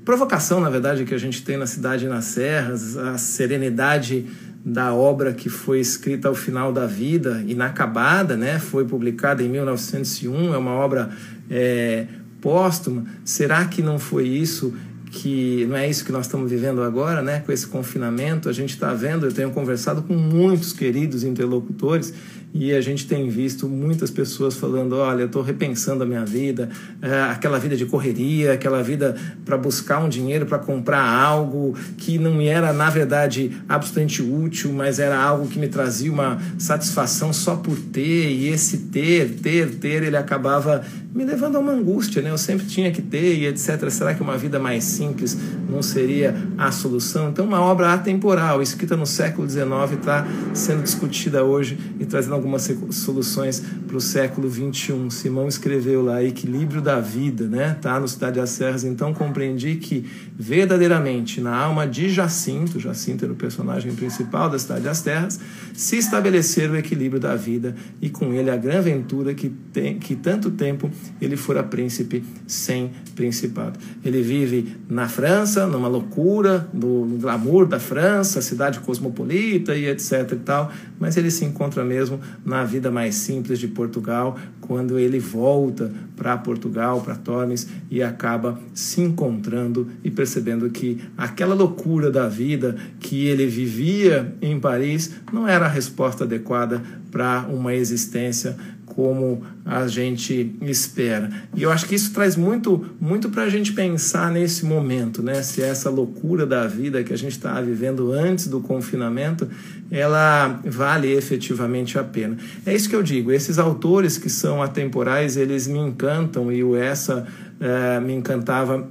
provocação, 0.04 0.60
na 0.60 0.70
verdade, 0.70 1.04
que 1.04 1.14
a 1.14 1.18
gente 1.18 1.42
tem 1.42 1.56
na 1.56 1.66
cidade 1.66 2.04
e 2.04 2.08
nas 2.08 2.26
serras, 2.26 2.96
a 2.96 3.18
serenidade 3.18 4.26
da 4.64 4.94
obra 4.94 5.34
que 5.34 5.50
foi 5.50 5.78
escrita 5.78 6.28
ao 6.28 6.34
final 6.34 6.72
da 6.72 6.86
vida, 6.86 7.44
inacabada, 7.46 8.36
né? 8.36 8.58
foi 8.58 8.84
publicada 8.86 9.42
em 9.42 9.48
1901, 9.48 10.54
é 10.54 10.56
uma 10.56 10.72
obra 10.72 11.10
é, 11.50 12.06
póstuma. 12.40 13.04
Será 13.24 13.66
que 13.66 13.82
não 13.82 13.98
foi 13.98 14.26
isso 14.26 14.74
que 15.10 15.64
não 15.66 15.76
é 15.76 15.88
isso 15.88 16.04
que 16.04 16.10
nós 16.10 16.26
estamos 16.26 16.50
vivendo 16.50 16.82
agora, 16.82 17.22
né? 17.22 17.40
Com 17.40 17.52
esse 17.52 17.66
confinamento, 17.68 18.48
a 18.48 18.52
gente 18.52 18.70
está 18.70 18.92
vendo. 18.92 19.26
Eu 19.26 19.32
tenho 19.32 19.50
conversado 19.52 20.02
com 20.02 20.14
muitos 20.14 20.72
queridos 20.72 21.22
interlocutores 21.22 22.12
e 22.54 22.72
a 22.72 22.80
gente 22.80 23.08
tem 23.08 23.28
visto 23.28 23.68
muitas 23.68 24.12
pessoas 24.12 24.54
falando: 24.54 24.94
olha, 24.94 25.22
eu 25.22 25.26
estou 25.26 25.42
repensando 25.42 26.04
a 26.04 26.06
minha 26.06 26.24
vida, 26.24 26.70
é, 27.02 27.22
aquela 27.22 27.58
vida 27.58 27.76
de 27.76 27.84
correria, 27.84 28.52
aquela 28.52 28.80
vida 28.80 29.16
para 29.44 29.58
buscar 29.58 29.98
um 29.98 30.08
dinheiro 30.08 30.46
para 30.46 30.60
comprar 30.60 31.02
algo 31.02 31.76
que 31.98 32.16
não 32.16 32.40
era, 32.40 32.72
na 32.72 32.88
verdade, 32.88 33.50
absolutamente 33.68 34.22
útil, 34.22 34.72
mas 34.72 35.00
era 35.00 35.20
algo 35.20 35.48
que 35.48 35.58
me 35.58 35.66
trazia 35.66 36.12
uma 36.12 36.40
satisfação 36.56 37.32
só 37.32 37.56
por 37.56 37.76
ter, 37.76 38.30
e 38.30 38.46
esse 38.46 38.78
ter, 38.78 39.30
ter, 39.42 39.74
ter, 39.74 40.04
ele 40.04 40.16
acabava 40.16 40.84
me 41.14 41.24
levando 41.24 41.54
a 41.54 41.60
uma 41.60 41.70
angústia, 41.70 42.20
né? 42.20 42.30
Eu 42.30 42.36
sempre 42.36 42.66
tinha 42.66 42.90
que 42.90 43.00
ter 43.00 43.36
e 43.36 43.46
etc. 43.46 43.88
Será 43.88 44.14
que 44.14 44.20
uma 44.20 44.36
vida 44.36 44.58
mais 44.58 44.82
simples 44.82 45.38
não 45.70 45.80
seria 45.80 46.34
a 46.58 46.72
solução? 46.72 47.28
Então, 47.28 47.46
uma 47.46 47.60
obra 47.60 47.94
atemporal, 47.94 48.60
escrita 48.60 48.96
no 48.96 49.06
século 49.06 49.48
XIX, 49.48 49.64
está 49.96 50.26
sendo 50.52 50.82
discutida 50.82 51.44
hoje 51.44 51.78
e 52.00 52.04
trazendo 52.04 52.34
algumas 52.34 52.68
soluções 52.90 53.62
para 53.86 53.96
o 53.96 54.00
século 54.00 54.50
XXI. 54.50 55.08
Simão 55.08 55.46
escreveu 55.46 56.02
lá 56.02 56.20
Equilíbrio 56.20 56.82
da 56.82 56.98
Vida, 56.98 57.46
né? 57.46 57.76
Tá 57.80 58.00
no 58.00 58.08
Cidade 58.08 58.40
das 58.40 58.50
Serras. 58.50 58.82
Então, 58.82 59.14
compreendi 59.14 59.76
que 59.76 60.04
verdadeiramente 60.36 61.40
na 61.40 61.54
alma 61.56 61.86
de 61.86 62.08
Jacinto, 62.08 62.80
Jacinto 62.80 63.24
era 63.24 63.32
o 63.32 63.36
personagem 63.36 63.94
principal 63.94 64.50
da 64.50 64.58
Cidade 64.58 64.82
das 64.82 65.00
Terras, 65.00 65.38
se 65.72 65.96
estabelecer 65.96 66.68
o 66.68 66.76
equilíbrio 66.76 67.20
da 67.20 67.36
vida 67.36 67.76
e 68.02 68.10
com 68.10 68.32
ele 68.32 68.50
a 68.50 68.56
grande 68.56 68.78
aventura 68.78 69.32
que, 69.32 69.48
tem, 69.72 69.96
que 70.00 70.16
tanto 70.16 70.50
tempo 70.50 70.90
ele 71.20 71.36
fora 71.36 71.62
príncipe 71.62 72.22
sem 72.46 72.90
principado. 73.14 73.78
Ele 74.04 74.22
vive 74.22 74.76
na 74.88 75.08
França, 75.08 75.66
numa 75.66 75.88
loucura, 75.88 76.68
no, 76.72 77.04
glamour 77.18 77.66
da 77.66 77.78
França, 77.78 78.42
cidade 78.42 78.80
cosmopolita 78.80 79.74
e 79.74 79.86
etc 79.86 80.32
e 80.32 80.36
tal, 80.36 80.72
mas 80.98 81.16
ele 81.16 81.30
se 81.30 81.44
encontra 81.44 81.84
mesmo 81.84 82.20
na 82.44 82.64
vida 82.64 82.90
mais 82.90 83.14
simples 83.14 83.58
de 83.58 83.68
Portugal, 83.68 84.36
quando 84.60 84.98
ele 84.98 85.18
volta 85.18 85.92
para 86.16 86.36
Portugal, 86.36 87.00
para 87.00 87.16
Tormes 87.16 87.68
e 87.90 88.02
acaba 88.02 88.58
se 88.72 89.00
encontrando 89.00 89.88
e 90.02 90.10
percebendo 90.10 90.70
que 90.70 91.00
aquela 91.16 91.54
loucura 91.54 92.10
da 92.10 92.28
vida 92.28 92.76
que 93.00 93.26
ele 93.26 93.46
vivia 93.46 94.34
em 94.40 94.58
Paris 94.58 95.12
não 95.32 95.46
era 95.46 95.66
a 95.66 95.68
resposta 95.68 96.24
adequada 96.24 96.82
para 97.10 97.46
uma 97.48 97.74
existência 97.74 98.56
como 98.94 99.42
a 99.64 99.86
gente 99.88 100.54
espera. 100.62 101.28
E 101.54 101.62
eu 101.62 101.70
acho 101.70 101.86
que 101.86 101.94
isso 101.94 102.12
traz 102.12 102.36
muito, 102.36 102.84
muito 103.00 103.28
para 103.28 103.42
a 103.42 103.48
gente 103.48 103.72
pensar 103.72 104.30
nesse 104.30 104.64
momento, 104.64 105.22
né? 105.22 105.42
Se 105.42 105.62
essa 105.62 105.90
loucura 105.90 106.46
da 106.46 106.66
vida 106.66 107.02
que 107.02 107.12
a 107.12 107.18
gente 107.18 107.32
está 107.32 107.60
vivendo 107.60 108.12
antes 108.12 108.46
do 108.46 108.60
confinamento, 108.60 109.48
ela 109.90 110.60
vale 110.64 111.12
efetivamente 111.12 111.98
a 111.98 112.04
pena. 112.04 112.36
É 112.64 112.74
isso 112.74 112.88
que 112.88 112.94
eu 112.94 113.02
digo. 113.02 113.32
Esses 113.32 113.58
autores 113.58 114.16
que 114.16 114.30
são 114.30 114.62
atemporais, 114.62 115.36
eles 115.36 115.66
me 115.66 115.78
encantam 115.78 116.52
e 116.52 116.62
o 116.62 116.76
essa 116.76 117.26
é, 117.60 117.98
me 118.00 118.12
encantava 118.14 118.88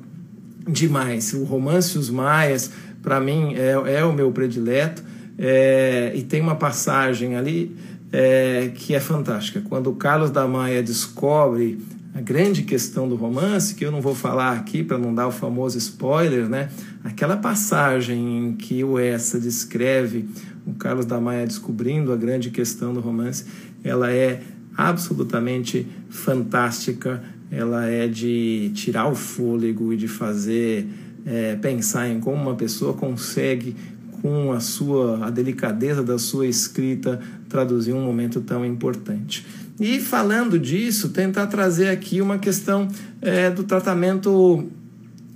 demais. 0.68 1.34
O 1.34 1.44
romance 1.44 1.98
Os 1.98 2.10
Maias, 2.10 2.72
para 3.02 3.20
mim, 3.20 3.56
é, 3.56 4.00
é 4.00 4.04
o 4.04 4.12
meu 4.12 4.32
predileto. 4.32 5.04
É, 5.38 6.12
e 6.14 6.22
tem 6.22 6.42
uma 6.42 6.56
passagem 6.56 7.36
ali 7.36 7.76
é, 8.14 8.72
que 8.76 8.94
é 8.94 9.00
fantástica. 9.00 9.60
Quando 9.68 9.90
o 9.90 9.96
Carlos 9.96 10.30
da 10.30 10.48
Maia 10.48 10.84
descobre 10.84 11.80
a 12.14 12.22
grande 12.22 12.62
questão 12.62 13.10
do 13.10 13.16
romance, 13.16 13.74
que 13.74 13.84
eu 13.84 13.92
não 13.92 14.00
vou 14.00 14.14
falar 14.14 14.52
aqui 14.52 14.84
para 14.84 15.00
não 15.00 15.16
dar 15.16 15.28
o 15.28 15.32
famoso 15.32 15.80
spoiler, 15.80 16.48
né? 16.48 16.70
Aquela 17.04 17.36
passagem 17.36 18.38
em 18.38 18.56
que 18.56 18.84
o 18.84 19.00
Essa 19.00 19.40
descreve 19.40 20.30
o 20.64 20.76
Carlos 20.76 21.08
da 21.08 21.20
Maia 21.20 21.48
descobrindo 21.48 22.14
a 22.14 22.16
grande 22.16 22.52
questão 22.52 22.94
do 22.94 23.00
romance, 23.00 23.46
ela 23.84 24.12
é 24.12 24.42
absolutamente 24.78 25.88
fantástica, 26.08 27.24
ela 27.50 27.88
é 27.88 28.08
de 28.08 28.72
tirar 28.76 29.08
o 29.08 29.16
fôlego 29.16 29.92
e 29.92 29.98
de 29.98 30.08
fazer 30.08 30.88
é, 31.26 31.56
pensar 31.56 32.08
em 32.08 32.20
como 32.20 32.42
uma 32.42 32.56
pessoa 32.56 32.94
consegue 32.94 33.76
com 34.24 34.54
a 34.54 34.62
sua 34.62 35.28
a 35.28 35.30
delicadeza 35.30 36.02
da 36.02 36.18
sua 36.18 36.48
escrita 36.48 37.20
traduzir 37.50 37.92
um 37.92 38.02
momento 38.02 38.40
tão 38.40 38.66
importante. 38.66 39.46
E 39.78 40.00
falando 40.00 40.58
disso, 40.58 41.10
tentar 41.10 41.48
trazer 41.48 41.90
aqui 41.90 42.22
uma 42.22 42.38
questão 42.38 42.88
é, 43.22 43.50
do 43.50 43.66
tratamento 43.66 44.66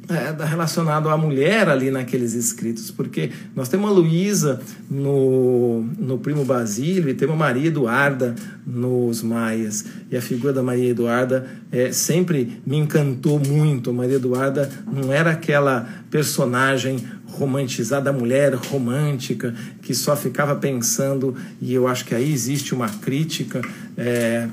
é, 0.10 0.46
relacionado 0.46 1.10
à 1.10 1.18
mulher 1.18 1.68
ali 1.68 1.92
naqueles 1.92 2.34
escritos, 2.34 2.90
porque 2.92 3.30
nós 3.54 3.68
temos 3.68 3.90
a 3.90 3.94
Luísa 3.94 4.62
no, 4.90 5.84
no 5.98 6.18
Primo 6.18 6.46
Basílio 6.46 7.10
e 7.10 7.14
temos 7.14 7.36
a 7.36 7.38
Maria 7.38 7.68
Eduarda 7.68 8.34
nos 8.66 9.22
Maias. 9.22 9.84
E 10.10 10.16
a 10.16 10.22
figura 10.22 10.54
da 10.54 10.64
Maria 10.64 10.90
Eduarda 10.90 11.46
é, 11.72 11.92
sempre 11.92 12.62
me 12.66 12.78
encantou 12.78 13.38
muito. 13.38 13.94
Maria 13.94 14.16
Eduarda 14.16 14.70
não 14.90 15.12
era 15.12 15.32
aquela 15.32 15.88
personagem 16.10 17.04
romantizada, 17.26 18.14
mulher 18.14 18.54
romântica 18.54 19.54
que 19.82 19.94
só 19.94 20.16
ficava 20.16 20.56
pensando, 20.56 21.36
e 21.62 21.74
eu 21.74 21.88
acho 21.88 22.06
que 22.06 22.16
aí 22.16 22.32
existe 22.32 22.74
uma 22.74 22.90
crítica. 22.90 23.62
É, 23.98 24.48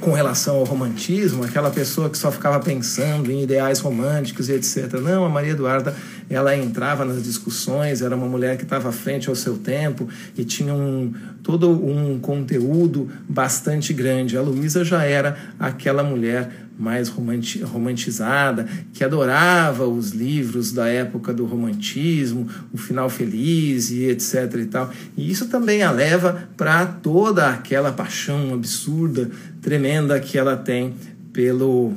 com 0.00 0.12
relação 0.12 0.56
ao 0.56 0.64
romantismo, 0.64 1.44
aquela 1.44 1.70
pessoa 1.70 2.10
que 2.10 2.18
só 2.18 2.32
ficava 2.32 2.58
pensando 2.60 3.30
em 3.30 3.42
ideais 3.42 3.78
românticos 3.80 4.48
e 4.48 4.52
etc. 4.52 4.94
Não, 5.00 5.24
a 5.24 5.28
Maria 5.28 5.52
Eduarda, 5.52 5.94
ela 6.28 6.56
entrava 6.56 7.04
nas 7.04 7.22
discussões, 7.22 8.02
era 8.02 8.16
uma 8.16 8.26
mulher 8.26 8.56
que 8.56 8.64
estava 8.64 8.88
à 8.88 8.92
frente 8.92 9.28
ao 9.28 9.34
seu 9.34 9.58
tempo 9.58 10.08
e 10.36 10.44
tinha 10.44 10.74
um, 10.74 11.12
todo 11.42 11.70
um 11.70 12.18
conteúdo 12.18 13.08
bastante 13.28 13.92
grande. 13.92 14.36
A 14.36 14.42
Luísa 14.42 14.84
já 14.84 15.04
era 15.04 15.36
aquela 15.58 16.02
mulher 16.02 16.61
mais 16.78 17.08
romantizada, 17.08 18.66
que 18.92 19.04
adorava 19.04 19.86
os 19.86 20.10
livros 20.10 20.72
da 20.72 20.88
época 20.88 21.32
do 21.32 21.44
romantismo, 21.44 22.48
o 22.72 22.78
final 22.78 23.08
feliz 23.08 23.90
e 23.90 24.04
etc 24.04 24.54
e 24.58 24.66
tal. 24.66 24.90
E 25.16 25.30
isso 25.30 25.48
também 25.48 25.82
a 25.82 25.90
leva 25.90 26.48
para 26.56 26.86
toda 26.86 27.48
aquela 27.48 27.92
paixão 27.92 28.54
absurda, 28.54 29.30
tremenda 29.60 30.18
que 30.18 30.36
ela 30.36 30.56
tem 30.56 30.94
pelo 31.32 31.92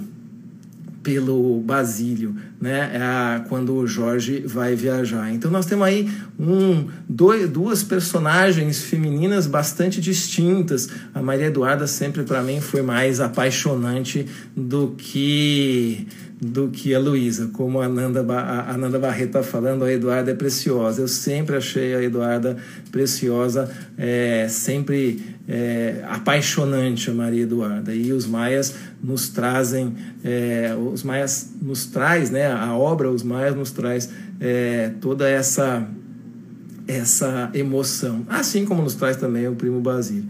pelo 1.05 1.61
Basílio, 1.61 2.35
né? 2.59 2.91
É 2.95 3.47
quando 3.47 3.75
o 3.75 3.85
Jorge 3.85 4.43
vai 4.43 4.75
viajar. 4.75 5.31
Então 5.31 5.51
nós 5.51 5.67
temos 5.67 5.85
aí 5.85 6.09
um, 6.39 6.87
dois, 7.07 7.47
duas 7.47 7.83
personagens 7.83 8.81
femininas 8.81 9.45
bastante 9.45 10.01
distintas. 10.01 10.89
A 11.13 11.21
Maria 11.21 11.45
Eduarda 11.45 11.85
sempre 11.85 12.23
para 12.23 12.41
mim 12.41 12.59
foi 12.59 12.81
mais 12.81 13.21
apaixonante 13.21 14.25
do 14.57 14.95
que 14.97 16.07
do 16.41 16.69
que 16.69 16.93
a 16.93 16.99
Luísa. 16.99 17.49
Como 17.53 17.79
a 17.79 17.87
Nanda, 17.87 18.21
a 18.21 18.75
Nanda 18.75 18.99
Barreto 18.99 19.27
está 19.27 19.43
falando, 19.43 19.85
a 19.85 19.91
Eduarda 19.91 20.31
é 20.31 20.35
preciosa. 20.35 21.01
Eu 21.01 21.07
sempre 21.07 21.55
achei 21.55 21.95
a 21.95 22.03
Eduarda 22.03 22.57
preciosa, 22.91 23.69
é, 23.97 24.47
sempre 24.49 25.34
é, 25.47 26.03
apaixonante 26.07 27.09
a 27.09 27.13
Maria 27.13 27.43
Eduarda. 27.43 27.93
E 27.93 28.11
os 28.11 28.25
maias 28.25 28.73
nos 29.03 29.29
trazem, 29.29 29.95
é, 30.23 30.75
os 30.75 31.03
maias 31.03 31.51
nos 31.61 31.85
traz, 31.85 32.29
né, 32.29 32.51
a 32.51 32.75
obra 32.75 33.09
Os 33.09 33.23
Maias 33.23 33.55
nos 33.55 33.71
traz 33.71 34.09
é, 34.39 34.91
toda 34.99 35.29
essa 35.29 35.87
essa 36.87 37.49
emoção, 37.55 38.23
assim 38.29 38.63
como 38.63 38.83
nos 38.83 38.93
traz 38.93 39.17
também 39.17 39.47
o 39.47 39.55
Primo 39.55 39.81
Basílio. 39.81 40.25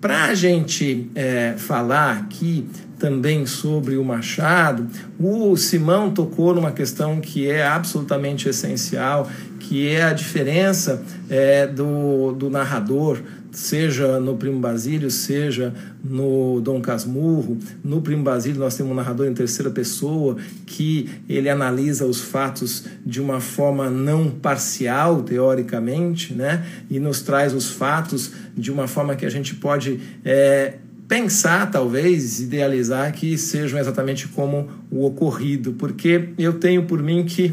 Para 0.00 0.24
a 0.24 0.34
gente 0.34 1.08
é, 1.14 1.54
falar 1.56 2.16
aqui 2.16 2.66
também 2.98 3.46
sobre 3.46 3.96
o 3.96 4.04
Machado, 4.04 4.88
o 5.16 5.56
Simão 5.56 6.10
tocou 6.10 6.54
numa 6.54 6.72
questão 6.72 7.20
que 7.20 7.48
é 7.48 7.64
absolutamente 7.64 8.48
essencial, 8.48 9.30
que 9.60 9.88
é 9.88 10.02
a 10.02 10.12
diferença 10.12 11.04
é, 11.30 11.68
do, 11.68 12.32
do 12.32 12.50
narrador, 12.50 13.20
seja 13.52 14.18
no 14.18 14.36
Primo 14.36 14.58
Basílio, 14.58 15.10
seja 15.10 15.74
no 16.02 16.60
Dom 16.60 16.80
Casmurro. 16.80 17.58
No 17.84 18.00
Primo 18.00 18.24
Basílio 18.24 18.58
nós 18.58 18.76
temos 18.76 18.92
um 18.92 18.94
narrador 18.94 19.26
em 19.26 19.34
terceira 19.34 19.70
pessoa 19.70 20.36
que 20.66 21.08
ele 21.28 21.48
analisa 21.48 22.06
os 22.06 22.20
fatos 22.20 22.84
de 23.04 23.20
uma 23.20 23.40
forma 23.40 23.90
não 23.90 24.30
parcial, 24.30 25.22
teoricamente, 25.22 26.32
né? 26.32 26.66
e 26.90 26.98
nos 26.98 27.20
traz 27.20 27.52
os 27.52 27.70
fatos 27.70 28.32
de 28.56 28.72
uma 28.72 28.88
forma 28.88 29.14
que 29.14 29.26
a 29.26 29.30
gente 29.30 29.54
pode 29.54 30.00
é, 30.24 30.78
pensar, 31.06 31.70
talvez, 31.70 32.40
idealizar 32.40 33.12
que 33.12 33.36
sejam 33.36 33.78
exatamente 33.78 34.28
como 34.28 34.68
o 34.90 35.04
ocorrido, 35.04 35.74
porque 35.74 36.30
eu 36.38 36.54
tenho 36.54 36.84
por 36.86 37.02
mim 37.02 37.24
que 37.24 37.52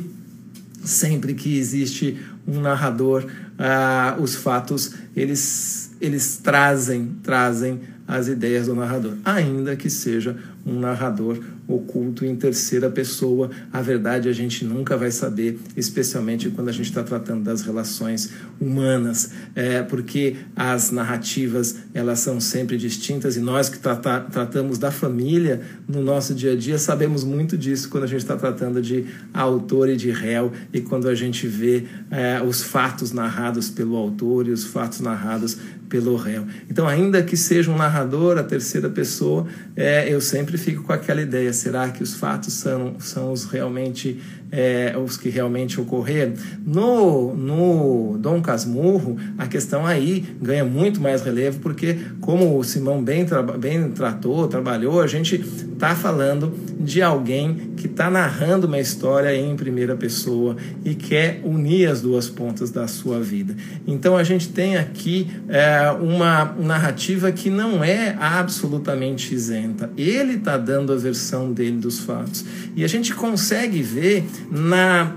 sempre 0.82 1.34
que 1.34 1.58
existe 1.58 2.18
um 2.48 2.62
narrador, 2.62 3.26
ah, 3.58 4.16
os 4.20 4.36
fatos 4.36 4.94
eles, 5.16 5.89
eles 6.02 6.38
trazem, 6.38 7.16
trazem 7.24 7.82
as 8.08 8.28
ideias 8.28 8.68
do 8.68 8.76
narrador, 8.76 9.18
ainda 9.24 9.76
que 9.76 9.90
seja 9.90 10.36
um 10.66 10.80
narrador 10.80 11.40
oculto 11.68 12.26
em 12.26 12.36
terceira 12.36 12.90
pessoa. 12.90 13.50
A 13.72 13.82
verdade 13.82 14.28
a 14.28 14.34
gente 14.34 14.66
nunca 14.66 14.98
vai 14.98 15.12
saber, 15.12 15.60
especialmente 15.76 16.50
quando 16.50 16.70
a 16.70 16.72
gente 16.72 16.90
está 16.90 17.04
tratando 17.04 17.44
das 17.44 17.62
relações 17.62 18.32
humanas, 18.60 19.32
é, 19.56 19.84
porque 19.84 20.36
as 20.56 20.92
narrativas 20.92 21.78
elas 21.94 22.20
são 22.20 22.40
sempre 22.40 22.78
distintas 22.78 23.38
e 23.38 23.40
nós 23.40 23.70
que 23.70 23.78
trata, 23.78 24.22
tratamos 24.22 24.78
da 24.78 24.92
família 24.92 25.62
no 25.88 26.02
nosso 26.02 26.34
dia 26.34 26.54
a 26.54 26.56
dia 26.56 26.78
sabemos 26.78 27.24
muito 27.24 27.58
disso 27.58 27.90
quando 27.90 28.04
a 28.04 28.08
gente 28.08 28.22
está 28.22 28.36
tratando 28.36 28.82
de 28.82 29.06
autor 29.34 29.90
e 29.90 29.96
de 29.96 30.12
réu 30.12 30.52
e 30.74 30.82
quando 30.82 31.08
a 31.08 31.16
gente 31.16 31.48
vê 31.48 31.86
é, 32.10 32.42
os 32.42 32.64
fatos 32.64 33.12
narrados 33.12 33.70
pelo 33.70 33.96
autor 33.96 34.48
e 34.48 34.52
os 34.52 34.66
fatos 34.66 35.00
narrados 35.00 35.58
pelo 35.90 36.16
réu. 36.16 36.46
Então, 36.70 36.88
ainda 36.88 37.22
que 37.24 37.36
seja 37.36 37.72
um 37.72 37.76
narrador, 37.76 38.38
a 38.38 38.44
terceira 38.44 38.90
pessoa, 38.90 39.48
é, 39.76 40.14
eu 40.14 40.22
sempre 40.22 40.49
fico 40.58 40.84
com 40.84 40.94
aquela 40.94 41.22
ideia: 41.22 41.52
será 41.54 41.90
que 41.90 42.04
os 42.04 42.14
fatos 42.16 42.54
são, 42.54 42.96
são 43.00 43.32
os 43.32 43.46
realmente 43.46 44.20
é, 44.52 44.96
os 44.98 45.18
que 45.18 45.30
realmente 45.30 45.80
ocorreram? 45.80 46.34
No, 46.66 47.36
no 47.36 48.18
Dom 48.20 48.42
Casmurro, 48.42 49.18
a 49.38 49.48
questão 49.48 49.86
aí 49.86 50.26
ganha 50.42 50.66
muito 50.66 51.02
mais 51.02 51.22
relevo, 51.22 51.60
porque, 51.60 51.98
como 52.20 52.58
o 52.58 52.64
Simão 52.64 53.04
bem, 53.04 53.26
bem 53.60 53.90
tratou, 53.92 54.48
trabalhou, 54.48 55.02
a 55.02 55.08
gente 55.08 55.36
está 55.36 55.96
falando 55.96 56.54
de 56.80 57.02
alguém 57.02 57.72
que 57.78 57.88
está 57.88 58.10
narrando 58.10 58.68
uma 58.68 58.80
história 58.80 59.34
em 59.36 59.56
primeira 59.56 59.96
pessoa 59.96 60.56
e 60.84 60.94
quer 60.94 61.42
unir 61.44 61.88
as 61.88 62.02
duas 62.02 62.28
pontas 62.30 62.70
da 62.70 62.88
sua 62.88 63.20
vida. 63.20 63.40
vida. 63.40 63.56
Então 63.88 64.18
a 64.18 64.24
gente 64.24 64.50
tem 64.50 64.78
aqui 64.78 65.30
é, 65.48 65.90
uma 65.92 66.46
narrativa 66.60 67.32
que 67.32 67.50
não 67.50 67.84
é 67.84 68.16
absolutamente 68.20 69.34
isenta. 69.34 69.90
Ele 69.96 70.38
está 70.40 70.58
dando 70.58 70.92
a 70.92 70.96
versão 70.96 71.52
dele 71.52 71.78
dos 71.78 72.00
fatos. 72.00 72.44
E 72.76 72.84
a 72.84 72.88
gente 72.88 73.14
consegue 73.14 73.82
ver 73.82 74.26
na 74.52 75.16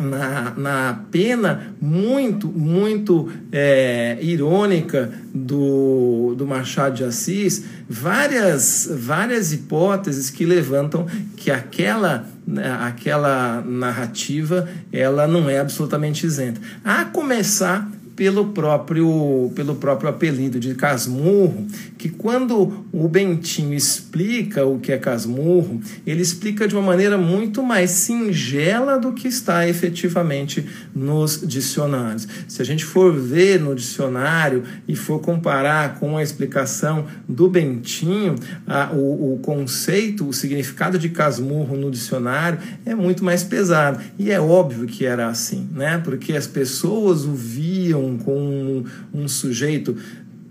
na, 0.00 0.52
na 0.56 1.04
pena 1.10 1.74
muito, 1.80 2.48
muito 2.48 3.30
é, 3.52 4.18
irônica 4.20 5.12
do, 5.32 6.34
do 6.36 6.46
Machado 6.46 6.96
de 6.96 7.04
Assis, 7.04 7.64
várias, 7.88 8.88
várias 8.92 9.52
hipóteses 9.52 10.30
que 10.30 10.44
levantam 10.44 11.06
que 11.36 11.50
aquela, 11.50 12.26
né, 12.46 12.76
aquela 12.80 13.62
narrativa 13.62 14.68
ela 14.92 15.28
não 15.28 15.48
é 15.48 15.58
absolutamente 15.58 16.26
isenta. 16.26 16.60
A 16.84 17.04
começar 17.04 17.88
pelo 18.16 18.46
próprio, 18.48 19.50
pelo 19.54 19.74
próprio 19.74 20.08
apelido 20.08 20.60
de 20.60 20.74
casmurro, 20.74 21.66
que 21.98 22.08
quando 22.08 22.84
o 22.92 23.08
Bentinho 23.08 23.74
explica 23.74 24.64
o 24.64 24.78
que 24.78 24.92
é 24.92 24.98
casmurro, 24.98 25.80
ele 26.06 26.22
explica 26.22 26.68
de 26.68 26.74
uma 26.74 26.82
maneira 26.82 27.18
muito 27.18 27.62
mais 27.62 27.90
singela 27.90 28.98
do 28.98 29.12
que 29.12 29.26
está 29.26 29.68
efetivamente 29.68 30.64
nos 30.94 31.40
dicionários. 31.46 32.28
Se 32.46 32.62
a 32.62 32.64
gente 32.64 32.84
for 32.84 33.12
ver 33.12 33.60
no 33.60 33.74
dicionário 33.74 34.62
e 34.86 34.94
for 34.94 35.20
comparar 35.20 35.98
com 35.98 36.16
a 36.16 36.22
explicação 36.22 37.06
do 37.28 37.48
Bentinho, 37.48 38.36
a, 38.66 38.92
o, 38.92 39.34
o 39.34 39.38
conceito, 39.38 40.28
o 40.28 40.32
significado 40.32 40.98
de 40.98 41.08
casmurro 41.08 41.76
no 41.76 41.90
dicionário 41.90 42.58
é 42.86 42.94
muito 42.94 43.24
mais 43.24 43.42
pesado. 43.42 44.00
E 44.18 44.30
é 44.30 44.40
óbvio 44.40 44.86
que 44.86 45.04
era 45.04 45.28
assim, 45.28 45.68
né? 45.72 46.00
Porque 46.04 46.34
as 46.34 46.46
pessoas 46.46 47.24
o 47.24 47.34
viam 47.34 48.03
com 48.18 48.84
um, 49.12 49.22
um 49.22 49.28
sujeito 49.28 49.96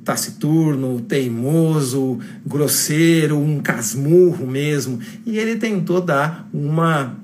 taciturno, 0.03 0.99
teimoso, 0.99 2.19
grosseiro, 2.45 3.37
um 3.37 3.59
casmurro 3.59 4.45
mesmo. 4.45 4.99
E 5.25 5.37
ele 5.37 5.55
tentou 5.55 6.01
dar 6.01 6.49
uma 6.53 7.22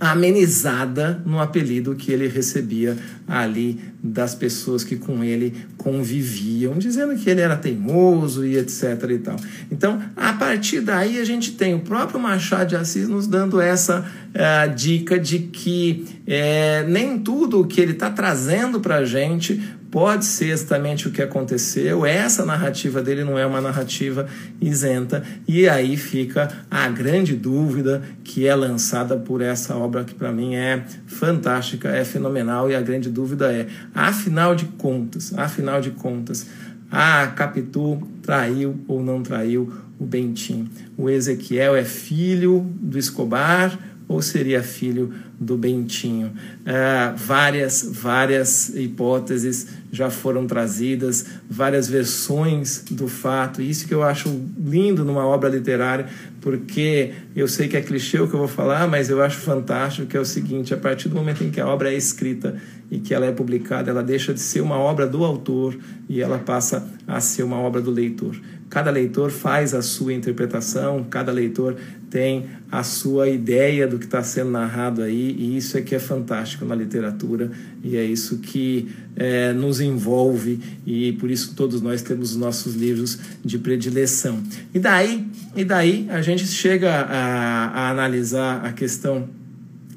amenizada 0.00 1.22
no 1.24 1.40
apelido 1.40 1.94
que 1.94 2.12
ele 2.12 2.28
recebia 2.28 2.96
ali 3.26 3.80
das 4.02 4.34
pessoas 4.34 4.84
que 4.84 4.96
com 4.96 5.22
ele 5.22 5.54
conviviam, 5.76 6.78
dizendo 6.78 7.14
que 7.16 7.28
ele 7.28 7.40
era 7.40 7.56
teimoso 7.56 8.46
e 8.46 8.56
etc 8.56 8.82
e 9.10 9.18
tal. 9.18 9.36
Então, 9.70 10.00
a 10.16 10.32
partir 10.32 10.80
daí 10.80 11.18
a 11.20 11.24
gente 11.24 11.52
tem 11.52 11.74
o 11.74 11.80
próprio 11.80 12.20
Machado 12.20 12.68
de 12.68 12.76
Assis 12.76 13.08
nos 13.08 13.26
dando 13.26 13.60
essa 13.60 14.00
uh, 14.00 14.74
dica 14.74 15.18
de 15.18 15.40
que 15.40 16.06
é, 16.26 16.84
nem 16.88 17.18
tudo 17.18 17.60
o 17.60 17.66
que 17.66 17.80
ele 17.80 17.92
está 17.92 18.10
trazendo 18.10 18.80
para 18.80 18.96
a 18.96 19.04
gente 19.04 19.60
pode 19.90 20.24
ser 20.24 20.50
exatamente 20.50 21.08
o 21.08 21.10
que 21.10 21.22
aconteceu. 21.22 22.04
Essa 22.04 22.44
narrativa 22.44 23.02
dele 23.02 23.24
não 23.24 23.38
é 23.38 23.46
uma 23.46 23.60
narrativa 23.60 24.26
isenta. 24.60 25.22
E 25.46 25.68
aí 25.68 25.96
fica 25.96 26.48
a 26.70 26.88
grande 26.88 27.34
dúvida 27.34 28.02
que 28.22 28.46
é 28.46 28.54
lançada 28.54 29.16
por 29.16 29.40
essa 29.40 29.76
obra 29.76 30.04
que 30.04 30.14
para 30.14 30.30
mim 30.30 30.54
é 30.54 30.84
fantástica, 31.06 31.88
é 31.88 32.04
fenomenal. 32.04 32.70
E 32.70 32.74
a 32.74 32.80
grande 32.80 33.08
dúvida 33.08 33.52
é, 33.52 33.66
afinal 33.94 34.54
de 34.54 34.66
contas, 34.66 35.32
afinal 35.36 35.80
de 35.80 35.90
contas, 35.90 36.46
a 36.90 37.26
Capitu 37.28 38.00
traiu 38.22 38.80
ou 38.88 39.02
não 39.02 39.22
traiu 39.22 39.72
o 39.98 40.04
Bentinho? 40.04 40.68
O 40.96 41.10
Ezequiel 41.10 41.76
é 41.76 41.84
filho 41.84 42.66
do 42.80 42.98
Escobar 42.98 43.78
ou 44.06 44.22
seria 44.22 44.62
filho 44.62 45.12
do 45.38 45.56
Bentinho? 45.56 46.28
Uh, 46.28 47.16
várias, 47.16 47.86
várias 47.92 48.70
hipóteses 48.70 49.66
já 49.90 50.10
foram 50.10 50.46
trazidas, 50.46 51.26
várias 51.48 51.88
versões 51.88 52.84
do 52.90 53.08
fato. 53.08 53.62
Isso 53.62 53.86
que 53.86 53.94
eu 53.94 54.02
acho 54.02 54.28
lindo 54.58 55.04
numa 55.04 55.26
obra 55.26 55.48
literária, 55.48 56.08
porque 56.40 57.12
eu 57.34 57.48
sei 57.48 57.68
que 57.68 57.76
é 57.76 57.80
clichê 57.80 58.18
o 58.20 58.28
que 58.28 58.34
eu 58.34 58.38
vou 58.38 58.48
falar, 58.48 58.86
mas 58.86 59.10
eu 59.10 59.22
acho 59.22 59.38
fantástico 59.38 60.06
que 60.06 60.16
é 60.16 60.20
o 60.20 60.24
seguinte: 60.24 60.72
a 60.72 60.76
partir 60.76 61.08
do 61.08 61.14
momento 61.14 61.42
em 61.42 61.50
que 61.50 61.60
a 61.60 61.66
obra 61.66 61.92
é 61.92 61.96
escrita 61.96 62.56
e 62.90 62.98
que 62.98 63.12
ela 63.12 63.26
é 63.26 63.32
publicada, 63.32 63.90
ela 63.90 64.02
deixa 64.02 64.32
de 64.32 64.40
ser 64.40 64.60
uma 64.60 64.78
obra 64.78 65.06
do 65.06 65.24
autor 65.24 65.76
e 66.08 66.22
ela 66.22 66.38
passa 66.38 66.88
a 67.06 67.20
ser 67.20 67.42
uma 67.42 67.58
obra 67.58 67.80
do 67.80 67.90
leitor. 67.90 68.36
Cada 68.70 68.90
leitor 68.90 69.30
faz 69.30 69.72
a 69.72 69.80
sua 69.80 70.12
interpretação, 70.12 71.04
cada 71.08 71.32
leitor 71.32 71.76
tem 72.10 72.46
a 72.70 72.82
sua 72.82 73.28
ideia 73.28 73.86
do 73.86 73.98
que 73.98 74.04
está 74.04 74.22
sendo 74.22 74.50
narrado 74.50 75.02
aí, 75.02 75.34
e 75.38 75.56
isso 75.56 75.78
é 75.78 75.82
que 75.82 75.94
é 75.94 75.98
fantástico 75.98 76.64
na 76.64 76.74
literatura, 76.74 77.50
e 77.82 77.96
é 77.96 78.04
isso 78.04 78.38
que 78.38 78.88
é, 79.16 79.52
nos 79.52 79.80
envolve, 79.80 80.60
e 80.86 81.12
por 81.12 81.30
isso 81.30 81.54
todos 81.54 81.80
nós 81.80 82.02
temos 82.02 82.32
os 82.32 82.36
nossos 82.36 82.74
livros 82.74 83.18
de 83.42 83.58
predileção. 83.58 84.42
E 84.74 84.78
daí, 84.78 85.26
e 85.56 85.64
daí 85.64 86.06
a 86.10 86.20
gente 86.20 86.27
chega 86.36 86.90
a, 86.90 87.66
a 87.66 87.90
analisar 87.90 88.64
a 88.64 88.72
questão 88.72 89.28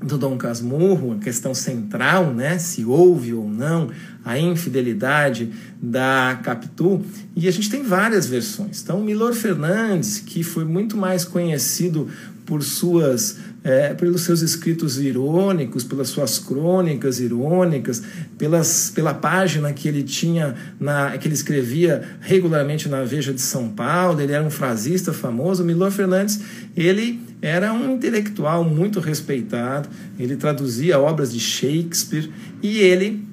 do 0.02 0.18
Dom 0.18 0.38
Casmurro, 0.38 1.14
a 1.14 1.24
questão 1.24 1.54
central, 1.54 2.34
né, 2.34 2.58
se 2.58 2.84
houve 2.84 3.34
ou 3.34 3.48
não 3.48 3.90
a 4.26 4.38
infidelidade 4.38 5.52
da 5.82 6.40
Capitu, 6.44 7.04
e 7.36 7.48
a 7.48 7.52
gente 7.52 7.70
tem 7.70 7.84
várias 7.84 8.28
versões. 8.28 8.82
Então, 8.82 9.02
Milor 9.02 9.34
Fernandes, 9.34 10.20
que 10.20 10.44
foi 10.44 10.64
muito 10.64 10.98
mais 10.98 11.26
conhecido 11.26 12.08
por 12.52 12.62
suas 12.64 13.38
é, 13.64 13.94
pelos 13.94 14.24
seus 14.24 14.42
escritos 14.42 15.00
irônicos, 15.00 15.86
pelas 15.86 16.10
suas 16.10 16.38
crônicas 16.38 17.22
irônicas, 17.22 18.04
pelas, 18.38 18.92
pela 18.94 19.14
página 19.14 19.72
que 19.72 19.88
ele 19.88 20.04
tinha, 20.04 20.54
na, 20.78 21.18
que 21.18 21.30
ele 21.30 21.34
escrevia 21.34 22.02
regularmente 22.20 22.90
na 22.90 23.06
Veja 23.06 23.34
de 23.34 23.40
São 23.40 23.70
Paulo, 23.70 24.20
ele 24.20 24.34
era 24.34 24.44
um 24.44 24.50
frasista 24.50 25.14
famoso. 25.14 25.64
Milor 25.64 25.92
Fernandes, 25.92 26.42
ele 26.76 27.22
era 27.42 27.72
um 27.72 27.94
intelectual 27.94 28.66
muito 28.66 29.00
respeitado, 29.00 29.88
ele 30.20 30.36
traduzia 30.36 31.00
obras 31.00 31.32
de 31.32 31.40
Shakespeare 31.40 32.30
e 32.62 32.80
ele 32.80 33.31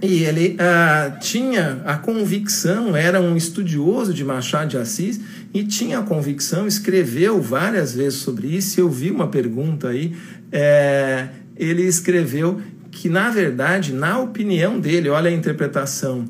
e 0.00 0.24
ele 0.24 0.56
ah, 0.60 1.16
tinha 1.20 1.82
a 1.84 1.96
convicção, 1.96 2.96
era 2.96 3.20
um 3.20 3.36
estudioso 3.36 4.14
de 4.14 4.24
Machado 4.24 4.70
de 4.70 4.76
Assis 4.76 5.20
e 5.52 5.64
tinha 5.64 5.98
a 5.98 6.02
convicção, 6.02 6.68
escreveu 6.68 7.40
várias 7.40 7.94
vezes 7.94 8.20
sobre 8.20 8.46
isso. 8.46 8.80
Eu 8.80 8.88
vi 8.88 9.10
uma 9.10 9.26
pergunta 9.26 9.88
aí, 9.88 10.14
é, 10.52 11.28
ele 11.56 11.82
escreveu 11.82 12.60
que, 12.92 13.08
na 13.08 13.28
verdade, 13.30 13.92
na 13.92 14.18
opinião 14.20 14.78
dele, 14.78 15.08
olha 15.08 15.30
a 15.30 15.32
interpretação, 15.32 16.24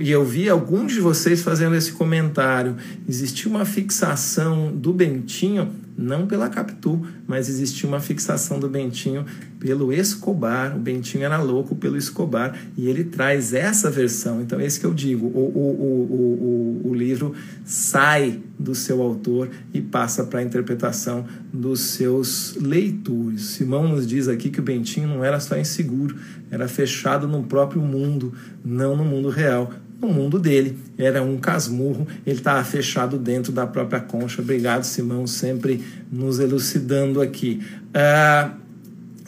e 0.00 0.10
eu 0.10 0.24
vi 0.24 0.48
alguns 0.48 0.92
de 0.92 1.00
vocês 1.00 1.42
fazendo 1.42 1.74
esse 1.74 1.92
comentário, 1.92 2.76
existia 3.08 3.50
uma 3.50 3.64
fixação 3.64 4.70
do 4.74 4.92
Bentinho 4.92 5.70
não 5.96 6.26
pela 6.26 6.48
Capitu, 6.48 7.04
mas 7.26 7.48
existia 7.48 7.88
uma 7.88 8.00
fixação 8.00 8.58
do 8.58 8.68
Bentinho 8.68 9.24
pelo 9.58 9.92
Escobar. 9.92 10.76
O 10.76 10.80
Bentinho 10.80 11.24
era 11.24 11.40
louco 11.40 11.74
pelo 11.74 11.96
Escobar 11.96 12.56
e 12.76 12.88
ele 12.88 13.04
traz 13.04 13.52
essa 13.52 13.90
versão. 13.90 14.40
Então, 14.40 14.60
esse 14.60 14.80
que 14.80 14.86
eu 14.86 14.94
digo: 14.94 15.26
o, 15.26 15.52
o, 15.54 16.82
o, 16.84 16.90
o 16.90 16.94
livro 16.94 17.34
sai 17.64 18.40
do 18.58 18.74
seu 18.74 19.02
autor 19.02 19.50
e 19.72 19.80
passa 19.80 20.24
para 20.24 20.40
a 20.40 20.42
interpretação 20.42 21.24
dos 21.52 21.80
seus 21.80 22.56
leitores. 22.56 23.42
Simão 23.42 23.88
nos 23.88 24.06
diz 24.06 24.28
aqui 24.28 24.50
que 24.50 24.60
o 24.60 24.62
Bentinho 24.62 25.08
não 25.08 25.24
era 25.24 25.40
só 25.40 25.58
inseguro, 25.58 26.16
era 26.50 26.66
fechado 26.68 27.28
no 27.28 27.42
próprio 27.42 27.82
mundo, 27.82 28.32
não 28.64 28.96
no 28.96 29.04
mundo 29.04 29.28
real 29.28 29.72
no 30.02 30.08
mundo 30.08 30.38
dele. 30.38 30.76
Era 30.98 31.22
um 31.22 31.38
casmurro, 31.38 32.06
ele 32.26 32.36
estava 32.36 32.62
fechado 32.64 33.16
dentro 33.16 33.52
da 33.52 33.66
própria 33.66 34.00
concha. 34.00 34.42
Obrigado, 34.42 34.82
Simão, 34.82 35.26
sempre 35.26 35.82
nos 36.10 36.40
elucidando 36.40 37.22
aqui. 37.22 37.62
Ah, 37.94 38.50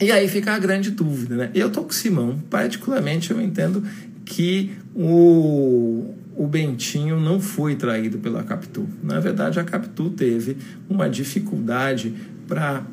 e 0.01 0.11
aí 0.11 0.27
fica 0.27 0.53
a 0.53 0.59
grande 0.59 0.91
dúvida, 0.91 1.35
né? 1.35 1.51
Eu 1.55 1.67
estou 1.67 1.85
com 1.85 1.91
o 1.91 1.93
Simão, 1.93 2.37
particularmente 2.49 3.31
eu 3.31 3.41
entendo 3.41 3.81
que 4.25 4.73
o, 4.93 6.13
o 6.35 6.45
Bentinho 6.45 7.19
não 7.19 7.39
foi 7.39 7.75
traído 7.75 8.17
pela 8.17 8.43
Capitu. 8.43 8.87
Na 9.01 9.21
verdade, 9.21 9.57
a 9.57 9.63
Capitu 9.63 10.09
teve 10.09 10.57
uma 10.89 11.09
dificuldade 11.09 12.13
para 12.47 12.83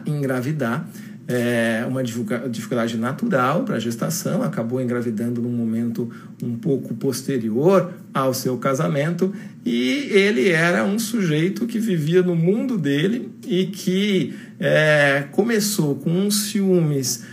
engravidar 0.06 0.88
é, 1.28 1.84
uma 1.88 2.02
dificuldade 2.02 2.96
natural 2.96 3.62
para 3.64 3.76
a 3.76 3.78
gestação, 3.78 4.42
acabou 4.42 4.80
engravidando 4.80 5.40
num 5.40 5.52
momento 5.52 6.10
um 6.42 6.56
pouco 6.56 6.94
posterior 6.94 7.92
ao 8.12 8.34
seu 8.34 8.58
casamento 8.58 9.32
e 9.64 10.08
ele 10.10 10.50
era 10.50 10.84
um 10.84 10.98
sujeito 10.98 11.66
que 11.66 11.78
vivia 11.78 12.22
no 12.22 12.34
mundo 12.34 12.76
dele 12.76 13.30
e 13.46 13.66
que 13.66 14.34
é, 14.58 15.24
começou 15.30 15.94
com 15.94 16.10
uns 16.10 16.50
ciúmes 16.50 17.24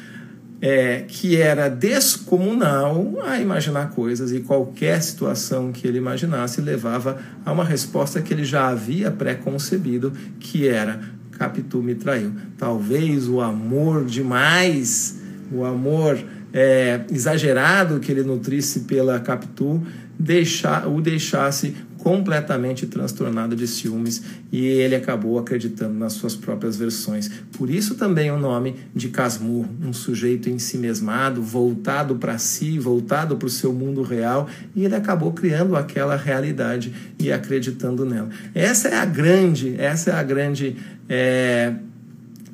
é, 0.61 1.05
que 1.07 1.37
era 1.37 1.69
descomunal 1.69 3.17
a 3.23 3.39
imaginar 3.39 3.91
coisas 3.91 4.31
e 4.31 4.41
qualquer 4.41 5.01
situação 5.01 5.71
que 5.71 5.87
ele 5.87 5.97
imaginasse 5.97 6.59
levava 6.59 7.17
a 7.45 7.51
uma 7.51 7.63
resposta 7.63 8.21
que 8.21 8.33
ele 8.33 8.43
já 8.43 8.67
havia 8.67 9.09
pré-concebido, 9.09 10.11
que 10.39 10.67
era 10.67 10.99
Capitu 11.39 11.81
me 11.81 11.95
traiu. 11.95 12.33
Talvez 12.57 13.29
o 13.29 13.39
amor 13.39 14.03
demais, 14.03 15.21
o 15.49 15.63
amor 15.63 16.19
é, 16.51 16.99
exagerado 17.09 18.01
que 18.01 18.11
ele 18.11 18.23
nutrisse 18.23 18.81
pela 18.81 19.17
Capitu 19.21 19.81
deixar, 20.19 20.85
o 20.85 20.99
deixasse 20.99 21.73
completamente 22.09 22.87
transtornado 22.87 23.55
de 23.55 23.67
ciúmes 23.67 24.23
e 24.51 24.65
ele 24.65 24.95
acabou 24.95 25.37
acreditando 25.37 25.93
nas 25.93 26.13
suas 26.13 26.35
próprias 26.35 26.75
versões. 26.75 27.29
Por 27.55 27.69
isso 27.69 27.93
também 27.93 28.31
o 28.31 28.39
nome 28.39 28.77
de 28.95 29.09
Casmurro, 29.09 29.69
um 29.85 29.93
sujeito 29.93 30.49
ensimesmado, 30.49 31.39
voltado 31.39 32.15
para 32.15 32.39
si, 32.39 32.79
voltado 32.79 33.37
para 33.37 33.45
o 33.45 33.49
seu 33.49 33.71
mundo 33.71 34.01
real, 34.01 34.49
e 34.75 34.85
ele 34.85 34.95
acabou 34.95 35.31
criando 35.33 35.75
aquela 35.75 36.15
realidade 36.15 36.91
e 37.19 37.31
acreditando 37.31 38.03
nela. 38.03 38.29
Essa 38.55 38.87
é 38.87 38.95
a 38.95 39.05
grande, 39.05 39.75
essa 39.77 40.09
é 40.09 40.13
a 40.15 40.23
grande 40.23 40.77
é, 41.07 41.75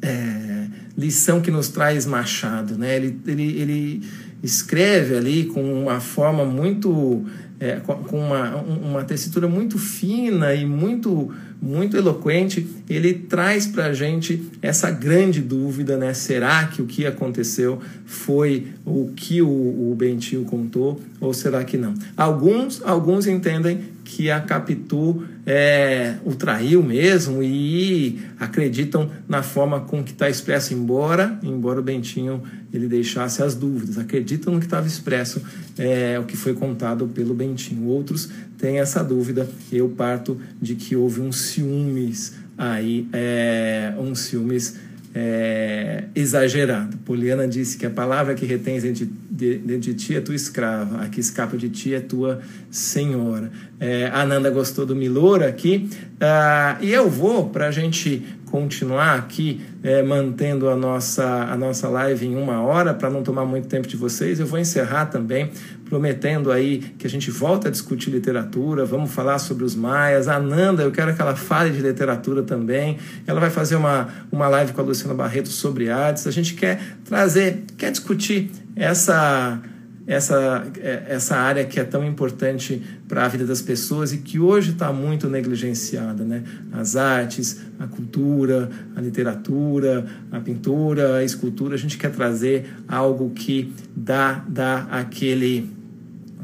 é, 0.01 0.67
lição 0.97 1.39
que 1.39 1.49
nos 1.49 1.69
traz 1.69 2.05
Machado, 2.05 2.77
né? 2.77 2.97
Ele, 2.97 3.21
ele, 3.25 3.61
ele 3.61 4.03
escreve 4.43 5.15
ali 5.15 5.45
com 5.45 5.63
uma 5.81 6.01
forma 6.01 6.43
muito 6.43 7.23
é, 7.65 7.79
com 7.79 8.19
uma, 8.19 8.55
uma 8.57 9.03
tessitura 9.03 9.47
muito 9.47 9.79
fina 9.79 10.53
e 10.53 10.65
muito 10.65 11.33
muito 11.61 11.97
eloquente, 11.97 12.67
ele 12.87 13.13
traz 13.13 13.65
para 13.65 13.85
a 13.85 13.93
gente 13.93 14.51
essa 14.61 14.91
grande 14.91 15.41
dúvida, 15.41 15.97
né? 15.97 16.13
Será 16.13 16.65
que 16.67 16.79
o 16.81 16.85
que 16.85 17.07
aconteceu 17.07 17.79
foi 18.05 18.67
o 18.85 19.09
que 19.15 19.41
o, 19.41 19.47
o 19.47 19.95
Bentinho 19.97 20.43
contou 20.43 21.01
ou 21.19 21.33
será 21.33 21.63
que 21.63 21.75
não? 21.75 21.95
Alguns, 22.15 22.83
alguns 22.83 23.25
entendem 23.25 23.79
que 24.03 24.29
a 24.29 24.39
Capitu 24.39 25.23
é, 25.45 26.15
o 26.25 26.33
traiu 26.33 26.81
mesmo 26.81 27.43
e 27.43 28.19
acreditam 28.39 29.11
na 29.27 29.43
forma 29.43 29.81
com 29.81 30.03
que 30.03 30.11
está 30.11 30.29
expresso, 30.29 30.73
embora, 30.73 31.39
embora 31.43 31.79
o 31.79 31.83
Bentinho 31.83 32.41
ele 32.73 32.87
deixasse 32.87 33.43
as 33.43 33.53
dúvidas, 33.53 33.97
acreditam 33.97 34.53
no 34.53 34.59
que 34.59 34.65
estava 34.65 34.87
expresso, 34.87 35.41
é, 35.77 36.19
o 36.19 36.23
que 36.23 36.35
foi 36.35 36.53
contado 36.53 37.07
pelo 37.07 37.33
Bentinho. 37.33 37.87
Outros 37.87 38.29
têm 38.57 38.79
essa 38.79 39.03
dúvida, 39.03 39.47
eu 39.71 39.89
parto 39.89 40.39
de 40.61 40.75
que 40.75 40.95
houve 40.95 41.21
um 41.21 41.31
ciúmes 41.31 42.33
aí, 42.57 43.07
é, 43.13 43.93
um 43.97 44.15
ciúmes 44.15 44.75
é, 45.15 46.03
exagerado. 46.13 46.97
Poliana 46.97 47.47
disse 47.47 47.77
que 47.77 47.85
a 47.85 47.89
palavra 47.89 48.35
que 48.35 48.45
retens 48.45 48.83
dentro 48.83 49.07
de, 49.31 49.57
dentro 49.59 49.93
de 49.93 49.93
ti 49.93 50.13
é 50.13 50.19
tua 50.19 50.35
escrava, 50.35 51.01
a 51.01 51.07
que 51.07 51.21
escapa 51.21 51.55
de 51.55 51.69
ti 51.69 51.93
é 51.93 52.01
tua 52.01 52.41
senhora. 52.69 53.49
É, 53.79 54.07
Ananda 54.13 54.49
gostou 54.49 54.85
do 54.85 54.93
Milor 54.93 55.41
aqui, 55.41 55.89
ah, 56.19 56.77
e 56.81 56.91
eu 56.91 57.09
vou, 57.09 57.49
para 57.49 57.67
a 57.67 57.71
gente 57.71 58.23
continuar 58.55 59.15
aqui 59.15 59.59
é, 59.83 60.01
mantendo 60.01 60.69
a 60.69 60.77
nossa, 60.77 61.25
a 61.25 61.57
nossa 61.57 61.89
live 61.89 62.25
em 62.25 62.37
uma 62.37 62.61
hora, 62.61 62.93
para 62.93 63.09
não 63.09 63.21
tomar 63.21 63.43
muito 63.43 63.67
tempo 63.67 63.85
de 63.85 63.97
vocês, 63.97 64.39
eu 64.39 64.45
vou 64.45 64.57
encerrar 64.57 65.07
também 65.07 65.51
prometendo 65.83 66.49
aí 66.49 66.77
que 66.97 67.05
a 67.05 67.09
gente 67.09 67.29
volta 67.29 67.67
a 67.67 67.71
discutir 67.71 68.11
literatura, 68.11 68.85
vamos 68.85 69.11
falar 69.11 69.39
sobre 69.39 69.65
os 69.65 69.75
maias. 69.75 70.29
A 70.29 70.39
Nanda, 70.39 70.83
eu 70.83 70.91
quero 70.91 71.13
que 71.13 71.21
ela 71.21 71.35
fale 71.35 71.69
de 71.69 71.81
literatura 71.81 72.43
também. 72.43 72.97
Ela 73.27 73.41
vai 73.41 73.49
fazer 73.49 73.75
uma, 73.75 74.07
uma 74.31 74.47
live 74.47 74.71
com 74.71 74.79
a 74.79 74.83
Luciana 74.85 75.13
Barreto 75.13 75.49
sobre 75.49 75.89
artes. 75.89 76.25
A 76.25 76.31
gente 76.31 76.53
quer 76.53 76.79
trazer, 77.03 77.65
quer 77.77 77.91
discutir 77.91 78.49
essa 78.73 79.61
essa, 80.07 80.65
é, 80.79 81.05
essa 81.09 81.35
área 81.35 81.65
que 81.65 81.79
é 81.79 81.83
tão 81.83 82.05
importante 82.05 82.81
para 83.07 83.25
a 83.25 83.27
vida 83.27 83.45
das 83.45 83.61
pessoas 83.61 84.13
e 84.13 84.19
que 84.19 84.39
hoje 84.39 84.71
está 84.71 84.93
muito 84.93 85.27
negligenciada, 85.27 86.23
né? 86.23 86.43
As 86.71 86.95
artes, 86.95 87.61
a 87.79 87.87
cultura, 87.87 88.69
a 88.95 89.01
literatura, 89.01 90.05
a 90.31 90.39
pintura, 90.39 91.17
a 91.17 91.23
escultura, 91.23 91.75
a 91.75 91.77
gente 91.77 91.97
quer 91.97 92.11
trazer 92.11 92.67
algo 92.87 93.31
que 93.31 93.73
dá, 93.95 94.45
dá 94.47 94.87
aquele 94.91 95.69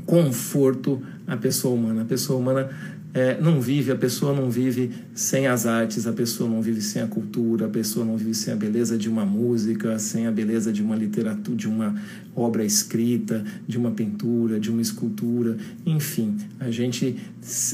conforto 0.06 1.02
à 1.28 1.38
pessoa 1.38 1.76
humana. 1.76 2.02
A 2.02 2.06
pessoa 2.06 2.40
humana 2.40 2.70
é, 3.14 3.40
não 3.42 3.60
vive, 3.60 3.92
a 3.92 3.96
pessoa 3.96 4.34
não 4.34 4.50
vive 4.50 4.92
sem 5.14 5.48
as 5.48 5.66
artes, 5.66 6.08
a 6.08 6.14
pessoa 6.14 6.50
não 6.50 6.62
vive 6.62 6.82
sem 6.82 7.02
a 7.02 7.08
cultura, 7.08 7.66
a 7.66 7.70
pessoa 7.70 8.06
não 8.06 8.16
vive 8.16 8.34
sem 8.34 8.54
a 8.54 8.56
beleza 8.56 8.98
de 8.98 9.10
uma 9.10 9.26
música, 9.26 10.00
sem 10.00 10.28
a 10.28 10.32
beleza 10.32 10.72
de 10.72 10.82
uma 10.82 10.96
literatura, 10.96 11.58
de 11.58 11.68
uma 11.68 11.96
obra 12.36 12.64
escrita, 12.64 13.44
de 13.68 13.78
uma 13.78 13.92
pintura, 13.92 14.60
de 14.60 14.70
uma 14.70 14.82
escultura, 14.82 15.58
enfim, 15.86 16.38
a 16.60 16.72
gente, 16.72 17.18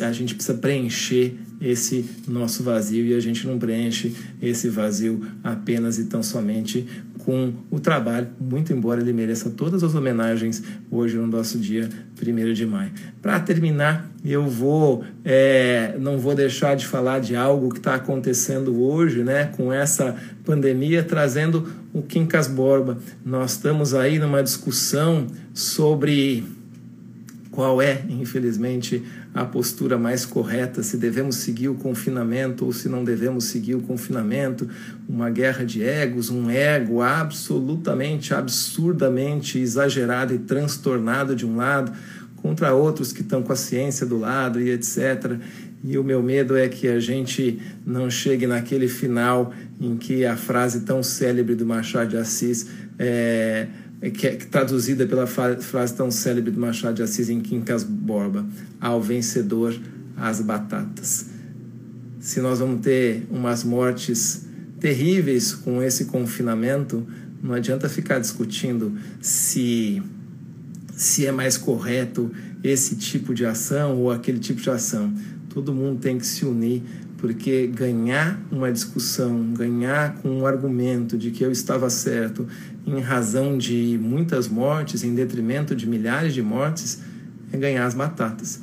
a 0.02 0.12
gente 0.12 0.34
precisa 0.34 0.58
preencher 0.58 1.38
esse 1.60 2.06
nosso 2.28 2.64
vazio 2.64 3.06
e 3.06 3.14
a 3.14 3.20
gente 3.20 3.48
não 3.48 3.58
preenche 3.58 4.14
esse 4.42 4.70
vazio 4.70 5.22
apenas 5.44 5.98
e 5.98 6.06
tão 6.06 6.22
somente 6.22 6.86
com 7.28 7.52
o 7.70 7.78
trabalho, 7.78 8.30
muito 8.40 8.72
embora 8.72 9.02
ele 9.02 9.12
mereça 9.12 9.50
todas 9.50 9.84
as 9.84 9.94
homenagens 9.94 10.64
hoje 10.90 11.18
no 11.18 11.28
nosso 11.28 11.58
dia 11.60 11.90
1 12.18 12.54
de 12.54 12.66
maio. 12.66 12.92
Para 13.22 13.38
terminar, 13.42 14.10
eu 14.24 14.48
vou 14.48 15.04
é, 15.26 15.98
não 16.00 16.18
vou 16.18 16.34
deixar 16.34 16.76
de 16.76 16.88
falar 16.88 17.20
de 17.20 17.36
algo 17.36 17.70
que 17.70 17.80
está 17.80 17.96
acontecendo 17.96 18.82
hoje, 18.82 19.26
né, 19.26 19.52
com 19.58 19.74
essa 19.74 20.16
pandemia, 20.46 21.04
trazendo 21.04 21.68
o 21.94 22.02
Quincas 22.02 22.48
Borba. 22.48 22.98
Nós 23.26 23.52
estamos 23.52 23.94
aí 23.94 24.20
numa 24.20 24.42
discussão 24.42 25.28
sobre 25.54 26.46
qual 27.52 27.82
é, 27.82 28.04
infelizmente, 28.08 29.04
a 29.38 29.46
postura 29.46 30.00
mais 30.00 30.26
correta, 30.26 30.82
se 30.82 30.98
devemos 30.98 31.36
seguir 31.36 31.70
o 31.70 31.76
confinamento 31.76 32.66
ou 32.66 32.74
se 32.74 32.90
não 32.90 33.04
devemos 33.04 33.46
seguir 33.46 33.76
o 33.76 33.82
confinamento, 33.82 34.68
uma 35.08 35.30
guerra 35.30 35.64
de 35.64 35.84
egos, 35.84 36.32
um 36.32 36.50
ego 36.50 37.04
absolutamente, 37.04 38.34
absurdamente 38.34 39.60
exagerado 39.60 40.34
e 40.34 40.40
transtornado 40.40 41.36
de 41.36 41.46
um 41.46 41.56
lado, 41.56 41.92
contra 42.38 42.74
outros 42.74 43.14
que 43.14 43.22
estão 43.22 43.44
com 43.44 43.54
a 43.54 43.56
ciência 43.56 44.08
do 44.08 44.18
lado 44.18 44.60
e 44.60 44.72
etc. 44.72 45.38
E 45.84 46.00
o 46.00 46.04
meu 46.04 46.24
medo 46.24 46.58
é 46.58 46.68
que 46.68 46.88
a 46.88 47.00
gente 47.00 47.60
não 47.86 48.10
chegue 48.10 48.48
naquele 48.48 48.88
final 48.88 49.54
em 49.80 49.98
que 49.98 50.26
a 50.26 50.36
frase 50.36 50.82
tão 50.82 51.04
célebre 51.04 51.54
do 51.54 51.66
Machado 51.66 52.10
de 52.10 52.18
Assis 52.18 52.68
é 52.98 53.68
que 54.14 54.28
é 54.28 54.36
traduzida 54.36 55.08
pela 55.08 55.26
frase 55.26 55.94
tão 55.96 56.12
célebre 56.12 56.52
do 56.52 56.60
Machado 56.60 56.96
de 56.96 57.04
Assis 57.04 57.30
em 57.30 57.40
Quincas 57.40 57.84
Borba: 57.84 58.46
ao 58.80 59.02
vencedor 59.02 59.76
as 60.16 60.42
batatas. 60.42 61.28
Se 62.20 62.40
nós 62.42 62.60
vamos 62.60 62.82
ter 62.82 63.26
umas 63.30 63.64
mortes 63.64 64.46
terríveis 64.80 65.54
com 65.54 65.82
esse 65.82 66.06
confinamento, 66.06 67.06
não 67.42 67.54
adianta 67.54 67.88
ficar 67.88 68.20
discutindo 68.20 68.94
se 69.22 70.02
se 70.96 71.28
é 71.28 71.32
mais 71.32 71.58
correto 71.58 72.32
esse 72.64 72.96
tipo 72.96 73.34
de 73.34 73.46
ação 73.46 73.96
ou 73.96 74.12
aquele 74.12 74.40
tipo 74.40 74.60
de 74.60 74.70
ação. 74.70 75.14
Todo 75.50 75.72
mundo 75.74 76.00
tem 76.00 76.18
que 76.18 76.26
se 76.26 76.44
unir 76.44 76.82
porque 77.18 77.68
ganhar 77.68 78.40
uma 78.52 78.72
discussão, 78.72 79.52
ganhar 79.54 80.16
com 80.16 80.30
um 80.30 80.46
argumento 80.46 81.18
de 81.18 81.32
que 81.32 81.44
eu 81.44 81.52
estava 81.52 81.90
certo 81.90 82.48
em 82.86 83.00
razão 83.00 83.58
de 83.58 84.00
muitas 84.02 84.48
mortes, 84.48 85.04
em 85.04 85.14
detrimento 85.14 85.76
de 85.76 85.88
milhares 85.88 86.34
de 86.34 86.42
mortes, 86.42 87.02
é 87.52 87.58
ganhar 87.58 87.86
as 87.86 87.94
batatas. 87.94 88.62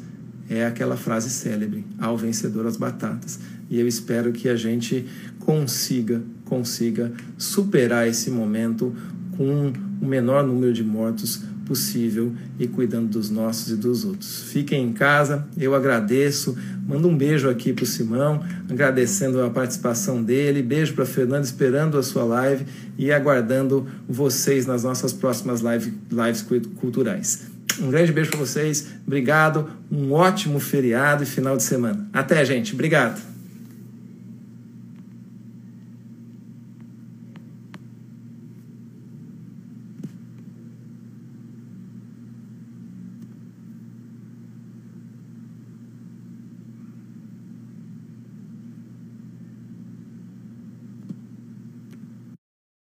É 0.49 0.65
aquela 0.67 0.97
frase 0.97 1.31
célebre: 1.31 1.85
ao 1.99 2.17
vencedor 2.17 2.67
as 2.67 2.77
batatas. 2.77 3.41
E 3.69 3.81
eu 3.81 3.89
espero 3.89 4.33
que 4.33 4.49
a 4.49 4.57
gente 4.57 5.07
consiga, 5.41 6.23
consiga 6.45 7.13
superar 7.37 8.07
esse 8.07 8.31
momento 8.31 8.95
com 9.37 9.73
o 10.01 10.07
menor 10.07 10.47
número 10.47 10.73
de 10.73 10.85
mortos 10.85 11.43
possível 11.65 12.33
e 12.59 12.67
cuidando 12.67 13.09
dos 13.09 13.31
nossos 13.31 13.73
e 13.73 13.77
dos 13.77 14.05
outros. 14.05 14.45
Fiquem 14.45 14.89
em 14.89 14.93
casa, 14.93 15.47
eu 15.57 15.75
agradeço, 15.75 16.57
mando 16.87 17.09
um 17.09 17.17
beijo 17.17 17.49
aqui 17.49 17.73
para 17.73 17.85
o 17.85 17.87
Simão, 17.87 18.45
agradecendo 18.71 19.43
a 19.43 19.51
participação 19.51 20.23
dele, 20.23 20.63
beijo 20.63 20.95
para 20.95 21.07
Fernando, 21.07 21.45
esperando 21.45 21.99
a 21.99 22.03
sua 22.03 22.25
live 22.25 22.65
e 22.99 23.13
aguardando 23.13 23.87
vocês 24.09 24.67
nas 24.67 24.85
nossas 24.85 25.13
próximas 25.13 25.61
live, 25.61 25.93
lives 26.11 26.45
culturais. 26.77 27.55
Um 27.81 27.91
grande 27.91 28.13
beijo 28.13 28.31
para 28.31 28.39
vocês, 28.39 28.87
obrigado, 29.07 29.69
um 29.91 30.13
ótimo 30.13 30.61
feriado 30.61 31.25
e 31.25 31.27
final 31.27 31.57
de 31.57 31.63
semana. 31.63 32.09
Até, 32.13 32.45
gente, 32.45 32.73
obrigado. 32.73 33.34